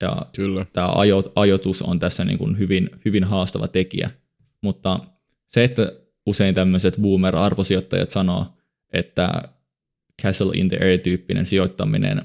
Ja 0.00 0.26
Kyllä. 0.34 0.66
tämä 0.72 0.88
ajo, 0.94 1.32
ajoitus 1.34 1.82
on 1.82 1.98
tässä 1.98 2.24
niin 2.24 2.38
kuin 2.38 2.58
hyvin, 2.58 2.90
hyvin 3.04 3.24
haastava 3.24 3.68
tekijä. 3.68 4.10
Mutta 4.62 5.00
se, 5.48 5.64
että 5.64 5.92
usein 6.26 6.54
tämmöiset 6.54 6.96
boomer-arvosijoittajat 7.00 8.10
sanoo, 8.10 8.46
että 8.92 9.42
Castle 10.22 10.52
in 10.54 10.68
the 10.68 10.76
Air-tyyppinen 10.76 11.46
sijoittaminen, 11.46 12.22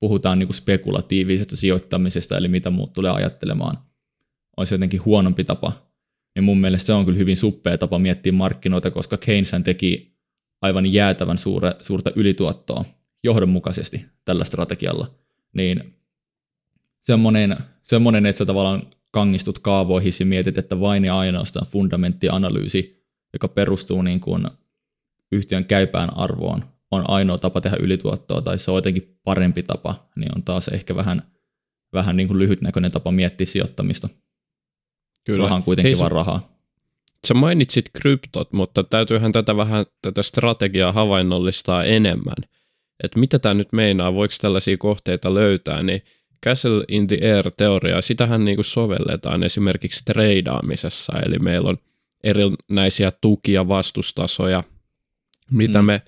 puhutaan 0.00 0.38
niin 0.38 0.46
kuin 0.46 0.54
spekulatiivisesta 0.54 1.56
sijoittamisesta, 1.56 2.36
eli 2.36 2.48
mitä 2.48 2.70
muut 2.70 2.92
tulee 2.92 3.10
ajattelemaan, 3.10 3.78
olisi 4.56 4.74
jotenkin 4.74 5.04
huonompi 5.04 5.44
tapa. 5.44 5.72
Niin 6.34 6.44
mun 6.44 6.60
mielestä 6.60 6.86
se 6.86 6.92
on 6.92 7.04
kyllä 7.04 7.18
hyvin 7.18 7.36
suppea 7.36 7.78
tapa 7.78 7.98
miettiä 7.98 8.32
markkinoita, 8.32 8.90
koska 8.90 9.16
Keynes 9.16 9.52
teki 9.64 10.14
aivan 10.62 10.92
jäätävän 10.92 11.38
suure, 11.38 11.74
suurta 11.80 12.12
ylituottoa 12.16 12.84
johdonmukaisesti 13.24 14.06
tällä 14.24 14.44
strategialla. 14.44 15.14
Niin 15.52 15.94
semmoinen, 17.02 17.56
semmoinen, 17.82 18.26
että 18.26 18.38
sä 18.38 18.46
tavallaan 18.46 18.82
kangistut 19.12 19.58
kaavoihin 19.58 20.12
ja 20.20 20.26
mietit, 20.26 20.58
että 20.58 20.80
vain 20.80 21.04
ja 21.04 21.18
ainoastaan 21.18 21.66
fundamenttianalyysi, 21.66 23.04
joka 23.32 23.48
perustuu 23.48 24.02
niin 24.02 24.20
kuin 24.20 24.46
yhtiön 25.32 25.64
käypään 25.64 26.16
arvoon, 26.16 26.64
on 26.94 27.10
ainoa 27.10 27.38
tapa 27.38 27.60
tehdä 27.60 27.76
ylituottoa, 27.80 28.42
tai 28.42 28.58
se 28.58 28.70
on 28.70 28.76
jotenkin 28.76 29.18
parempi 29.24 29.62
tapa, 29.62 30.08
niin 30.16 30.36
on 30.36 30.42
taas 30.42 30.68
ehkä 30.68 30.96
vähän, 30.96 31.22
vähän 31.92 32.16
niin 32.16 32.28
kuin 32.28 32.38
lyhytnäköinen 32.38 32.92
tapa 32.92 33.12
miettiä 33.12 33.46
sijoittamista. 33.46 34.08
Kyllä. 35.24 35.42
Raha 35.42 35.54
on 35.54 35.62
kuitenkin 35.62 35.96
Hei, 35.96 36.00
vaan 36.00 36.12
rahaa. 36.12 36.54
Sä 37.26 37.34
mainitsit 37.34 37.90
kryptot, 37.92 38.52
mutta 38.52 38.84
täytyyhän 38.84 39.32
tätä 39.32 39.56
vähän 39.56 39.86
tätä 40.02 40.22
strategiaa 40.22 40.92
havainnollistaa 40.92 41.84
enemmän. 41.84 42.36
Että 43.04 43.18
mitä 43.18 43.38
tämä 43.38 43.54
nyt 43.54 43.72
meinaa, 43.72 44.14
voiko 44.14 44.34
tällaisia 44.40 44.76
kohteita 44.76 45.34
löytää, 45.34 45.82
niin 45.82 46.02
Castle 46.44 46.84
in 46.88 47.06
the 47.06 47.18
Air-teoriaa, 47.22 48.00
sitähän 48.00 48.44
niin 48.44 48.56
kuin 48.56 48.64
sovelletaan 48.64 49.42
esimerkiksi 49.42 50.04
treidaamisessa, 50.04 51.12
eli 51.26 51.38
meillä 51.38 51.68
on 51.68 51.78
erinäisiä 52.24 53.12
tuki- 53.20 53.52
ja 53.52 53.68
vastustasoja, 53.68 54.62
mitä 55.50 55.82
Mm. 55.82 55.86
me, 55.86 56.02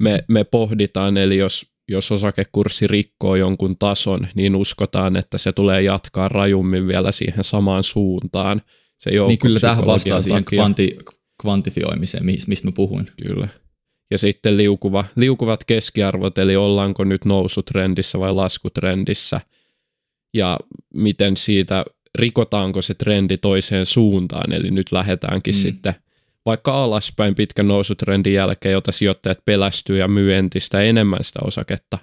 me, 0.00 0.24
me 0.28 0.44
pohditaan, 0.44 1.16
eli 1.16 1.36
jos, 1.36 1.66
jos 1.88 2.12
osakekurssi 2.12 2.86
rikkoo 2.86 3.36
jonkun 3.36 3.78
tason, 3.78 4.28
niin 4.34 4.56
uskotaan, 4.56 5.16
että 5.16 5.38
se 5.38 5.52
tulee 5.52 5.82
jatkaa 5.82 6.28
rajummin 6.28 6.86
vielä 6.88 7.12
siihen 7.12 7.44
samaan 7.44 7.84
suuntaan. 7.84 8.62
Se 8.98 9.10
Niin 9.10 9.38
kyllä 9.38 9.60
tähän 9.60 9.76
vastaa 9.76 9.86
joukkopsykologian 9.86 10.22
siihen 10.22 10.44
takia. 10.44 10.56
kvanti, 10.56 10.98
kvantifioimiseen, 11.42 12.26
mis- 12.26 12.46
mistä 12.46 12.68
mä 12.68 12.72
puhuin. 12.72 13.06
Kyllä. 13.26 13.48
Ja 14.10 14.18
sitten 14.18 14.56
liukuva, 14.56 15.04
liukuvat 15.16 15.64
keskiarvot, 15.64 16.38
eli 16.38 16.56
ollaanko 16.56 17.04
nyt 17.04 17.24
nousutrendissä 17.24 18.18
vai 18.18 18.32
laskutrendissä, 18.32 19.40
ja 20.34 20.58
miten 20.94 21.36
siitä, 21.36 21.84
rikotaanko 22.18 22.82
se 22.82 22.94
trendi 22.94 23.36
toiseen 23.38 23.86
suuntaan, 23.86 24.52
eli 24.52 24.70
nyt 24.70 24.92
lähdetäänkin 24.92 25.54
mm. 25.54 25.58
sitten 25.58 25.94
vaikka 26.46 26.84
alaspäin 26.84 27.34
pitkän 27.34 27.68
nousutrendin 27.68 28.32
jälkeen, 28.32 28.72
jota 28.72 28.92
sijoittajat 28.92 29.44
pelästyy 29.44 29.98
ja 29.98 30.08
myy 30.08 30.34
entistä 30.34 30.82
enemmän 30.82 31.24
sitä 31.24 31.38
osaketta. 31.44 31.98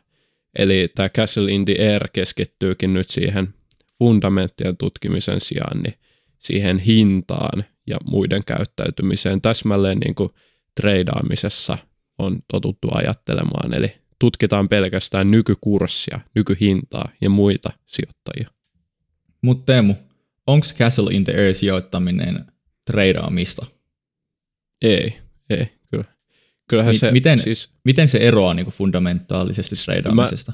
Eli 0.58 0.91
tämä 0.95 1.10
Castle 1.10 1.52
in 1.52 1.65
the 1.65 1.76
Air 1.80 2.08
keskittyykin 2.13 2.93
nyt 2.93 3.10
siihen 3.10 3.54
fundamenttien 4.00 4.78
tutkimisen 4.78 5.41
sijaan, 5.41 5.84
niin 5.84 5.93
siihen 6.38 6.80
hintaan 6.80 7.65
ja 7.88 7.97
muiden 8.06 8.43
käyttäytymiseen 8.45 9.41
täsmälleen 9.41 9.97
niin 10.00 10.15
kuin 10.15 10.30
treidaamisessa 10.76 11.78
on 12.17 12.39
totuttu 12.52 12.88
ajattelemaan. 12.91 13.73
Eli 13.73 13.93
tutkitaan 14.19 14.69
pelkästään 14.69 15.32
nykykurssia, 15.32 16.19
nykyhintaa 16.36 17.10
ja 17.21 17.30
muita 17.30 17.69
sijoittajia. 17.86 18.50
Mutta 19.41 19.65
Teemu, 19.65 19.95
onko 20.47 20.67
Castle 20.78 21.13
in 21.13 21.23
the 21.23 21.34
Air 21.34 21.54
sijoittaminen 21.54 22.45
treidaamista? 22.86 23.77
Ei, 24.82 25.18
ei, 25.50 25.66
kyllä. 25.92 26.06
Kyllähän 26.70 26.94
Mi- 26.94 26.98
se, 26.98 27.12
miten- 27.12 27.40
siis 27.40 27.70
Miten 27.84 28.08
se 28.08 28.18
eroaa 28.18 28.54
niin 28.54 28.68
fundamentaalisesti 28.68 29.76
treidaamisesta? 29.86 30.54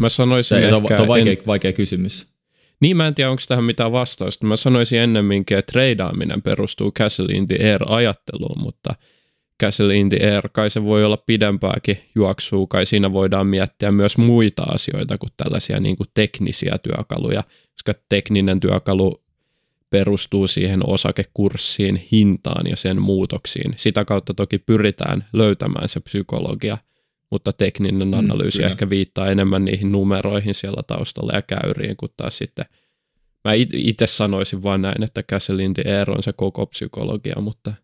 mä 0.00 0.08
sanoisin 0.08 0.48
Se 0.58 0.64
ehkä, 0.64 0.76
on, 0.76 1.00
on 1.00 1.08
vaikea, 1.08 1.32
en, 1.32 1.38
vaikea 1.46 1.72
kysymys. 1.72 2.26
niin 2.80 2.96
mä 2.96 3.06
en 3.06 3.14
tiedä, 3.14 3.30
onko 3.30 3.42
tähän 3.48 3.64
mitään 3.64 3.92
vastausta. 3.92 4.46
Mä 4.46 4.56
sanoisin 4.56 4.98
ennemminkin, 5.00 5.58
että 5.58 5.72
treidaaminen 5.72 6.42
perustuu 6.42 6.92
Castle 6.92 7.34
in 7.34 7.46
the 7.46 7.56
Air-ajatteluun, 7.70 8.62
mutta 8.62 8.94
Castle 9.62 9.96
in 9.96 10.08
the 10.08 10.18
Air, 10.34 10.48
kai 10.52 10.70
se 10.70 10.84
voi 10.84 11.04
olla 11.04 11.16
pidempääkin 11.16 11.98
juoksua, 12.14 12.66
kai 12.66 12.86
siinä 12.86 13.12
voidaan 13.12 13.46
miettiä 13.46 13.92
myös 13.92 14.18
muita 14.18 14.62
asioita 14.62 15.18
kuin 15.18 15.30
tällaisia 15.36 15.80
niin 15.80 15.96
kuin 15.96 16.06
teknisiä 16.14 16.76
työkaluja, 16.82 17.42
koska 17.72 18.00
tekninen 18.08 18.60
työkalu 18.60 19.22
perustuu 19.90 20.46
siihen 20.46 20.80
osakekurssiin, 20.86 22.00
hintaan 22.12 22.66
ja 22.66 22.76
sen 22.76 23.02
muutoksiin. 23.02 23.72
Sitä 23.76 24.04
kautta 24.04 24.34
toki 24.34 24.58
pyritään 24.58 25.24
löytämään 25.32 25.88
se 25.88 26.00
psykologia, 26.00 26.78
mutta 27.30 27.52
tekninen 27.52 28.08
Mm, 28.08 28.14
analyysi 28.14 28.58
kyllä. 28.58 28.70
ehkä 28.70 28.90
viittaa 28.90 29.30
enemmän 29.30 29.64
niihin 29.64 29.92
numeroihin 29.92 30.54
siellä 30.54 30.82
taustalla 30.86 31.32
ja 31.34 31.42
käyriin, 31.42 31.96
kun 31.96 32.08
taas 32.16 32.38
sitten 32.38 32.64
mä 33.44 33.52
itse 33.74 34.06
sanoisin 34.06 34.62
vaan 34.62 34.82
näin, 34.82 35.02
että 35.02 35.22
the 35.74 35.96
Air 35.98 36.10
on 36.10 36.22
se 36.22 36.32
koko 36.32 36.66
psykologia, 36.66 37.40
mutta 37.40 37.74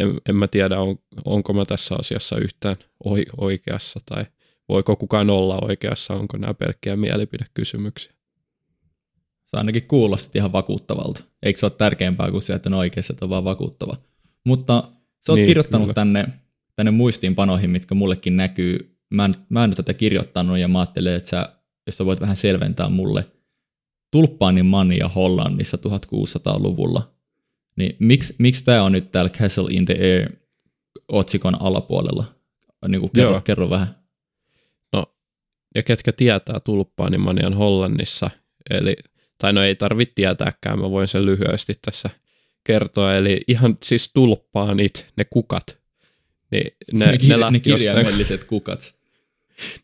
en, 0.00 0.20
en 0.28 0.36
mä 0.36 0.48
tiedä, 0.48 0.80
on, 0.80 0.96
onko 1.24 1.52
mä 1.52 1.64
tässä 1.64 1.94
asiassa 1.98 2.36
yhtään 2.36 2.76
oi- 3.04 3.26
oikeassa 3.36 4.00
tai 4.06 4.24
voiko 4.68 4.96
kukaan 4.96 5.30
olla 5.30 5.58
oikeassa, 5.62 6.14
onko 6.14 6.36
nämä 6.36 6.54
pelkkiä 6.54 6.96
mielipidekysymyksiä. 6.96 8.13
Se 9.54 9.58
ainakin 9.58 9.82
kuulostaa 9.88 10.30
ihan 10.34 10.52
vakuuttavalta. 10.52 11.22
Eikö 11.42 11.58
se 11.58 11.66
ole 11.66 11.72
tärkeämpää 11.78 12.30
kuin 12.30 12.42
se, 12.42 12.52
että 12.54 12.68
on 12.68 12.74
oikeassa, 12.74 13.12
että 13.12 13.24
on 13.24 13.30
vaan 13.30 13.44
vakuuttava. 13.44 13.96
Mutta 14.44 14.88
sä 15.26 15.32
oot 15.32 15.36
Niin, 15.36 15.46
kirjoittanut 15.46 15.84
kyllä. 15.84 15.94
tänne, 15.94 16.26
tänne 16.76 16.90
muistiinpanoihin, 16.90 17.70
mitkä 17.70 17.94
mullekin 17.94 18.36
näkyy. 18.36 18.98
Mä 19.10 19.24
en, 19.24 19.34
mä 19.48 19.64
en 19.64 19.68
ole 19.68 19.74
tätä 19.74 19.94
kirjoittanut 19.94 20.58
ja 20.58 20.68
mä 20.68 20.78
ajattelin, 20.78 21.12
että 21.14 21.28
sä, 21.28 21.48
jos 21.86 21.96
sä 21.96 22.06
voit 22.06 22.20
vähän 22.20 22.36
selventää 22.36 22.88
mulle 22.88 23.26
tulppaanin 24.10 24.66
mania 24.66 25.08
Hollannissa 25.08 25.78
1600-luvulla, 25.88 27.10
niin 27.76 27.96
miksi, 27.98 28.34
miksi 28.38 28.64
tämä 28.64 28.82
on 28.82 28.92
nyt 28.92 29.12
täällä 29.12 29.30
Castle 29.30 29.68
in 29.70 29.84
the 29.84 29.94
Air 29.94 30.32
otsikon 31.08 31.62
alapuolella? 31.62 32.24
Niin 32.88 33.00
kuin 33.00 33.10
kerro, 33.10 33.30
Joo. 33.30 33.40
kerro 33.40 33.70
vähän. 33.70 33.94
ja 35.74 35.82
ketkä 35.82 36.12
tietää 36.12 36.60
tulppaanimanian 36.60 37.54
Hollannissa, 37.54 38.30
eli, 38.70 38.96
tai 39.38 39.52
no 39.52 39.62
ei 39.62 39.74
tarvitse 39.74 40.12
tietääkään, 40.14 40.78
mä 40.78 40.90
voin 40.90 41.08
sen 41.08 41.26
lyhyesti 41.26 41.72
tässä 41.84 42.10
kertoa, 42.64 43.14
eli 43.14 43.40
ihan 43.48 43.78
siis 43.82 44.10
tulppaanit, 44.14 45.06
ne 45.16 45.24
kukat, 45.24 45.78
niin 46.50 46.70
ne, 46.92 47.06
Ne, 47.06 47.12
ne, 47.12 47.18
kir- 47.18 47.28
ne 47.28 47.40
lähti 47.40 47.70
jostain, 47.70 47.94
kirjaimelliset 47.94 48.44
kukat. 48.44 48.94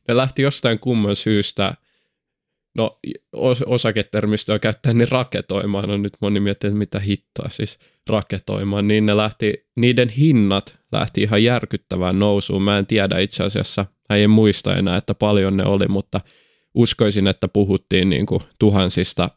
ne 0.09 0.17
lähti 0.17 0.43
jostain 0.43 0.79
kumman 0.79 1.17
syystä, 1.17 1.75
no 2.75 2.99
os, 3.33 3.63
osaketermistöä 3.63 4.59
käyttää 4.59 4.93
niin 4.93 5.11
raketoimaan, 5.11 5.89
no 5.89 5.97
nyt 5.97 6.13
moni 6.21 6.41
miettii, 6.41 6.69
että 6.69 6.79
mitä 6.79 6.99
hittoa 7.01 7.49
siis 7.49 7.79
raketoimaan, 8.11 8.89
niin 8.89 9.07
ne 9.07 9.17
lähti, 9.17 9.67
niiden 9.77 10.09
hinnat 10.09 10.79
lähti 10.93 11.23
ihan 11.23 11.45
järkyttävään 11.45 12.19
nousuun. 12.19 12.63
Mä 12.63 12.79
en 12.79 12.87
tiedä 12.87 13.19
itse 13.19 13.45
asiassa, 13.45 13.87
en 14.11 14.31
muista 14.31 14.77
enää, 14.77 14.97
että 14.97 15.15
paljon 15.15 15.57
ne 15.57 15.65
oli, 15.65 15.89
mutta 15.89 16.21
uskoisin, 16.75 17.27
että 17.29 17.49
puhuttiin 17.49 18.11
niin 18.11 18.27
kuin 18.27 18.43
tuhansista 18.59 19.31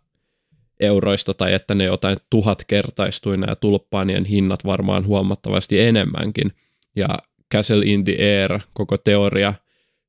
euroista 0.79 1.33
tai 1.33 1.53
että 1.53 1.75
ne 1.75 1.83
jotain 1.83 2.17
tuhatkertaistui 2.29 3.37
nämä 3.37 3.55
tulppaanien 3.55 4.25
hinnat 4.25 4.65
varmaan 4.65 5.05
huomattavasti 5.05 5.79
enemmänkin. 5.79 6.51
Ja 6.95 7.07
Castle 7.53 7.85
in 7.85 8.03
the 8.03 8.15
Air, 8.19 8.59
koko 8.73 8.97
teoria, 8.97 9.53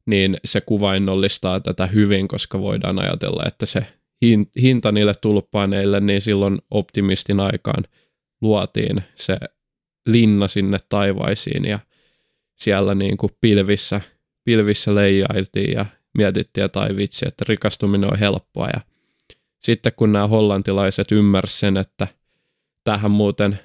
niin 0.06 0.36
se 0.44 0.60
kuvainnollistaa 0.60 1.60
tätä 1.60 1.86
hyvin, 1.86 2.28
koska 2.28 2.60
voidaan 2.60 2.98
ajatella, 2.98 3.42
että 3.46 3.66
se 3.66 3.86
hin- 4.24 4.62
hinta 4.62 4.92
niille 4.92 5.14
tulppaaneille, 5.20 6.00
niin 6.00 6.20
silloin 6.20 6.58
optimistin 6.70 7.40
aikaan 7.40 7.84
luotiin 8.40 9.02
se 9.16 9.38
linna 10.06 10.48
sinne 10.48 10.78
taivaisiin 10.88 11.64
ja 11.64 11.78
siellä 12.56 12.94
niin 12.94 13.16
kuin 13.16 13.32
pilvissä, 13.40 14.00
pilvissä 14.44 14.94
leijailtiin 14.94 15.72
ja 15.72 15.86
mietittiin, 16.18 16.64
että 16.64 16.80
ai 16.80 16.96
vitsi, 16.96 17.28
että 17.28 17.44
rikastuminen 17.48 18.12
on 18.12 18.18
helppoa 18.18 18.68
ja 18.68 18.80
sitten 19.64 19.92
kun 19.96 20.12
nämä 20.12 20.26
hollantilaiset 20.26 21.12
ymmärsivät 21.12 21.58
sen, 21.58 21.76
että 21.76 22.08
tähän 22.84 23.10
muuten 23.10 23.58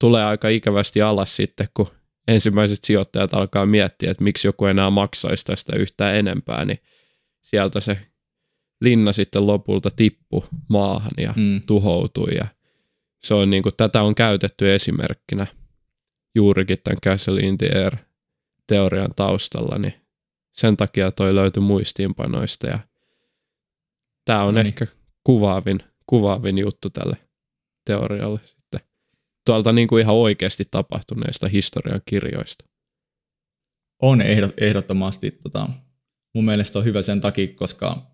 tulee 0.00 0.24
aika 0.24 0.48
ikävästi 0.48 1.02
alas 1.02 1.36
sitten, 1.36 1.68
kun 1.74 1.86
ensimmäiset 2.28 2.84
sijoittajat 2.84 3.34
alkaa 3.34 3.66
miettiä, 3.66 4.10
että 4.10 4.24
miksi 4.24 4.48
joku 4.48 4.66
enää 4.66 4.90
maksaisi 4.90 5.44
tästä 5.44 5.76
yhtään 5.76 6.16
enempää, 6.16 6.64
niin 6.64 6.78
sieltä 7.42 7.80
se 7.80 7.98
linna 8.80 9.12
sitten 9.12 9.46
lopulta 9.46 9.88
tippui 9.96 10.42
maahan 10.68 11.12
ja 11.16 11.34
Mm. 11.36 11.62
tuhoutui 11.66 12.34
ja 12.34 12.46
se 13.22 13.34
on 13.34 13.50
niin 13.50 13.62
kuin, 13.62 13.72
tätä 13.76 14.02
on 14.02 14.14
käytetty 14.14 14.74
esimerkkinä 14.74 15.46
juurikin 16.34 16.78
tämän 16.84 17.00
Castle 17.04 17.40
in 17.40 17.58
the 17.58 17.68
Air 17.74 17.96
teorian 18.66 19.14
taustalla, 19.16 19.78
niin 19.78 19.94
sen 20.52 20.76
takia 20.76 21.12
toi 21.12 21.34
löytyi 21.34 21.60
muistiinpanoista 21.60 22.66
ja 22.66 22.78
tämä 24.24 24.44
on 24.44 24.54
No 24.54 24.62
niin. 24.62 24.66
ehkä 24.66 24.86
kuvaavin, 25.28 25.80
kuvaavin 26.06 26.58
juttu 26.58 26.90
tälle 26.90 27.16
teorialle 27.84 28.40
sitten 28.44 28.80
tuolta 29.46 29.72
niin 29.72 29.88
kuin 29.88 30.00
ihan 30.00 30.14
oikeasti 30.14 30.64
tapahtuneista 30.70 31.48
historian 31.48 32.00
kirjoista. 32.06 32.64
On 34.02 34.20
ehdot, 34.20 34.54
ehdottomasti. 34.56 35.30
Tota, 35.30 35.68
mun 36.34 36.44
mielestä 36.44 36.78
on 36.78 36.84
hyvä 36.84 37.02
sen 37.02 37.20
takia, 37.20 37.48
koska 37.54 38.06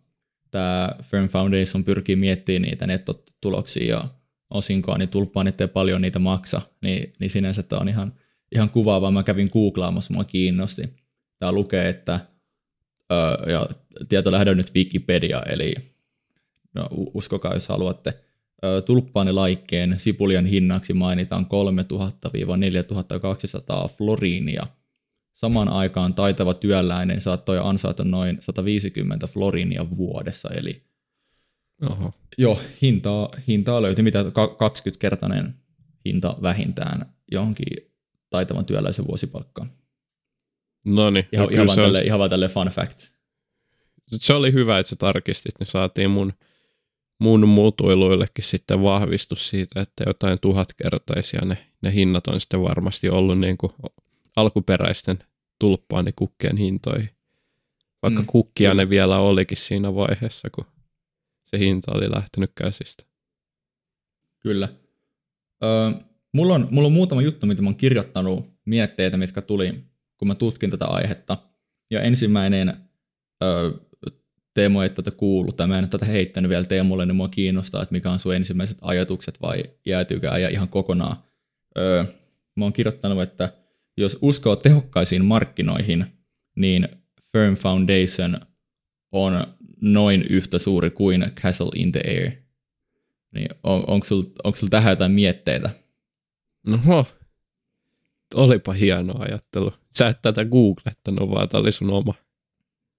tämä 0.51 0.91
Firm 1.03 1.29
Foundation 1.29 1.85
pyrkii 1.85 2.17
miettimään 2.17 2.63
niitä 2.63 2.87
nettotuloksia 2.87 3.97
ja 3.97 4.09
osinkoa, 4.51 4.99
niin 4.99 5.09
tulppaanit 5.09 5.61
ei 5.61 5.69
paljon 5.69 6.03
niitä 6.03 6.19
maksa, 6.19 6.63
niin, 6.83 7.13
niin 7.21 7.31
sinänsä 7.31 7.63
tämä 7.63 7.81
on 7.81 7.89
ihan, 7.89 8.13
ihan 8.55 8.71
kuvaavaa. 8.71 9.11
Mä 9.11 9.23
kävin 9.23 9.51
googlaamassa, 9.53 10.15
mua 10.15 10.25
kiinnosti. 10.25 10.83
Tämä 11.39 11.53
lukee, 11.53 11.89
että 11.89 12.21
ja 13.47 13.69
tietolähde 14.09 14.51
on 14.51 14.57
nyt 14.57 14.75
Wikipedia, 14.75 15.43
eli 15.43 15.94
no, 16.75 16.89
uskokaa 17.15 17.55
jos 17.55 17.69
haluatte. 17.69 18.15
Tulppaanilaikkeen 18.85 19.95
sipulien 19.99 20.47
hinnaksi 20.47 20.93
mainitaan 20.93 21.47
3000-4200 21.47 21.49
floriinia. 23.97 24.67
Samaan 25.35 25.69
aikaan 25.69 26.15
taitava 26.15 26.55
työläinen 26.55 27.21
saattoi 27.21 27.59
ansaita 27.59 28.05
noin 28.05 28.37
150 28.41 29.27
florinia 29.27 29.87
vuodessa, 29.97 30.49
eli 30.49 30.83
Oho. 31.91 32.13
joo, 32.39 32.61
hintaa, 32.83 33.29
hintaa 33.49 33.83
löytyi, 33.83 34.05
mitä 34.05 34.23
20-kertainen 34.23 35.55
hinta 36.05 36.37
vähintään 36.43 37.15
johonkin 37.33 37.93
taitavan 38.31 38.65
työläisen 38.65 39.07
vuosipalkkaan. 39.07 39.71
No 40.85 41.11
niin, 41.11 41.29
Ihan, 41.33 41.47
no, 41.47 41.51
ihan, 41.53 41.67
vaan 41.67 41.75
se, 41.75 41.81
on, 41.81 41.87
tälle, 41.87 42.03
ihan 42.03 42.19
vaan 42.19 42.31
tälle 42.31 42.49
fun 42.49 42.67
fact. 42.67 43.09
se 44.13 44.35
oli 44.35 44.53
hyvä, 44.53 44.79
että 44.79 44.91
sä 44.91 44.97
tarkistit, 44.97 45.55
niin 45.59 45.67
saatiin 45.67 46.11
mun, 46.11 46.33
mun 47.25 47.49
mutuiluillekin 47.49 48.45
sitten 48.45 48.83
vahvistus 48.83 49.49
siitä, 49.49 49.81
että 49.81 50.05
jotain 50.07 50.39
tuhatkertaisia 50.41 51.41
ne, 51.45 51.59
ne 51.83 51.95
hinnat 51.95 52.27
on 52.27 52.41
sitten 52.41 52.63
varmasti 52.63 53.09
ollut 53.09 53.39
niin 53.39 53.59
kuin 53.59 53.73
alkuperäisten 54.37 55.19
tulppaanikukkien 55.59 56.57
hintoihin. 56.57 57.11
Vaikka 58.03 58.21
mm, 58.21 58.27
kukkia 58.27 58.71
kyllä. 58.71 58.83
ne 58.83 58.91
vielä 58.91 59.19
olikin 59.19 59.57
siinä 59.57 59.95
vaiheessa, 59.95 60.51
kun 60.51 60.65
se 61.45 61.59
hinta 61.59 61.93
oli 61.95 62.11
lähtenyt 62.11 62.53
käsistä. 62.55 63.05
Kyllä. 64.41 64.69
Öö, 65.65 65.91
mulla, 66.33 66.55
on, 66.55 66.69
mulla 66.71 66.87
on 66.87 66.93
muutama 66.93 67.23
juttu, 67.23 67.47
mitä 67.47 67.63
mä 67.63 67.69
oon 67.69 67.77
kirjoittanut 67.77 68.47
mietteitä, 68.65 69.17
mitkä 69.17 69.43
tuli, 69.43 69.85
kun 70.17 70.29
mä 70.29 70.35
tutkin 70.35 70.71
tätä 70.71 70.87
aihetta. 70.87 71.39
Ja 71.91 72.03
ensimmäinen 72.03 72.77
öö, 73.43 73.71
Teemu 74.55 74.81
ei 74.81 74.91
tätä 74.91 75.11
kuullut, 75.11 75.57
tai 75.57 75.67
mä 75.67 75.79
en 75.79 75.89
tätä 75.89 76.07
heittänyt 76.07 76.49
vielä 76.49 76.65
Teemulle, 76.65 77.07
niin 77.07 77.17
mua 77.17 77.29
kiinnostaa, 77.29 77.83
että 77.83 77.93
mikä 77.93 78.11
on 78.11 78.19
sun 78.19 78.35
ensimmäiset 78.35 78.79
ajatukset 78.81 79.43
vai 79.43 79.65
jäätyykää 79.87 80.39
ja 80.39 80.49
ihan 80.49 80.69
kokonaan. 80.69 81.17
Öö, 81.79 82.05
mä 82.57 82.65
oon 82.65 82.73
kirjoittanut, 82.73 83.23
että 83.23 83.53
jos 83.97 84.19
uskoo 84.23 84.57
tehokkaisiin 84.57 85.25
markkinoihin, 85.25 86.07
niin 86.57 86.89
Firm 87.33 87.55
Foundation 87.55 88.41
on 89.13 89.47
noin 89.81 90.25
yhtä 90.31 90.59
suuri 90.59 90.91
kuin 90.91 91.33
Castle 91.35 91.71
in 91.75 91.93
the 91.93 92.01
Air. 92.07 92.33
Niin 93.35 93.49
on, 93.63 93.85
onko 93.87 94.07
sulla 94.07 94.53
sul 94.55 94.69
tähän 94.69 94.93
jotain 94.93 95.13
mietteitä? 95.13 95.71
No, 96.67 97.07
olipa 98.35 98.73
hieno 98.73 99.15
ajattelu. 99.19 99.73
Sä 99.99 100.09
et 100.09 100.23
tätä 100.23 100.45
googlettanut, 100.45 101.31
vaan 101.31 101.49
tämä 101.49 101.61
oli 101.61 101.73
sun 101.73 101.95
oma. 101.95 102.15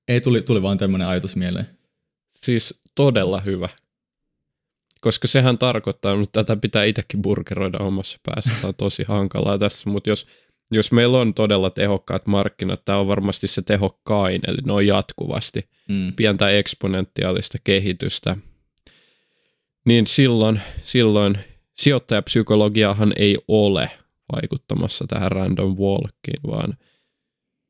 Ei, 0.08 0.22
tuli, 0.22 0.42
tuli 0.42 0.62
vaan 0.62 0.78
tämmöinen 0.78 1.08
ajatus 1.08 1.36
mieleen. 1.36 1.70
Siis 2.36 2.82
todella 2.96 3.42
hyvä. 3.42 3.70
Koska 5.02 5.28
sehän 5.28 5.58
tarkoittaa, 5.58 6.24
että 6.24 6.44
tätä 6.44 6.62
pitää 6.62 6.84
itsekin 6.84 7.22
burgeroida 7.22 7.78
omassa 7.78 8.20
päässä. 8.26 8.50
Tämä 8.62 8.68
on 8.68 8.76
tosi 8.76 9.04
hankalaa 9.08 9.58
tässä, 9.58 9.90
mutta 9.90 10.10
jos, 10.10 10.28
jos 10.72 10.92
meillä 10.92 11.18
on 11.18 11.34
todella 11.34 11.70
tehokkaat 11.70 12.28
markkinat, 12.28 12.86
tämä 12.86 12.98
on 12.98 13.08
varmasti 13.08 13.48
se 13.48 13.62
tehokkain, 13.62 14.42
eli 14.48 14.58
ne 14.66 14.74
on 14.74 14.88
jatkuvasti 14.88 15.70
mm. 15.90 16.14
pientä 16.14 16.50
eksponentiaalista 16.50 17.58
kehitystä, 17.64 18.38
niin 19.86 20.08
silloin, 20.08 20.62
silloin 20.82 21.38
sijoittajapsykologiahan 21.74 23.14
ei 23.16 23.38
ole 23.48 23.92
vaikuttamassa 24.36 25.06
tähän 25.08 25.32
random 25.32 25.78
walkiin, 25.78 26.42
vaan 26.48 26.78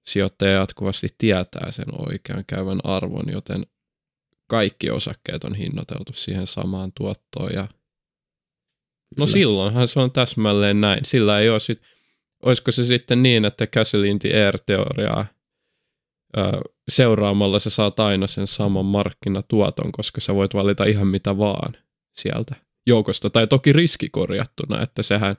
sijoittaja 0.07 0.51
jatkuvasti 0.51 1.07
tietää 1.17 1.71
sen 1.71 2.07
oikean 2.07 2.43
käyvän 2.47 2.79
arvon, 2.83 3.31
joten 3.31 3.65
kaikki 4.47 4.89
osakkeet 4.89 5.43
on 5.43 5.55
hinnoiteltu 5.55 6.13
siihen 6.13 6.47
samaan 6.47 6.91
tuottoon. 6.97 7.53
Ja... 7.53 7.67
No 9.17 9.25
silloinhan 9.25 9.87
se 9.87 9.99
on 9.99 10.11
täsmälleen 10.11 10.81
näin. 10.81 11.05
Sillä 11.05 11.39
ei 11.39 11.49
ole 11.49 11.59
sit... 11.59 11.81
Olisiko 12.43 12.71
se 12.71 12.85
sitten 12.85 13.23
niin, 13.23 13.45
että 13.45 13.67
the 14.19 14.45
Air-teoriaa 14.45 15.25
seuraamalla 16.89 17.59
sä 17.59 17.69
saat 17.69 17.99
aina 17.99 18.27
sen 18.27 18.47
saman 18.47 18.85
markkinatuoton, 18.85 19.91
koska 19.91 20.21
sä 20.21 20.35
voit 20.35 20.53
valita 20.53 20.83
ihan 20.83 21.07
mitä 21.07 21.37
vaan 21.37 21.73
sieltä 22.13 22.55
joukosta. 22.87 23.29
Tai 23.29 23.47
toki 23.47 23.73
riskikorjattuna, 23.73 24.81
että 24.81 25.03
sehän, 25.03 25.35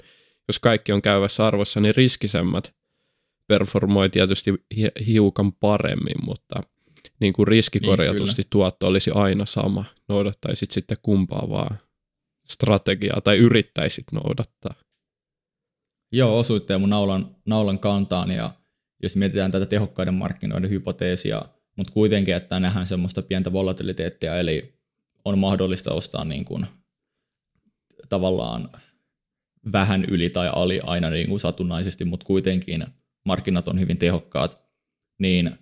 jos 0.49 0.59
kaikki 0.59 0.93
on 0.93 1.03
käyvässä 1.03 1.47
arvossa, 1.47 1.81
niin 1.81 1.95
riskisemmät 1.95 2.75
performoi 3.49 4.09
tietysti 4.09 4.55
hiukan 5.07 5.53
paremmin, 5.53 6.27
mutta 6.27 6.63
niin 7.21 7.33
kuin 7.33 7.49
riskikorjatusti 7.49 8.43
niin, 8.43 8.51
tuotto 8.51 8.87
olisi 8.87 9.11
aina 9.11 9.45
sama. 9.45 9.85
Noudattaisit 10.09 10.71
sitten 10.71 10.97
kumpaa 11.03 11.47
vaan 11.51 11.79
strategiaa 12.47 13.21
tai 13.21 13.39
yrittäisit 13.39 14.05
noudattaa. 14.13 14.75
Joo, 16.13 16.39
osuitte 16.39 16.79
mun 16.79 16.91
naulan, 16.91 17.37
naulan 17.47 17.79
kantaan 17.79 18.31
ja 18.31 18.51
jos 19.03 19.17
mietitään 19.17 19.51
tätä 19.51 19.67
tehokkaiden 19.67 20.15
markkinoiden 20.15 20.71
hypoteesia, 20.71 21.43
mutta 21.77 21.93
kuitenkin, 21.93 22.37
että 22.37 22.61
nähdään 22.61 22.87
semmoista 22.87 23.23
pientä 23.23 23.53
volatiliteettia, 23.53 24.39
eli 24.39 24.75
on 25.25 25.39
mahdollista 25.39 25.95
ostaa 25.95 26.25
niin 26.25 26.45
kuin 26.45 26.67
tavallaan 28.09 28.71
vähän 29.73 30.05
yli 30.05 30.31
tai 30.31 30.51
ali 30.53 30.81
aina 30.83 31.11
niin 31.11 31.29
kuin 31.29 31.41
satunnaisesti, 31.41 32.05
mutta 32.05 32.27
kuitenkin 32.27 32.87
markkinat 33.27 33.69
on 33.69 33.81
hyvin 33.81 33.99
tehokkaat, 33.99 34.59
niin 35.19 35.59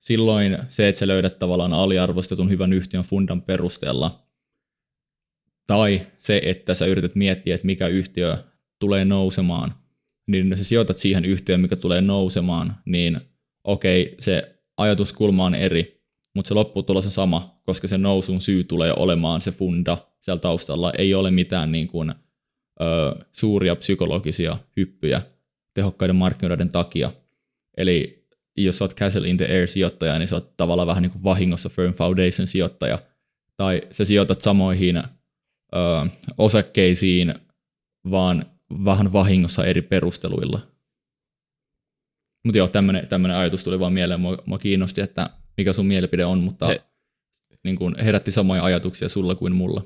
silloin 0.00 0.58
se, 0.68 0.88
että 0.88 0.98
sä 0.98 1.06
löydät 1.06 1.38
tavallaan 1.38 1.72
aliarvostetun 1.72 2.50
hyvän 2.50 2.72
yhtiön 2.72 3.04
fundan 3.04 3.42
perusteella, 3.42 4.28
tai 5.66 6.00
se, 6.18 6.40
että 6.44 6.74
sä 6.74 6.86
yrität 6.86 7.14
miettiä, 7.14 7.54
että 7.54 7.66
mikä 7.66 7.86
yhtiö 7.86 8.36
tulee 8.78 9.04
nousemaan, 9.04 9.74
niin 10.26 10.50
jos 10.50 10.58
sä 10.58 10.64
sijoitat 10.64 10.98
siihen 10.98 11.24
yhtiöön, 11.24 11.60
mikä 11.60 11.76
tulee 11.76 12.00
nousemaan, 12.00 12.76
niin 12.84 13.20
okei, 13.64 14.14
se 14.18 14.60
ajatuskulma 14.76 15.44
on 15.44 15.54
eri, 15.54 16.04
mutta 16.34 16.48
se 16.48 16.54
lopputulos 16.54 17.04
on 17.04 17.10
sama, 17.10 17.60
koska 17.62 17.88
se 17.88 17.98
nousun 17.98 18.40
syy 18.40 18.64
tulee 18.64 18.92
olemaan 18.96 19.40
se 19.40 19.50
funda 19.50 19.98
siellä 20.20 20.40
taustalla. 20.40 20.92
Ei 20.98 21.14
ole 21.14 21.30
mitään 21.30 21.72
niin 21.72 21.88
kuin, 21.88 22.14
ö, 22.80 23.24
suuria 23.32 23.76
psykologisia 23.76 24.58
hyppyjä 24.76 25.22
tehokkaiden 25.78 26.16
markkinoiden 26.16 26.68
takia. 26.68 27.12
Eli 27.76 28.26
jos 28.56 28.82
olet 28.82 28.94
Castle 28.94 29.28
in 29.28 29.36
the 29.36 29.44
Air 29.44 29.68
sijoittaja, 29.68 30.18
niin 30.18 30.28
sä 30.28 30.36
oot 30.36 30.56
tavallaan 30.56 30.88
vähän 30.88 31.02
niin 31.02 31.10
kuin 31.10 31.24
vahingossa 31.24 31.68
Firm 31.68 31.92
Foundation 31.92 32.46
sijoittaja, 32.46 32.98
tai 33.56 33.80
sä 33.92 34.04
sijoitat 34.04 34.42
samoihin 34.42 34.96
ö, 34.96 35.02
osakkeisiin, 36.38 37.34
vaan 38.10 38.46
vähän 38.84 39.12
vahingossa 39.12 39.64
eri 39.64 39.82
perusteluilla. 39.82 40.60
Mutta 42.44 42.58
joo, 42.58 42.68
tämmöinen 42.68 43.36
ajatus 43.36 43.64
tuli 43.64 43.80
vaan 43.80 43.92
mieleen. 43.92 44.20
Mua, 44.20 44.38
mua 44.46 44.58
kiinnosti, 44.58 45.00
että 45.00 45.30
mikä 45.56 45.72
sun 45.72 45.86
mielipide 45.86 46.24
on, 46.24 46.38
mutta 46.38 46.66
He, 46.66 46.82
niin 47.64 47.76
kuin 47.76 47.94
herätti 48.04 48.32
samoja 48.32 48.64
ajatuksia 48.64 49.08
sulla 49.08 49.34
kuin 49.34 49.56
mulla. 49.56 49.82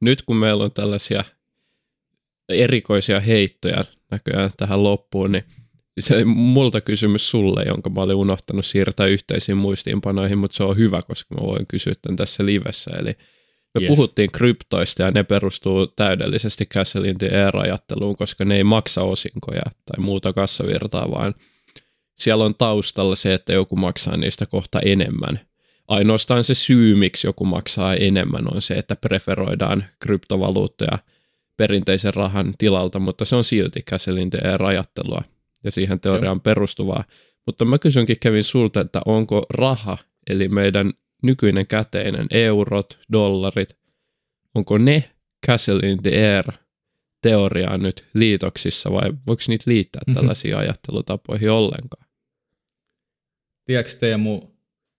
Nyt 0.00 0.22
kun 0.22 0.36
meillä 0.36 0.64
on 0.64 0.72
tällaisia 0.72 1.24
erikoisia 2.48 3.20
heittoja 3.20 3.84
näköjään 4.12 4.50
tähän 4.56 4.82
loppuun, 4.82 5.32
niin 5.32 5.44
se 6.00 6.24
multa 6.24 6.80
kysymys 6.80 7.30
sulle, 7.30 7.62
jonka 7.62 7.90
mä 7.90 8.00
olin 8.00 8.16
unohtanut 8.16 8.66
siirtää 8.66 9.06
yhteisiin 9.06 9.56
muistiinpanoihin, 9.58 10.38
mutta 10.38 10.56
se 10.56 10.64
on 10.64 10.76
hyvä, 10.76 10.98
koska 11.06 11.34
mä 11.34 11.46
voin 11.46 11.66
kysyä 11.66 11.92
tämän 12.02 12.16
tässä 12.16 12.46
livessä. 12.46 12.90
Eli 12.98 13.16
me 13.74 13.80
yes. 13.80 13.88
puhuttiin 13.88 14.32
kryptoista 14.32 15.02
ja 15.02 15.10
ne 15.10 15.22
perustuu 15.22 15.86
täydellisesti 15.86 16.66
Castle 16.66 17.08
in 17.08 17.18
the 17.18 17.28
Air-ajatteluun, 17.44 18.16
koska 18.16 18.44
ne 18.44 18.56
ei 18.56 18.64
maksa 18.64 19.02
osinkoja 19.02 19.62
tai 19.62 20.04
muuta 20.04 20.32
kassavirtaa, 20.32 21.10
vaan 21.10 21.34
siellä 22.18 22.44
on 22.44 22.54
taustalla 22.54 23.14
se, 23.14 23.34
että 23.34 23.52
joku 23.52 23.76
maksaa 23.76 24.16
niistä 24.16 24.46
kohta 24.46 24.80
enemmän. 24.80 25.40
Ainoastaan 25.88 26.44
se 26.44 26.54
syy, 26.54 26.94
miksi 26.94 27.26
joku 27.26 27.44
maksaa 27.44 27.94
enemmän, 27.94 28.54
on 28.54 28.62
se, 28.62 28.74
että 28.74 28.96
preferoidaan 28.96 29.84
kryptovaluuttoja 30.00 30.98
perinteisen 31.62 32.14
rahan 32.14 32.54
tilalta, 32.58 32.98
mutta 32.98 33.24
se 33.24 33.36
on 33.36 33.44
silti 33.44 33.82
Castle 33.82 34.20
in 34.20 34.30
the 34.30 34.38
Air-ajattelua 34.44 35.22
ja 35.64 35.70
siihen 35.70 36.00
teoriaan 36.00 36.36
Joo. 36.36 36.40
perustuvaa. 36.40 37.04
Mutta 37.46 37.64
mä 37.64 37.78
kysynkin 37.78 38.16
Kevin 38.20 38.44
sulta, 38.44 38.80
että 38.80 39.00
onko 39.06 39.46
raha, 39.50 39.98
eli 40.30 40.48
meidän 40.48 40.92
nykyinen 41.22 41.66
käteinen, 41.66 42.26
eurot, 42.30 42.98
dollarit, 43.12 43.68
onko 44.54 44.78
ne 44.78 45.10
Castle 45.46 45.90
in 45.90 46.02
the 46.02 46.10
Air 46.10 46.52
teoriaan 47.22 47.82
nyt 47.82 48.08
liitoksissa 48.14 48.92
vai 48.92 49.12
voiko 49.26 49.42
niitä 49.48 49.64
liittää 49.66 50.02
mhm. 50.06 50.16
tällaisiin 50.16 50.56
ajattelutapoihin 50.56 51.50
ollenkaan? 51.50 52.06
Tiedätkö 53.64 53.92
Teemu, 54.00 54.40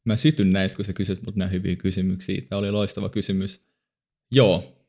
mä 0.06 0.18
sytyn 0.18 0.50
näistä, 0.50 0.76
kun 0.76 0.86
sä 0.86 0.94
kysyt 0.94 1.22
mut 1.26 1.36
näin 1.36 1.52
hyviä 1.52 1.76
kysymyksiä. 1.76 2.42
Tämä 2.50 2.60
oli 2.60 2.72
loistava 2.72 3.10
kysymys. 3.10 3.66
Joo, 4.32 4.83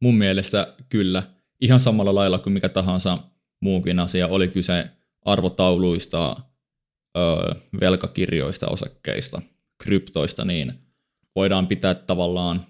mun 0.00 0.14
mielestä 0.14 0.74
kyllä. 0.88 1.22
Ihan 1.60 1.80
samalla 1.80 2.14
lailla 2.14 2.38
kuin 2.38 2.52
mikä 2.52 2.68
tahansa 2.68 3.18
muukin 3.60 3.98
asia. 3.98 4.28
Oli 4.28 4.48
kyse 4.48 4.90
arvotauluista, 5.24 6.36
öö, 7.16 7.54
velkakirjoista, 7.80 8.68
osakkeista– 8.68 9.42
kryptoista, 9.82 10.44
niin 10.44 10.72
voidaan 11.34 11.66
pitää 11.66 11.94
tavallaan, 11.94 12.66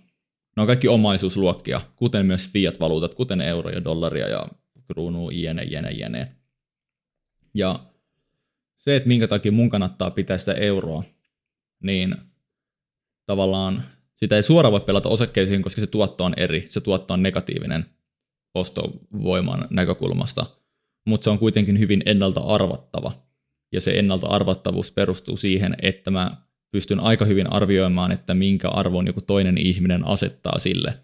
ne 0.56 0.60
on 0.60 0.66
kaikki 0.66 0.88
omaisuusluokkia, 0.88 1.80
kuten 1.96 2.26
myös 2.26 2.50
fiat-valuutat, 2.52 3.14
kuten 3.14 3.40
euro 3.40 3.70
ja 3.70 3.84
dollaria 3.84 4.28
ja 4.28 4.48
kruunu, 4.86 5.30
jene, 5.30 5.62
jene, 5.62 5.90
jene. 5.90 6.32
Ja 7.54 7.86
se, 8.78 8.96
että 8.96 9.08
minkä 9.08 9.28
takia 9.28 9.52
mun 9.52 9.70
kannattaa 9.70 10.10
pitää 10.10 10.38
sitä 10.38 10.54
euroa, 10.54 11.02
niin 11.82 12.16
tavallaan 13.26 13.84
sitä 14.18 14.36
ei 14.36 14.42
suoraan 14.42 14.72
voi 14.72 14.80
pelata 14.80 15.08
osakkeisiin, 15.08 15.62
koska 15.62 15.80
se 15.80 15.86
tuotto 15.86 16.24
on 16.24 16.34
eri. 16.36 16.66
Se 16.68 16.80
tuotto 16.80 17.14
on 17.14 17.22
negatiivinen 17.22 17.86
ostovoiman 18.54 19.66
näkökulmasta, 19.70 20.46
mutta 21.06 21.24
se 21.24 21.30
on 21.30 21.38
kuitenkin 21.38 21.78
hyvin 21.78 22.02
ennalta 22.06 22.40
arvattava. 22.40 23.12
Ja 23.72 23.80
se 23.80 23.98
ennalta 23.98 24.26
arvattavuus 24.26 24.92
perustuu 24.92 25.36
siihen, 25.36 25.76
että 25.82 26.10
mä 26.10 26.36
pystyn 26.70 27.00
aika 27.00 27.24
hyvin 27.24 27.52
arvioimaan, 27.52 28.12
että 28.12 28.34
minkä 28.34 28.68
arvon 28.68 29.06
joku 29.06 29.20
toinen 29.20 29.58
ihminen 29.66 30.06
asettaa 30.06 30.58
sille. 30.58 30.94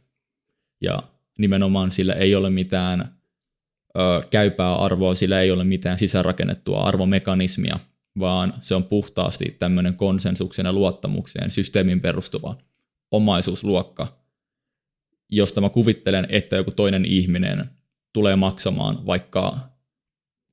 ja 0.80 1.02
nimenomaan 1.38 1.90
sillä 1.90 2.12
ei 2.12 2.34
ole 2.34 2.50
mitään 2.50 3.14
ö, 3.98 4.22
käypää 4.30 4.74
arvoa, 4.74 5.14
sillä 5.14 5.40
ei 5.40 5.50
ole 5.50 5.64
mitään 5.64 5.98
sisäänrakennettua 5.98 6.82
arvomekanismia, 6.82 7.80
vaan 8.18 8.54
se 8.60 8.74
on 8.74 8.84
puhtaasti 8.84 9.56
tämmöinen 9.58 9.94
konsensuksen 9.94 10.66
ja 10.66 10.72
luottamukseen 10.72 11.50
systeemin 11.50 12.00
perustuva 12.00 12.56
omaisuusluokka, 13.10 14.06
josta 15.30 15.60
mä 15.60 15.68
kuvittelen, 15.68 16.26
että 16.28 16.56
joku 16.56 16.70
toinen 16.70 17.04
ihminen 17.04 17.70
tulee 18.12 18.36
maksamaan 18.36 19.06
vaikka 19.06 19.58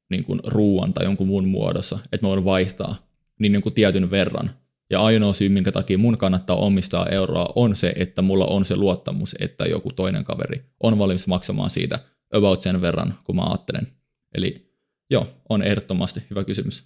niin 0.10 0.24
kuin 0.24 0.40
ruuan 0.44 0.94
tai 0.94 1.06
jonkun 1.06 1.28
muun 1.28 1.48
muodossa, 1.48 2.00
että 2.12 2.26
mä 2.26 2.30
voin 2.30 2.46
vaihtaa 2.46 3.08
niin 3.40 3.54
jonkun 3.54 3.74
tietyn 3.74 4.12
verran. 4.12 4.52
Ja 4.90 5.02
ainoa 5.02 5.34
syy, 5.34 5.50
minkä 5.50 5.72
takia 5.72 5.98
mun 5.98 6.18
kannattaa 6.18 6.56
omistaa 6.56 7.06
euroa, 7.06 7.50
on 7.56 7.76
se, 7.76 7.94
että 7.96 8.22
mulla 8.22 8.46
on 8.46 8.66
se 8.66 8.76
luottamus, 8.76 9.36
että 9.40 9.66
joku 9.66 9.92
toinen 9.92 10.24
kaveri 10.24 10.66
on 10.84 11.00
valmis 11.00 11.28
maksamaan 11.28 11.70
siitä 11.70 12.00
about 12.34 12.62
sen 12.62 12.82
verran, 12.82 13.20
kun 13.24 13.36
mä 13.36 13.44
ajattelen. 13.44 13.88
Eli 14.36 14.74
joo, 15.10 15.28
on 15.50 15.64
ehdottomasti 15.64 16.24
hyvä 16.30 16.44
kysymys. 16.44 16.84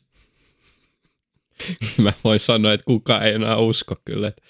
mä 2.04 2.14
voin 2.24 2.40
sanoa, 2.40 2.74
että 2.74 2.86
kukaan 2.86 3.24
ei 3.26 3.34
enää 3.34 3.58
usko 3.58 3.96
kyllä. 4.06 4.28
Että 4.28 4.42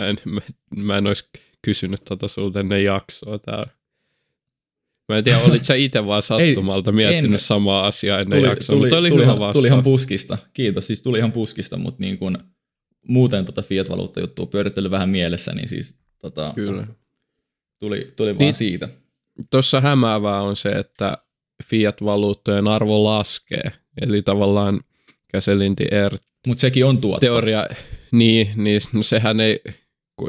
mä, 0.00 0.08
en, 0.08 0.16
mä, 0.24 0.40
mä 0.76 0.98
en 0.98 1.06
olisi 1.06 1.24
kysynyt 1.62 2.00
tuota 2.04 2.28
sulta 2.28 2.60
ennen 2.60 2.84
jaksoa. 2.84 3.38
Tää. 3.38 3.66
Mä 5.08 5.18
en 5.18 5.24
tiedä, 5.24 5.38
olit 5.38 5.64
sä 5.64 5.74
itse 5.74 6.06
vaan 6.06 6.22
sattumalta 6.22 6.90
ei, 6.90 6.94
miettinyt 6.94 7.32
en. 7.32 7.38
samaa 7.38 7.86
asiaa 7.86 8.20
ennen 8.20 8.38
tuli, 8.38 8.48
jaksoa, 8.48 8.76
tuli, 8.76 8.86
mutta 8.86 8.98
oli 8.98 9.10
tuli, 9.10 9.22
hyvä 9.22 9.32
vastaus. 9.32 9.52
Tuli 9.52 9.66
ihan 9.66 9.82
puskista, 9.82 10.38
kiitos. 10.52 10.86
Siis 10.86 11.02
tuli 11.02 11.18
ihan 11.18 11.32
puskista, 11.32 11.76
mutta 11.76 12.00
niin 12.00 12.18
kuin, 12.18 12.38
muuten 13.08 13.44
tota 13.44 13.62
fiat-valuutta-juttua 13.62 14.46
pyörittely 14.46 14.90
vähän 14.90 15.10
mielessä, 15.10 15.52
niin 15.52 15.68
siis 15.68 15.98
tota, 16.18 16.52
Kyllä. 16.54 16.86
tuli, 17.78 18.12
tuli 18.16 18.28
vaan 18.28 18.38
niin, 18.38 18.54
siitä. 18.54 18.88
Tuossa 19.50 19.80
hämäävää 19.80 20.42
on 20.42 20.56
se, 20.56 20.68
että 20.68 21.18
fiat-valuuttojen 21.64 22.68
arvo 22.68 23.04
laskee, 23.04 23.72
eli 24.00 24.22
tavallaan 24.22 24.80
Käselinti 25.32 25.84
R 26.08 26.16
mutta 26.46 26.60
sekin 26.60 26.84
on 26.84 26.98
tuotto. 26.98 27.20
Teoria, 27.20 27.66
niin, 28.12 28.50
niin 28.56 28.80
no 28.92 29.02
sehän 29.02 29.40
ei, 29.40 29.60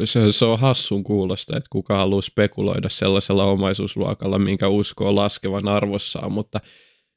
se, 0.06 0.32
se 0.32 0.46
on 0.46 0.60
hassun 0.60 1.04
kuulosta, 1.04 1.58
että 1.58 1.68
kuka 1.70 1.98
haluaa 1.98 2.22
spekuloida 2.22 2.90
sellaisella 2.90 3.46
omaisuusluokalla, 3.46 4.40
minkä 4.40 4.68
uskoo 4.68 5.16
laskevan 5.16 5.68
arvossaan, 5.68 6.32
mutta 6.32 6.60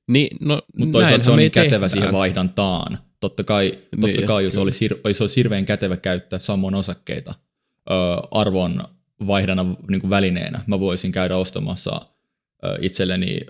niin, 0.09 0.37
no, 0.41 0.63
Mut 0.79 0.93
toisaalta 0.93 1.25
se 1.25 1.31
on 1.31 1.39
niin 1.39 1.51
kätevä 1.51 1.71
tehdään. 1.71 1.91
siihen 1.91 2.13
vaihdantaan. 2.13 2.99
Totta 3.21 3.45
kai, 3.45 3.71
totta 3.91 4.07
niin, 4.07 4.27
kai 4.27 4.45
jos, 4.45 4.57
olisi, 4.57 4.89
jos 5.05 5.21
olisi 5.21 5.37
hirveän 5.37 5.65
kätevä 5.65 5.97
käyttää 5.97 6.39
samoin 6.39 6.75
osakkeita 6.75 7.35
ö, 7.91 7.95
arvon 8.31 8.85
vaihdannan 9.27 9.77
niin 9.91 10.11
välineenä, 10.11 10.61
mä 10.67 10.81
voisin 10.81 11.13
käydä 11.13 11.37
ostamassa 11.37 12.01
ö, 12.65 12.79
itselleni 12.81 13.41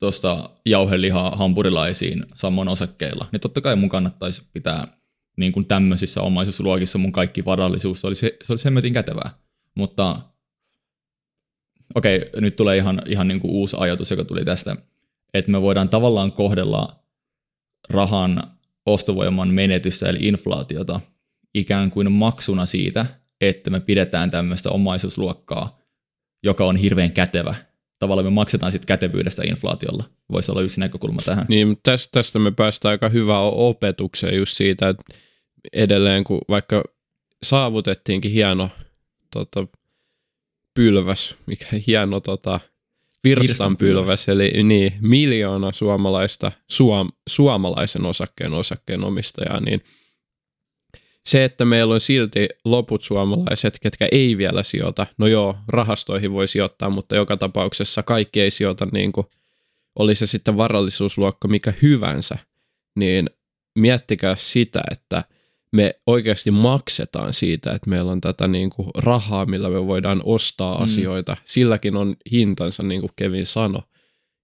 tuosta 0.00 0.50
jauhelihaa 0.66 1.30
hampurilaisiin 1.36 2.24
samoin 2.34 2.68
osakkeilla, 2.68 3.26
niin 3.32 3.40
totta 3.40 3.60
kai 3.60 3.76
mun 3.76 3.88
kannattaisi 3.88 4.42
pitää 4.52 4.98
niin 5.38 5.52
kuin 5.52 5.66
tämmöisissä 5.66 6.22
omaisuusluokissa 6.22 6.98
mun 6.98 7.12
kaikki 7.12 7.44
varallisuus, 7.44 8.00
se 8.00 8.06
olisi, 8.06 8.32
se 8.42 8.52
olisi 8.52 8.64
hemmetin 8.64 8.92
kätevää. 8.92 9.30
Mutta 9.74 10.20
okei, 11.94 12.16
okay, 12.16 12.40
nyt 12.40 12.56
tulee 12.56 12.76
ihan, 12.76 13.02
ihan 13.06 13.28
niin 13.28 13.40
kuin 13.40 13.50
uusi 13.50 13.76
ajatus, 13.80 14.10
joka 14.10 14.24
tuli 14.24 14.44
tästä, 14.44 14.76
että 15.34 15.50
me 15.50 15.62
voidaan 15.62 15.88
tavallaan 15.88 16.32
kohdella 16.32 17.04
rahan 17.90 18.42
ostovoiman 18.86 19.48
menetystä 19.48 20.08
eli 20.08 20.18
inflaatiota 20.20 21.00
ikään 21.54 21.90
kuin 21.90 22.12
maksuna 22.12 22.66
siitä, 22.66 23.06
että 23.40 23.70
me 23.70 23.80
pidetään 23.80 24.30
tämmöistä 24.30 24.70
omaisuusluokkaa, 24.70 25.78
joka 26.42 26.66
on 26.66 26.76
hirveän 26.76 27.12
kätevä 27.12 27.54
tavallaan 27.98 28.26
me 28.26 28.30
maksetaan 28.30 28.72
sitten 28.72 28.86
kätevyydestä 28.86 29.42
inflaatiolla. 29.46 30.04
Voisi 30.32 30.50
olla 30.50 30.62
yksi 30.62 30.80
näkökulma 30.80 31.20
tähän. 31.24 31.46
Niin, 31.48 31.76
tästä, 31.82 32.08
tästä 32.12 32.38
me 32.38 32.50
päästään 32.50 32.90
aika 32.90 33.08
hyvään 33.08 33.42
opetukseen 33.42 34.36
just 34.36 34.56
siitä, 34.56 34.88
että 34.88 35.02
edelleen 35.72 36.24
kun 36.24 36.40
vaikka 36.48 36.84
saavutettiinkin 37.42 38.32
hieno 38.32 38.70
tota, 39.32 39.66
pylväs, 40.74 41.36
mikä 41.46 41.66
hieno 41.86 42.20
tota, 42.20 42.60
virstanpylväs, 43.24 44.28
eli 44.28 44.62
niin, 44.62 44.92
miljoona 45.00 45.72
suomalaista 45.72 46.52
suom, 46.68 47.08
suomalaisen 47.28 48.06
osakkeen 48.06 48.52
osakkeenomistajaa, 48.52 49.60
niin– 49.60 49.82
se, 51.28 51.44
että 51.44 51.64
meillä 51.64 51.94
on 51.94 52.00
silti 52.00 52.48
loput 52.64 53.02
suomalaiset, 53.02 53.78
ketkä 53.80 54.08
ei 54.12 54.38
vielä 54.38 54.62
sijoita, 54.62 55.06
no 55.18 55.26
joo, 55.26 55.56
rahastoihin 55.68 56.32
voi 56.32 56.48
sijoittaa, 56.48 56.90
mutta 56.90 57.16
joka 57.16 57.36
tapauksessa 57.36 58.02
kaikki 58.02 58.40
ei 58.40 58.50
sijoita 58.50 58.86
niin 58.92 59.12
kuin, 59.12 59.26
oli 59.98 60.14
se 60.14 60.26
sitten 60.26 60.56
varallisuusluokka 60.56 61.48
mikä 61.48 61.72
hyvänsä, 61.82 62.38
niin 62.96 63.30
miettikää 63.74 64.36
sitä, 64.36 64.80
että 64.90 65.24
me 65.72 66.00
oikeasti 66.06 66.50
maksetaan 66.50 67.32
siitä, 67.32 67.72
että 67.72 67.90
meillä 67.90 68.12
on 68.12 68.20
tätä 68.20 68.48
niin 68.48 68.70
kuin 68.70 68.88
rahaa, 68.94 69.46
millä 69.46 69.68
me 69.68 69.86
voidaan 69.86 70.22
ostaa 70.24 70.78
mm. 70.78 70.84
asioita. 70.84 71.36
Silläkin 71.44 71.96
on 71.96 72.16
hintansa, 72.32 72.82
niin 72.82 73.00
kuin 73.00 73.12
Kevin 73.16 73.46
sanoi. 73.46 73.82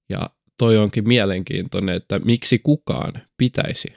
Ja 0.09 0.31
toi 0.59 0.79
onkin 0.79 1.09
mielenkiintoinen, 1.09 1.97
että 1.97 2.19
miksi 2.19 2.59
kukaan 2.59 3.13
pitäisi 3.39 3.89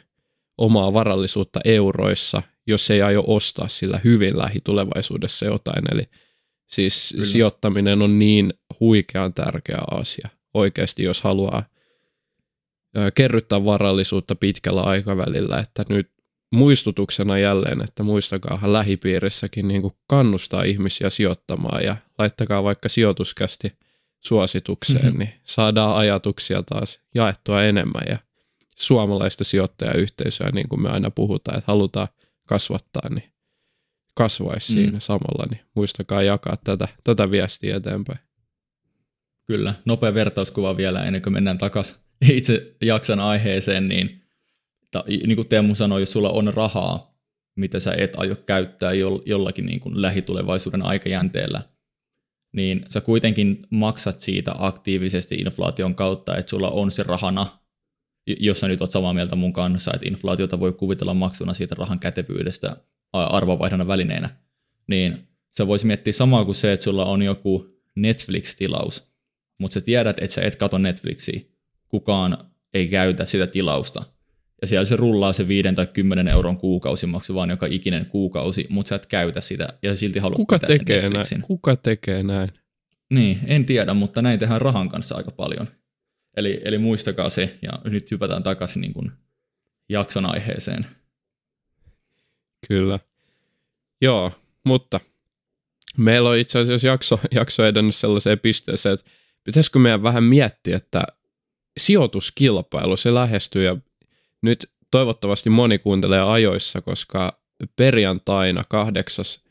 omaa 0.57 0.93
varallisuutta 0.93 1.59
euroissa 1.65 2.41
jos 2.67 2.91
ei 2.91 3.01
aio 3.01 3.23
ostaa 3.28 3.67
sillä 3.67 3.99
hyvin 4.03 4.38
lähitulevaisuudessa 4.38 5.45
jotain. 5.45 5.84
Eli 5.91 6.03
siis 6.67 7.09
Kyllä. 7.11 7.25
sijoittaminen 7.25 8.01
on 8.01 8.19
niin 8.19 8.53
huikean 8.80 9.34
tärkeä 9.34 9.80
asia 9.91 10.30
oikeasti, 10.53 11.03
jos 11.03 11.21
haluaa 11.21 11.63
kerryttää 13.15 13.65
varallisuutta 13.65 14.36
pitkällä 14.36 14.82
aikavälillä, 14.82 15.57
että 15.57 15.86
nyt 15.89 16.11
muistutuksena 16.52 17.38
jälleen, 17.38 17.82
että 17.84 18.04
muistakaahan 18.04 18.74
lähipiirissäkin 18.74 19.68
niin 19.68 19.82
kuin 19.82 19.93
kannustaa 20.08 20.64
ihmisiä 20.64 21.10
sijoittamaan 21.10 21.84
ja 21.84 21.95
laittakaa 22.18 22.64
vaikka 22.64 22.89
sijoituskästi 22.89 23.74
suositukseen, 24.22 25.06
mm-hmm. 25.06 25.20
niin 25.20 25.34
saadaan 25.43 25.98
ajatuksia 25.98 26.64
taas 26.64 27.00
jaettua 27.16 27.64
enemmän 27.64 28.04
ja 28.10 28.18
suomalaista 28.76 29.43
sijoittajayhteisöä, 29.43 30.50
niin 30.54 30.70
kuin 30.70 30.82
me 30.82 30.89
aina 30.89 31.12
puhutaan, 31.12 31.58
että 31.58 31.72
halutaan 31.72 32.08
kasvattaa, 32.48 33.10
niin 33.10 33.34
kasvaisi 34.14 34.74
mm. 34.74 34.76
siinä 34.76 35.00
samalla, 35.00 35.45
niin 35.52 35.62
muistakaa 35.76 36.22
jakaa 36.24 36.58
tätä, 36.64 36.88
tätä 37.04 37.32
viestiä 37.32 37.76
eteenpäin. 37.76 38.20
Kyllä, 39.45 39.74
nopea 39.86 40.14
vertauskuva 40.14 40.78
vielä 40.78 41.04
ennen 41.04 41.22
kuin 41.22 41.34
mennään 41.34 41.58
takaisin 41.58 41.98
itse 42.30 42.76
jaksan 42.82 43.20
aiheeseen, 43.20 43.88
niin, 43.88 44.26
ta, 44.92 45.04
niin 45.08 45.36
kuin 45.36 45.48
Teemu 45.48 45.76
sanoi, 45.76 46.02
jos 46.02 46.12
sulla 46.12 46.30
on 46.30 46.54
rahaa, 46.54 47.18
mitä 47.56 47.80
sä 47.80 47.94
et 47.98 48.14
aio 48.18 48.36
käyttää 48.36 48.92
jollakin 49.26 49.66
niin 49.66 49.80
kuin 49.80 50.02
lähitulevaisuuden 50.02 50.86
aikajänteellä, 50.86 51.62
niin 52.52 52.86
sä 52.90 53.02
kuitenkin 53.02 53.60
maksat 53.70 54.20
siitä 54.20 54.52
aktiivisesti 54.58 55.36
inflaation 55.36 55.96
kautta, 55.96 56.38
että 56.38 56.50
sulla 56.50 56.70
on 56.70 56.92
se 56.92 57.04
rahana 57.04 57.48
jos 58.40 58.60
sä 58.60 58.68
nyt 58.68 58.82
oot 58.82 58.92
samaa 58.92 59.14
mieltä 59.14 59.36
mun 59.36 59.54
kanssa, 59.54 59.92
että 59.94 60.08
inflaatiota 60.08 60.60
voi 60.60 60.74
kuvitella 60.74 61.14
maksuna 61.14 61.54
siitä 61.54 61.76
rahan 61.78 62.00
kätevyydestä 62.00 62.78
arvovaihdana 63.14 63.88
välineenä, 63.88 64.30
niin 64.88 65.28
se 65.52 65.68
voisi 65.68 65.88
miettiä 65.88 66.14
samaa 66.14 66.46
kuin 66.46 66.56
se, 66.56 66.74
että 66.74 66.84
sulla 66.84 67.06
on 67.06 67.22
joku 67.22 67.68
Netflix-tilaus, 67.96 69.12
mutta 69.58 69.74
sä 69.74 69.82
tiedät, 69.82 70.20
että 70.20 70.34
sä 70.34 70.42
et 70.42 70.56
kato 70.56 70.78
Netflixiä, 70.78 71.42
kukaan 71.88 72.38
ei 72.74 72.88
käytä 72.88 73.26
sitä 73.26 73.48
tilausta. 73.48 74.04
Ja 74.62 74.68
siellä 74.68 74.86
se 74.86 74.95
rullaa 74.95 75.34
se 75.34 75.47
5 75.47 75.74
tai 75.76 75.88
10 75.88 76.28
euron 76.28 76.58
kuukausimaksu 76.58 77.36
vaan 77.36 77.49
joka 77.49 77.66
ikinen 77.70 78.05
kuukausi, 78.05 78.66
mutta 78.70 78.89
sä 78.89 78.95
et 78.95 79.05
käytä 79.05 79.41
sitä 79.41 79.68
ja 79.84 79.95
silti 79.95 80.20
haluat 80.20 80.38
Kuka 80.38 80.60
tekee 80.60 81.10
näin? 81.10 81.41
Kuka 81.41 81.76
tekee 81.76 82.24
näin? 82.24 82.49
Niin, 83.10 83.39
en 83.45 83.66
tiedä, 83.66 83.93
mutta 83.93 84.22
näin 84.22 84.39
tehdään 84.39 84.62
rahan 84.62 84.89
kanssa 84.89 85.16
aika 85.16 85.32
paljon. 85.32 85.68
Eli, 86.38 86.62
eli 86.66 86.78
muistakaa 86.78 87.30
se, 87.30 87.58
ja 87.62 87.72
nyt 87.84 88.12
hypätään 88.12 88.43
takaisin 88.43 88.82
niin 88.82 88.93
kuin 88.93 89.12
jakson 89.89 90.26
aiheeseen. 90.26 90.86
Kyllä. 92.68 92.99
Joo, 94.01 94.32
mutta 94.64 94.99
meillä 95.97 96.30
on 96.30 96.38
itse 96.38 96.60
asiassa 96.60 96.88
jakso, 96.88 97.20
jakso 97.32 97.66
edennyt 97.66 97.95
sellaiseen 97.95 98.39
pisteeseen, 98.39 98.93
että 98.93 99.12
pitäisikö 99.43 99.80
meidän 99.80 100.03
vähän 100.03 100.24
miettiä, 100.24 100.78
että 100.78 101.03
sijoituskilpailu, 101.78 102.97
se 102.97 103.14
lähestyy 103.14 103.64
ja 103.64 103.78
nyt 104.42 104.72
toivottavasti 104.92 105.50
moni 105.50 105.78
kuuntelee 105.78 106.22
ajoissa, 106.22 106.82
koska 106.82 107.40
perjantaina 107.76 108.64
kahdeksas 108.70 109.44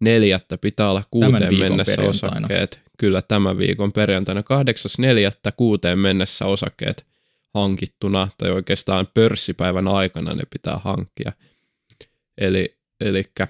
neljättä 0.00 0.58
pitää 0.58 0.90
olla 0.90 1.04
kuuteen 1.10 1.58
mennessä 1.58 2.02
osakkeet 2.02 2.82
kyllä 3.02 3.22
tämän 3.22 3.58
viikon 3.58 3.92
perjantaina 3.92 4.40
8.4. 4.40 5.52
kuuteen 5.56 5.98
mennessä 5.98 6.46
osakkeet 6.46 7.06
hankittuna, 7.54 8.28
tai 8.38 8.50
oikeastaan 8.50 9.08
pörssipäivän 9.14 9.88
aikana 9.88 10.34
ne 10.34 10.42
pitää 10.50 10.78
hankkia. 10.78 11.32
Eli 12.38 12.76
elikkä 13.00 13.48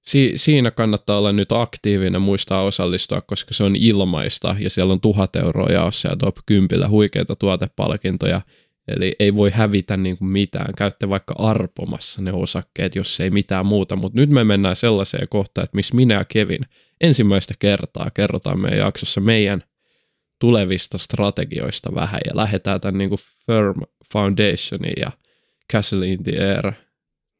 si- 0.00 0.32
siinä 0.36 0.70
kannattaa 0.70 1.18
olla 1.18 1.32
nyt 1.32 1.52
aktiivinen, 1.52 2.22
muistaa 2.22 2.62
osallistua, 2.62 3.20
koska 3.20 3.54
se 3.54 3.64
on 3.64 3.76
ilmaista 3.76 4.56
ja 4.58 4.70
siellä 4.70 4.92
on 4.92 5.00
tuhat 5.00 5.36
euroa 5.36 5.68
jaossa 5.72 6.08
ja 6.08 6.16
top 6.16 6.36
10 6.46 6.90
huikeita 6.90 7.36
tuotepalkintoja. 7.36 8.40
Eli 8.88 9.16
ei 9.18 9.34
voi 9.34 9.50
hävitä 9.50 9.96
niin 9.96 10.18
kuin 10.18 10.28
mitään. 10.28 10.74
Käytte 10.76 11.08
vaikka 11.08 11.34
arpomassa 11.38 12.22
ne 12.22 12.32
osakkeet, 12.32 12.94
jos 12.94 13.20
ei 13.20 13.30
mitään 13.30 13.66
muuta. 13.66 13.96
Mutta 13.96 14.20
nyt 14.20 14.30
me 14.30 14.44
mennään 14.44 14.76
sellaiseen 14.76 15.28
kohtaan, 15.30 15.64
että 15.64 15.76
missä 15.76 15.94
minä 15.94 16.14
ja 16.14 16.24
Kevin 16.24 16.60
ensimmäistä 17.00 17.54
kertaa 17.58 18.10
kerrotaan 18.10 18.60
meidän 18.60 18.78
jaksossa 18.78 19.20
meidän 19.20 19.62
tulevista 20.38 20.98
strategioista 20.98 21.94
vähän 21.94 22.20
ja 22.26 22.36
lähdetään 22.36 22.80
tämän 22.80 22.98
niin 22.98 23.08
kuin 23.08 23.20
Firm 23.46 23.80
Foundationin 24.12 24.94
ja 25.00 25.10
Castle 25.72 26.06
in 26.06 26.24
the 26.24 26.32
Air 26.32 26.72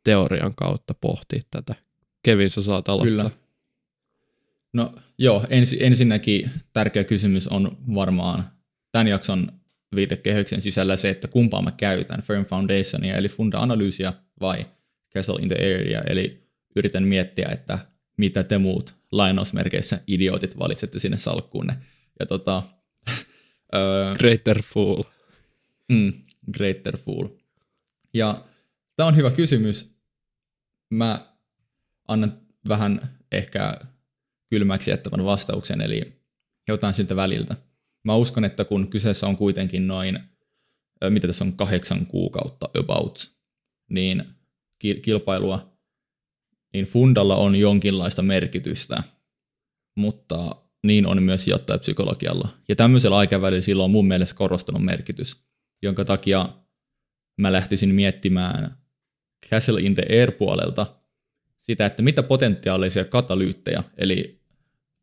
teorian 0.04 0.54
kautta 0.54 0.94
pohtia 0.94 1.40
tätä. 1.50 1.74
Kevin, 2.22 2.50
sä 2.50 2.62
saat 2.62 2.88
aloittaa. 2.88 3.10
Kyllä. 3.10 3.30
No 4.72 4.94
joo, 5.18 5.44
ens, 5.50 5.76
ensinnäkin 5.80 6.50
tärkeä 6.72 7.04
kysymys 7.04 7.48
on 7.48 7.76
varmaan 7.94 8.44
tämän 8.92 9.08
jakson 9.08 9.61
viitekehyksen 9.94 10.62
sisällä 10.62 10.96
se, 10.96 11.10
että 11.10 11.28
kumpaa 11.28 11.62
mä 11.62 11.70
käytän, 11.70 12.22
Firm 12.22 12.44
Foundationia 12.44 13.16
eli 13.16 13.28
funda-analyysiä 13.28 14.12
vai 14.40 14.66
Castle 15.14 15.42
in 15.42 15.48
the 15.48 15.56
Area, 15.56 16.02
eli 16.06 16.48
yritän 16.76 17.02
miettiä, 17.02 17.48
että 17.52 17.78
mitä 18.16 18.42
te 18.42 18.58
muut 18.58 18.94
lainausmerkeissä 19.12 20.00
idiotit 20.06 20.58
valitsette 20.58 20.98
sinne 20.98 21.18
salkkuunne. 21.18 21.76
Ja 22.20 22.26
tota, 22.26 22.62
Greater 24.18 24.62
Fool. 24.62 25.02
Mm, 25.88 26.12
Greater 26.56 26.96
Fool. 26.96 27.28
Ja 28.14 28.44
tämä 28.96 29.06
on 29.06 29.16
hyvä 29.16 29.30
kysymys. 29.30 29.96
Mä 30.90 31.26
annan 32.08 32.40
vähän 32.68 33.18
ehkä 33.32 33.74
kylmäksi 34.50 34.90
jättävän 34.90 35.24
vastauksen, 35.24 35.80
eli 35.80 36.22
jotain 36.68 36.94
siltä 36.94 37.16
väliltä. 37.16 37.56
Mä 38.04 38.16
uskon, 38.16 38.44
että 38.44 38.64
kun 38.64 38.88
kyseessä 38.88 39.26
on 39.26 39.36
kuitenkin 39.36 39.86
noin, 39.86 40.18
mitä 41.10 41.26
tässä 41.26 41.44
on, 41.44 41.52
kahdeksan 41.52 42.06
kuukautta 42.06 42.68
about, 42.78 43.32
niin 43.90 44.24
kilpailua, 45.02 45.72
niin 46.72 46.84
fundalla 46.84 47.36
on 47.36 47.56
jonkinlaista 47.56 48.22
merkitystä, 48.22 49.02
mutta 49.94 50.56
niin 50.82 51.06
on 51.06 51.22
myös 51.22 51.44
sijoittajapsykologialla. 51.44 52.48
Ja 52.68 52.76
tämmöisellä 52.76 53.16
aikavälillä 53.16 53.62
sillä 53.62 53.84
on 53.84 53.90
mun 53.90 54.06
mielestä 54.06 54.34
korostunut 54.34 54.84
merkitys, 54.84 55.44
jonka 55.82 56.04
takia 56.04 56.48
mä 57.36 57.52
lähtisin 57.52 57.94
miettimään 57.94 58.78
Castle 59.50 59.80
in 59.80 59.94
the 59.94 60.02
Air 60.10 60.32
puolelta 60.32 60.86
sitä, 61.60 61.86
että 61.86 62.02
mitä 62.02 62.22
potentiaalisia 62.22 63.04
katalyyttejä, 63.04 63.84
eli 63.96 64.40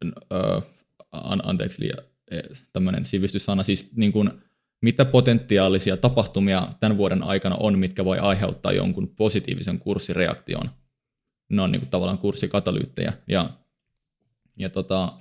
äh, 0.05 0.63
an, 1.11 1.41
anteeksi 1.43 1.89
e, 1.89 1.93
tämmöinen 2.73 3.05
sivistyssana, 3.05 3.63
siis 3.63 3.95
niin 3.95 4.11
kuin, 4.11 4.31
mitä 4.81 5.05
potentiaalisia 5.05 5.97
tapahtumia 5.97 6.67
tämän 6.79 6.97
vuoden 6.97 7.23
aikana 7.23 7.55
on, 7.55 7.79
mitkä 7.79 8.05
voi 8.05 8.19
aiheuttaa 8.19 8.71
jonkun 8.71 9.07
positiivisen 9.15 9.79
kurssireaktion. 9.79 10.69
Ne 11.49 11.61
on 11.61 11.71
niin 11.71 11.81
kuin, 11.81 11.89
tavallaan 11.89 12.17
kurssikatalyyttejä. 12.17 13.13
Ja, 13.27 13.49
ja 14.57 14.69
tota, 14.69 15.13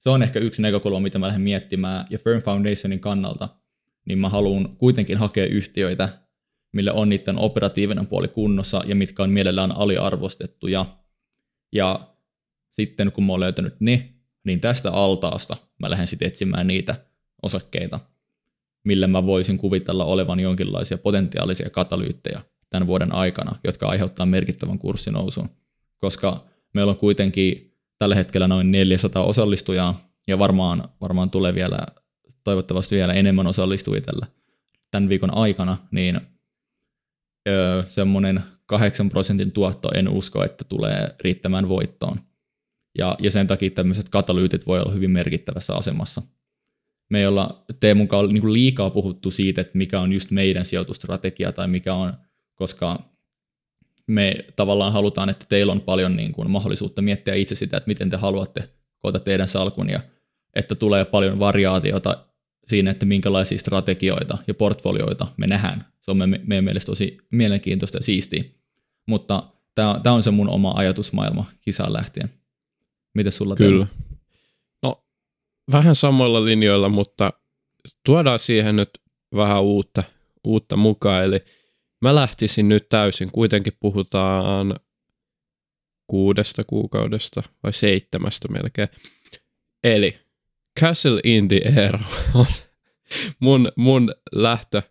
se 0.00 0.10
on 0.10 0.22
ehkä 0.22 0.38
yksi 0.38 0.62
näkökulma, 0.62 1.00
mitä 1.00 1.18
mä 1.18 1.26
lähden 1.26 1.42
miettimään. 1.42 2.06
Ja 2.10 2.18
Firm 2.18 2.42
Foundationin 2.42 3.00
kannalta, 3.00 3.48
niin 4.04 4.18
mä 4.18 4.28
haluan 4.28 4.76
kuitenkin 4.76 5.18
hakea 5.18 5.46
yhtiöitä, 5.46 6.08
millä 6.72 6.92
on 6.92 7.08
niiden 7.08 7.38
operatiivinen 7.38 8.06
puoli 8.06 8.28
kunnossa 8.28 8.82
ja 8.86 8.94
mitkä 8.94 9.22
on 9.22 9.30
mielellään 9.30 9.72
aliarvostettuja. 9.72 10.86
Ja 11.72 12.14
sitten 12.70 13.12
kun 13.12 13.24
mä 13.24 13.32
oon 13.32 13.40
löytänyt 13.40 13.80
ne, 13.80 14.11
niin 14.44 14.60
tästä 14.60 14.92
altaasta 14.92 15.56
mä 15.78 15.90
lähden 15.90 16.06
sitten 16.06 16.28
etsimään 16.28 16.66
niitä 16.66 16.94
osakkeita, 17.42 18.00
millä 18.84 19.06
mä 19.06 19.26
voisin 19.26 19.58
kuvitella 19.58 20.04
olevan 20.04 20.40
jonkinlaisia 20.40 20.98
potentiaalisia 20.98 21.70
katalyyttejä 21.70 22.40
tämän 22.70 22.86
vuoden 22.86 23.14
aikana, 23.14 23.56
jotka 23.64 23.88
aiheuttaa 23.88 24.26
merkittävän 24.26 24.78
kurssinousun. 24.78 25.48
Koska 25.98 26.44
meillä 26.74 26.90
on 26.90 26.96
kuitenkin 26.96 27.76
tällä 27.98 28.14
hetkellä 28.14 28.48
noin 28.48 28.70
400 28.70 29.24
osallistujaa, 29.24 30.12
ja 30.26 30.38
varmaan, 30.38 30.88
varmaan 31.00 31.30
tulee 31.30 31.54
vielä, 31.54 31.78
toivottavasti 32.44 32.96
vielä 32.96 33.12
enemmän 33.12 33.46
osallistujia 33.46 34.00
tällä 34.00 34.26
tämän 34.90 35.08
viikon 35.08 35.34
aikana, 35.34 35.76
niin 35.90 36.20
öö, 37.48 37.82
semmoinen 37.88 38.42
8 38.66 39.08
prosentin 39.08 39.52
tuotto 39.52 39.88
en 39.94 40.08
usko, 40.08 40.44
että 40.44 40.64
tulee 40.64 41.14
riittämään 41.20 41.68
voittoon. 41.68 42.20
Ja, 42.98 43.16
ja 43.20 43.30
sen 43.30 43.46
takia 43.46 43.70
tämmöiset 43.70 44.08
katalyytit 44.08 44.66
voi 44.66 44.80
olla 44.80 44.92
hyvin 44.92 45.10
merkittävässä 45.10 45.74
asemassa. 45.74 46.22
Me 47.10 47.20
ei 47.20 47.26
olla 47.26 47.64
Teemun 47.80 48.08
kanssa 48.08 48.32
niin 48.32 48.52
liikaa 48.52 48.90
puhuttu 48.90 49.30
siitä, 49.30 49.60
että 49.60 49.78
mikä 49.78 50.00
on 50.00 50.12
just 50.12 50.30
meidän 50.30 50.64
sijoitustrategia 50.64 51.52
tai 51.52 51.68
mikä 51.68 51.94
on, 51.94 52.12
koska 52.54 53.12
me 54.06 54.34
tavallaan 54.56 54.92
halutaan, 54.92 55.28
että 55.28 55.46
teillä 55.48 55.72
on 55.72 55.80
paljon 55.80 56.16
niin 56.16 56.32
kuin 56.32 56.50
mahdollisuutta 56.50 57.02
miettiä 57.02 57.34
itse 57.34 57.54
sitä, 57.54 57.76
että 57.76 57.88
miten 57.88 58.10
te 58.10 58.16
haluatte 58.16 58.68
koota 58.98 59.18
teidän 59.18 59.48
salkun 59.48 59.90
ja 59.90 60.00
että 60.54 60.74
tulee 60.74 61.04
paljon 61.04 61.38
variaatiota 61.38 62.16
siinä, 62.66 62.90
että 62.90 63.06
minkälaisia 63.06 63.58
strategioita 63.58 64.38
ja 64.46 64.54
portfolioita 64.54 65.26
me 65.36 65.46
nähdään. 65.46 65.86
Se 66.00 66.10
on 66.10 66.16
me, 66.16 66.26
meidän 66.26 66.64
mielestä 66.64 66.86
tosi 66.86 67.18
mielenkiintoista 67.30 67.98
ja 67.98 68.02
siistiä. 68.02 68.44
Mutta 69.06 69.52
tämä 69.74 70.14
on 70.14 70.22
se 70.22 70.30
mun 70.30 70.48
oma 70.48 70.72
ajatusmaailma 70.76 71.44
kisaan 71.60 71.92
lähtien. 71.92 72.41
Miten 73.14 73.32
sulla 73.32 73.56
Kyllä. 73.56 73.86
Teillä? 73.86 74.08
No, 74.82 75.04
vähän 75.72 75.94
samoilla 75.94 76.44
linjoilla, 76.44 76.88
mutta 76.88 77.32
tuodaan 78.06 78.38
siihen 78.38 78.76
nyt 78.76 78.90
vähän 79.34 79.62
uutta, 79.62 80.02
uutta 80.44 80.76
mukaan. 80.76 81.24
Eli 81.24 81.40
mä 82.00 82.14
lähtisin 82.14 82.68
nyt 82.68 82.88
täysin, 82.88 83.32
kuitenkin 83.32 83.72
puhutaan 83.80 84.76
kuudesta 86.06 86.64
kuukaudesta 86.64 87.42
vai 87.62 87.72
seitsemästä 87.72 88.48
melkein. 88.48 88.88
Eli 89.84 90.18
Castle 90.80 91.20
in 91.24 91.48
the 91.48 91.60
Air 91.76 91.98
on 92.34 92.46
mun, 93.40 93.72
mun 93.76 94.14
lähtö, 94.32 94.82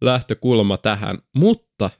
lähtökulma 0.00 0.76
tähän, 0.76 1.18
mutta 1.36 1.90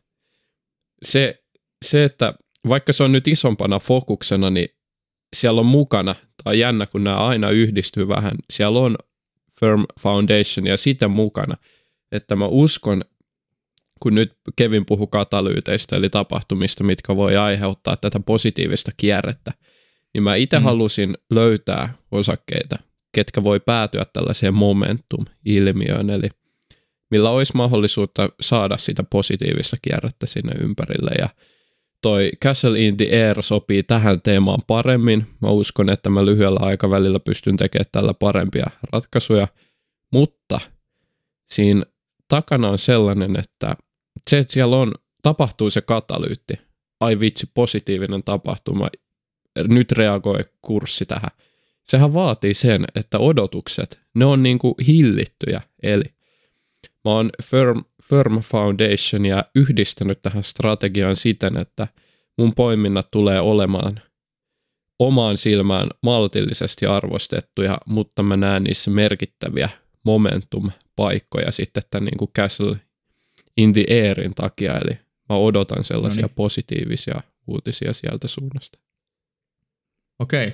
se, 1.02 1.44
se, 1.84 2.04
että 2.04 2.34
vaikka 2.68 2.92
se 2.92 3.04
on 3.04 3.12
nyt 3.12 3.28
isompana 3.28 3.78
fokuksena, 3.78 4.50
niin 4.50 4.68
siellä 5.36 5.60
on 5.60 5.66
mukana, 5.66 6.14
tai 6.44 6.58
jännä 6.58 6.86
kun 6.86 7.04
nämä 7.04 7.16
aina 7.16 7.50
yhdistyy 7.50 8.08
vähän, 8.08 8.32
siellä 8.50 8.78
on 8.78 8.96
Firm 9.60 9.84
Foundation 10.00 10.66
ja 10.66 10.76
sitä 10.76 11.08
mukana, 11.08 11.56
että 12.12 12.36
mä 12.36 12.46
uskon, 12.46 13.04
kun 14.00 14.14
nyt 14.14 14.32
Kevin 14.56 14.86
puhuu 14.86 15.06
katalyyteistä, 15.06 15.96
eli 15.96 16.10
tapahtumista, 16.10 16.84
mitkä 16.84 17.16
voi 17.16 17.36
aiheuttaa 17.36 17.96
tätä 17.96 18.20
positiivista 18.20 18.90
kierrettä, 18.96 19.52
niin 20.14 20.22
mä 20.22 20.34
itse 20.34 20.58
mm. 20.58 20.64
halusin 20.64 21.16
löytää 21.30 21.94
osakkeita, 22.12 22.78
ketkä 23.12 23.44
voi 23.44 23.60
päätyä 23.60 24.04
tällaiseen 24.12 24.54
momentum-ilmiöön, 24.54 26.10
eli 26.10 26.28
millä 27.10 27.30
olisi 27.30 27.56
mahdollisuutta 27.56 28.28
saada 28.40 28.76
sitä 28.76 29.02
positiivista 29.02 29.76
kierrettä 29.82 30.26
sinne 30.26 30.52
ympärille. 30.60 31.10
Ja 31.18 31.28
toi 32.02 32.30
Castle 32.44 32.80
in 32.80 32.96
the 32.96 33.08
Air 33.26 33.42
sopii 33.42 33.82
tähän 33.82 34.22
teemaan 34.22 34.62
paremmin. 34.66 35.26
Mä 35.40 35.48
uskon, 35.48 35.90
että 35.90 36.10
mä 36.10 36.24
lyhyellä 36.24 36.60
aikavälillä 36.62 37.20
pystyn 37.20 37.56
tekemään 37.56 37.90
tällä 37.92 38.14
parempia 38.14 38.66
ratkaisuja, 38.92 39.48
mutta 40.12 40.60
siinä 41.46 41.84
takana 42.28 42.68
on 42.68 42.78
sellainen, 42.78 43.36
että 43.38 43.76
se, 44.30 44.38
että 44.38 44.52
siellä 44.52 44.76
on, 44.76 44.94
tapahtuu 45.22 45.70
se 45.70 45.80
katalyytti, 45.80 46.54
ai 47.00 47.20
vitsi, 47.20 47.50
positiivinen 47.54 48.22
tapahtuma, 48.22 48.88
nyt 49.68 49.92
reagoi 49.92 50.44
kurssi 50.62 51.06
tähän. 51.06 51.30
Sehän 51.84 52.14
vaatii 52.14 52.54
sen, 52.54 52.84
että 52.94 53.18
odotukset, 53.18 54.02
ne 54.14 54.24
on 54.24 54.42
niin 54.42 54.58
kuin 54.58 54.74
hillittyjä, 54.86 55.60
eli 55.82 56.04
mä 57.04 57.10
oon 57.10 57.30
Firm, 57.42 57.84
Firm 58.10 58.40
Foundationia 58.40 59.44
yhdistänyt 59.54 60.22
tähän 60.22 60.44
strategiaan 60.44 61.16
siten, 61.16 61.56
että 61.56 61.88
mun 62.38 62.54
poiminnat 62.54 63.10
tulee 63.10 63.40
olemaan 63.40 64.00
omaan 64.98 65.36
silmään 65.36 65.88
maltillisesti 66.02 66.86
arvostettuja, 66.86 67.78
mutta 67.86 68.22
mä 68.22 68.36
näen 68.36 68.64
niissä 68.64 68.90
merkittäviä 68.90 69.68
momentum-paikkoja 70.04 71.52
sitten 71.52 71.82
tämän 71.90 72.04
niin 72.04 72.18
kuin 72.18 72.30
Castle 72.36 72.76
in 73.56 73.72
the 73.72 73.84
Airin 73.90 74.34
takia, 74.34 74.78
eli 74.78 74.98
mä 75.28 75.36
odotan 75.36 75.84
sellaisia 75.84 76.22
no 76.22 76.26
niin. 76.26 76.34
positiivisia 76.34 77.20
uutisia 77.46 77.92
sieltä 77.92 78.28
suunnasta. 78.28 78.78
Okei, 80.18 80.52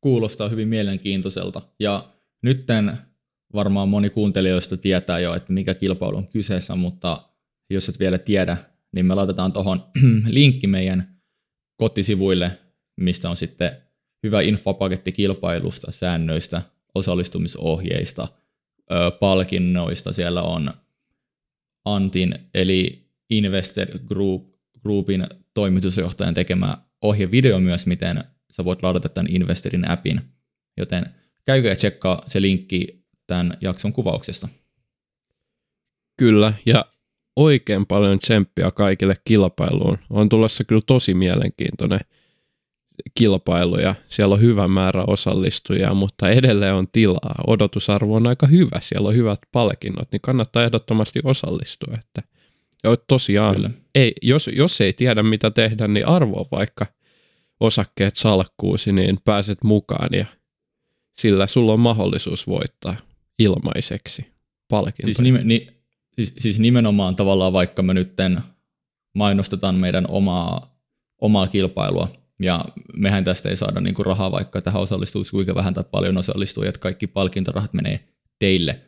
kuulostaa 0.00 0.48
hyvin 0.48 0.68
mielenkiintoiselta. 0.68 1.62
Ja 1.78 2.08
nytten 2.42 2.98
varmaan 3.54 3.88
moni 3.88 4.10
kuuntelijoista 4.10 4.76
tietää 4.76 5.18
jo, 5.18 5.34
että 5.34 5.52
mikä 5.52 5.74
kilpailu 5.74 6.16
on 6.16 6.28
kyseessä, 6.28 6.74
mutta 6.74 7.28
jos 7.70 7.88
et 7.88 8.00
vielä 8.00 8.18
tiedä, 8.18 8.56
niin 8.92 9.06
me 9.06 9.14
laitetaan 9.14 9.52
tuohon 9.52 9.86
linkki 10.26 10.66
meidän 10.66 11.20
kotisivuille, 11.76 12.58
mistä 13.00 13.30
on 13.30 13.36
sitten 13.36 13.76
hyvä 14.22 14.40
infopaketti 14.40 15.12
kilpailusta, 15.12 15.92
säännöistä, 15.92 16.62
osallistumisohjeista, 16.94 18.28
palkinnoista. 19.20 20.12
Siellä 20.12 20.42
on 20.42 20.74
Antin 21.84 22.34
eli 22.54 23.08
Investor 23.30 23.86
Group, 24.06 24.52
Groupin 24.82 25.26
toimitusjohtajan 25.54 26.34
tekemä 26.34 26.78
ohjevideo 27.02 27.60
myös, 27.60 27.86
miten 27.86 28.24
sä 28.50 28.64
voit 28.64 28.82
ladata 28.82 29.08
tämän 29.08 29.34
Investorin 29.34 29.90
appin. 29.90 30.20
Joten 30.76 31.06
käykö 31.44 31.68
ja 31.68 31.76
tsekkaa 31.76 32.22
se 32.26 32.42
linkki 32.42 33.01
tämän 33.26 33.56
jakson 33.60 33.92
kuvauksesta. 33.92 34.48
Kyllä, 36.16 36.52
ja 36.66 36.84
oikein 37.36 37.86
paljon 37.86 38.18
tsemppiä 38.18 38.70
kaikille 38.70 39.14
kilpailuun. 39.24 39.98
On 40.10 40.28
tulossa 40.28 40.64
kyllä 40.64 40.82
tosi 40.86 41.14
mielenkiintoinen 41.14 42.00
kilpailu 43.14 43.78
ja 43.78 43.94
siellä 44.08 44.34
on 44.34 44.40
hyvä 44.40 44.68
määrä 44.68 45.04
osallistujia, 45.06 45.94
mutta 45.94 46.30
edelleen 46.30 46.74
on 46.74 46.88
tilaa. 46.92 47.34
Odotusarvo 47.46 48.14
on 48.16 48.26
aika 48.26 48.46
hyvä, 48.46 48.80
siellä 48.80 49.08
on 49.08 49.14
hyvät 49.14 49.38
palkinnot, 49.52 50.12
niin 50.12 50.20
kannattaa 50.20 50.64
ehdottomasti 50.64 51.20
osallistua. 51.24 51.94
Että, 51.94 52.22
ja 52.84 52.96
tosiaan, 53.08 53.54
kyllä. 53.54 53.70
ei, 53.94 54.12
jos, 54.22 54.50
jos 54.52 54.80
ei 54.80 54.92
tiedä 54.92 55.22
mitä 55.22 55.50
tehdä, 55.50 55.88
niin 55.88 56.06
arvo 56.06 56.48
vaikka 56.52 56.86
osakkeet 57.60 58.16
salkkuusi, 58.16 58.92
niin 58.92 59.18
pääset 59.24 59.64
mukaan 59.64 60.08
ja 60.12 60.26
sillä 61.12 61.46
sulla 61.46 61.72
on 61.72 61.80
mahdollisuus 61.80 62.46
voittaa 62.46 62.96
ilmaiseksi 63.42 64.26
palkintoja. 64.68 65.04
Siis, 65.04 65.20
nime, 65.20 65.44
ni, 65.44 65.66
siis, 66.16 66.34
siis 66.38 66.58
nimenomaan 66.58 67.16
tavallaan 67.16 67.52
vaikka 67.52 67.82
me 67.82 67.94
nytten 67.94 68.40
mainostetaan 69.14 69.74
meidän 69.74 70.04
omaa, 70.08 70.78
omaa 71.20 71.46
kilpailua, 71.46 72.08
ja 72.42 72.64
mehän 72.96 73.24
tästä 73.24 73.48
ei 73.48 73.56
saada 73.56 73.80
niinku 73.80 74.02
rahaa, 74.02 74.32
vaikka 74.32 74.62
tähän 74.62 74.82
osallistuu 74.82 75.24
kuinka 75.30 75.54
vähän 75.54 75.74
tai 75.74 75.84
paljon 75.90 76.16
osallistujia, 76.16 76.68
että 76.68 76.78
kaikki 76.78 77.06
palkintorahat 77.06 77.72
menee 77.72 78.08
teille. 78.38 78.80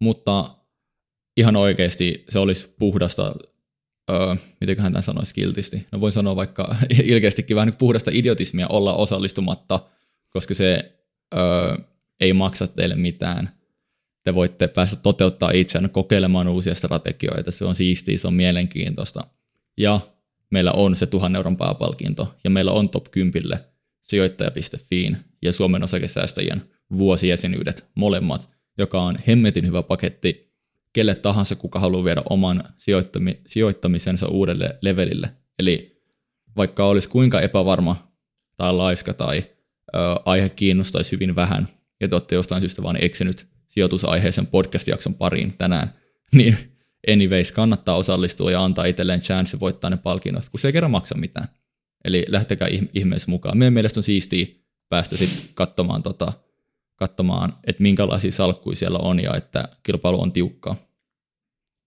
Mutta 0.00 0.56
ihan 1.36 1.56
oikeasti 1.56 2.24
se 2.28 2.38
olisi 2.38 2.74
puhdasta, 2.78 3.34
öö, 4.10 4.36
mitenköhän 4.60 4.92
tämän 4.92 5.02
sanoisi 5.02 5.34
kiltisti, 5.34 5.86
no 5.92 6.00
voin 6.00 6.12
sanoa 6.12 6.36
vaikka 6.36 6.76
ilkeästikin 7.04 7.56
vähän 7.56 7.72
puhdasta 7.72 8.10
idiotismia 8.14 8.68
olla 8.68 8.94
osallistumatta, 8.94 9.80
koska 10.30 10.54
se 10.54 10.98
öö, 11.34 11.76
ei 12.20 12.32
maksa 12.32 12.66
teille 12.66 12.94
mitään. 12.94 13.59
Te 14.22 14.34
voitte 14.34 14.68
päästä 14.68 14.96
toteuttaa 14.96 15.50
itseänne 15.50 15.88
kokeilemaan 15.88 16.48
uusia 16.48 16.74
strategioita, 16.74 17.50
se 17.50 17.64
on 17.64 17.74
siistiä, 17.74 18.18
se 18.18 18.26
on 18.26 18.34
mielenkiintoista. 18.34 19.24
Ja 19.78 20.00
meillä 20.50 20.72
on 20.72 20.96
se 20.96 21.06
tuhan 21.06 21.36
euron 21.36 21.56
pääpalkinto 21.56 22.34
ja 22.44 22.50
meillä 22.50 22.72
on 22.72 22.88
top 22.88 23.04
10 23.10 23.58
sijoittaja.fiin 24.02 25.16
ja 25.42 25.52
Suomen 25.52 25.84
osakesäästäjien 25.84 26.62
vuosijäsenyydet 26.98 27.86
molemmat, 27.94 28.48
joka 28.78 29.02
on 29.02 29.18
hemmetin 29.26 29.66
hyvä 29.66 29.82
paketti 29.82 30.50
kelle 30.92 31.14
tahansa, 31.14 31.56
kuka 31.56 31.78
haluaa 31.80 32.04
viedä 32.04 32.22
oman 32.30 32.64
sijoittami- 32.78 33.40
sijoittamisensa 33.46 34.28
uudelle 34.28 34.78
levelille. 34.82 35.30
Eli 35.58 36.02
vaikka 36.56 36.86
olisi 36.86 37.08
kuinka 37.08 37.40
epävarma 37.40 38.12
tai 38.56 38.72
laiska 38.72 39.14
tai 39.14 39.44
ö, 39.94 39.98
aihe 40.24 40.48
kiinnostaisi 40.48 41.12
hyvin 41.12 41.36
vähän, 41.36 41.68
ja 42.00 42.08
te 42.08 42.14
olette 42.14 42.34
jostain 42.34 42.60
syystä 42.60 42.82
vaan 42.82 43.04
eksynyt 43.04 43.46
sijoitusaiheisen 43.70 44.46
podcast-jakson 44.46 45.14
pariin 45.14 45.54
tänään, 45.58 45.94
niin 46.36 46.56
anyways 47.12 47.52
kannattaa 47.52 47.96
osallistua 47.96 48.50
ja 48.50 48.64
antaa 48.64 48.84
itselleen 48.84 49.20
chance 49.20 49.60
voittaa 49.60 49.90
ne 49.90 49.96
palkinnot, 49.96 50.48
kun 50.48 50.60
se 50.60 50.68
ei 50.68 50.72
kerran 50.72 50.90
maksa 50.90 51.14
mitään. 51.18 51.48
Eli 52.04 52.24
lähtekää 52.28 52.68
ihmeessä 52.94 53.30
mukaan. 53.30 53.58
Meidän 53.58 53.72
mielestä 53.72 54.00
on 54.00 54.04
siistiä 54.04 54.46
päästä 54.88 55.16
sitten 55.16 55.50
katsomaan, 55.54 56.02
tota, 56.02 56.32
katsomaan, 56.96 57.52
että 57.66 57.82
minkälaisia 57.82 58.30
salkkuja 58.30 58.76
siellä 58.76 58.98
on 58.98 59.20
ja 59.20 59.36
että 59.36 59.68
kilpailu 59.82 60.22
on 60.22 60.32
tiukkaa. 60.32 60.76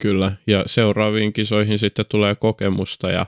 Kyllä, 0.02 0.32
ja 0.48 0.64
seuraaviin 0.66 1.34
kisoihin 1.34 1.80
sitten 1.80 2.06
tulee 2.10 2.36
kokemusta 2.36 3.12
ja 3.12 3.26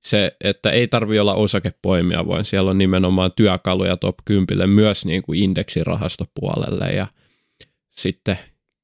se, 0.00 0.36
että 0.40 0.70
ei 0.70 0.88
tarvi 0.88 1.18
olla 1.18 1.34
osakepoimia, 1.34 2.26
vaan 2.26 2.44
siellä 2.44 2.70
on 2.70 2.78
nimenomaan 2.78 3.32
työkaluja 3.36 3.96
top 3.96 4.16
10 4.24 4.70
myös 4.70 5.06
niin 5.06 5.22
kuin 5.22 5.38
indeksirahastopuolelle 5.42 6.86
ja 6.86 7.06
sitten 7.92 8.38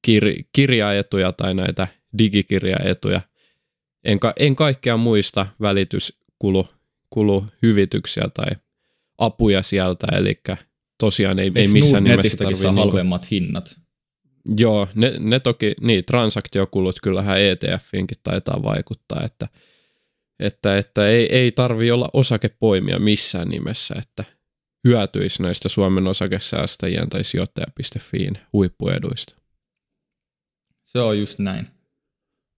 kir- 0.09 0.45
kirjaetuja 0.53 1.33
tai 1.33 1.55
näitä 1.55 1.89
digikirjaetuja. 2.19 3.21
En, 4.05 4.21
ka- 4.21 4.35
en 4.39 4.57
kaikkea 4.57 4.97
muista 4.97 5.47
välityskulu 5.61 6.69
kulu 7.11 7.45
hyvityksiä 7.63 8.29
tai 8.35 8.51
apuja 9.19 9.63
sieltä, 9.63 10.07
eli 10.17 10.41
tosiaan 11.01 11.39
ei, 11.39 11.53
ei 11.55 11.67
missään 11.67 12.05
nimessä 12.05 12.37
tarvitse... 12.37 12.67
Niinku, 12.67 12.81
halvemmat 12.81 13.31
hinnat? 13.31 13.77
Joo, 14.57 14.89
ne, 14.95 15.13
ne 15.19 15.41
toki, 15.41 15.75
niin 15.81 16.05
transaktiokulut 16.05 17.01
kyllähän 17.03 17.41
ETFiinkin 17.41 18.19
taitaa 18.23 18.63
vaikuttaa, 18.63 19.23
että, 19.25 19.49
että, 20.41 20.79
että 20.79 21.09
ei, 21.09 21.37
ei 21.37 21.53
tarvi 21.53 21.91
olla 21.91 22.09
osakepoimia 22.13 22.99
missään 22.99 23.49
nimessä, 23.49 23.95
että 23.99 24.25
hyötyisi 24.89 25.43
näistä 25.43 25.69
Suomen 25.69 26.07
osakesäästäjien 26.07 27.09
tai 27.09 27.25
sijoittaja.fiin 27.25 28.39
huippueduista. 28.53 29.37
Se 30.85 30.99
on 30.99 31.19
just 31.19 31.39
näin. 31.39 31.67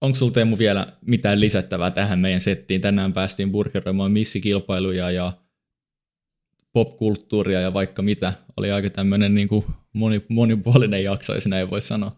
Onko 0.01 0.18
sulla 0.18 0.33
Teemu 0.33 0.59
vielä 0.59 0.93
mitään 1.07 1.41
lisättävää 1.41 1.91
tähän 1.91 2.18
meidän 2.18 2.41
settiin? 2.41 2.81
Tänään 2.81 3.12
päästiin 3.12 3.53
burgeroimaan 3.53 4.12
missikilpailuja 4.12 5.11
ja 5.11 5.33
popkulttuuria 6.72 7.61
ja 7.61 7.74
vaikka 7.74 8.03
mitä. 8.03 8.33
Oli 8.57 8.72
aika 8.72 8.91
tämmöinen 8.91 9.35
niin 9.35 9.49
kuin 9.49 9.64
moni, 9.93 10.24
monipuolinen 10.28 11.05
jakso, 11.05 11.35
jos 11.35 11.47
näin 11.47 11.70
voi 11.70 11.83
sanoa. 11.83 12.16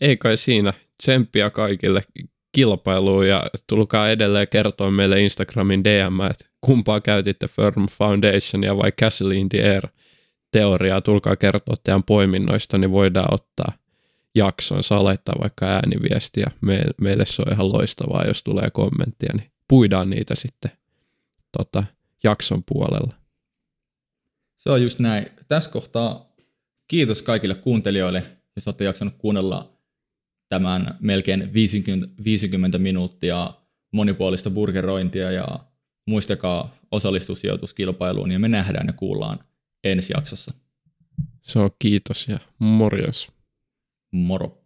Ei 0.00 0.16
kai 0.16 0.36
siinä. 0.36 0.72
Tsemppiä 1.02 1.50
kaikille 1.50 2.02
kilpailuun 2.52 3.28
ja 3.28 3.44
tulkaa 3.66 4.10
edelleen 4.10 4.48
kertoa 4.48 4.90
meille 4.90 5.22
Instagramin 5.22 5.84
DM, 5.84 6.20
että 6.30 6.44
kumpaa 6.66 7.00
käytitte 7.00 7.48
Firm 7.48 7.86
Foundationia 7.88 8.76
vai 8.76 8.92
Castle 8.92 9.34
in 9.34 9.48
the 9.48 9.62
Air 9.62 9.88
teoriaa. 10.52 11.00
Tulkaa 11.00 11.36
kertoa 11.36 11.74
teidän 11.84 12.02
poiminnoista, 12.02 12.78
niin 12.78 12.90
voidaan 12.90 13.34
ottaa– 13.34 13.72
jaksoon, 14.36 14.82
saa 14.82 15.04
laittaa 15.04 15.34
vaikka 15.40 15.66
ääniviestiä. 15.66 16.50
Meille, 16.60 16.94
meille 17.00 17.26
se 17.26 17.42
on 17.42 17.52
ihan 17.52 17.72
loistavaa, 17.72 18.24
jos 18.24 18.42
tulee 18.42 18.70
kommenttia, 18.70 19.32
niin 19.36 19.50
puidaan 19.68 20.10
niitä 20.10 20.34
sitten 20.34 20.70
tota, 21.58 21.84
jakson 22.24 22.64
puolella. 22.64 23.14
Se 24.56 24.70
on 24.70 24.82
just 24.82 24.98
näin. 24.98 25.26
Tässä 25.48 25.70
kohtaa 25.70 26.32
kiitos 26.88 27.22
kaikille 27.22 27.54
kuuntelijoille, 27.54 28.22
jos 28.56 28.68
olette 28.68 28.84
jaksanut 28.84 29.14
kuunnella 29.18 29.72
tämän 30.48 30.96
melkein 31.00 31.52
50, 31.52 32.24
50 32.24 32.78
minuuttia 32.78 33.54
monipuolista 33.92 34.50
burgerointia 34.50 35.30
ja 35.30 35.48
muistakaa 36.06 36.76
osallistusijoituskilpailuun 36.90 38.32
ja 38.32 38.38
me 38.38 38.48
nähdään 38.48 38.86
ja 38.86 38.92
kuullaan 38.92 39.38
ensi 39.84 40.12
jaksossa. 40.16 40.54
Se 41.42 41.58
on 41.58 41.70
kiitos 41.78 42.28
ja 42.28 42.38
morjens. 42.58 43.28
Moro. 44.12 44.65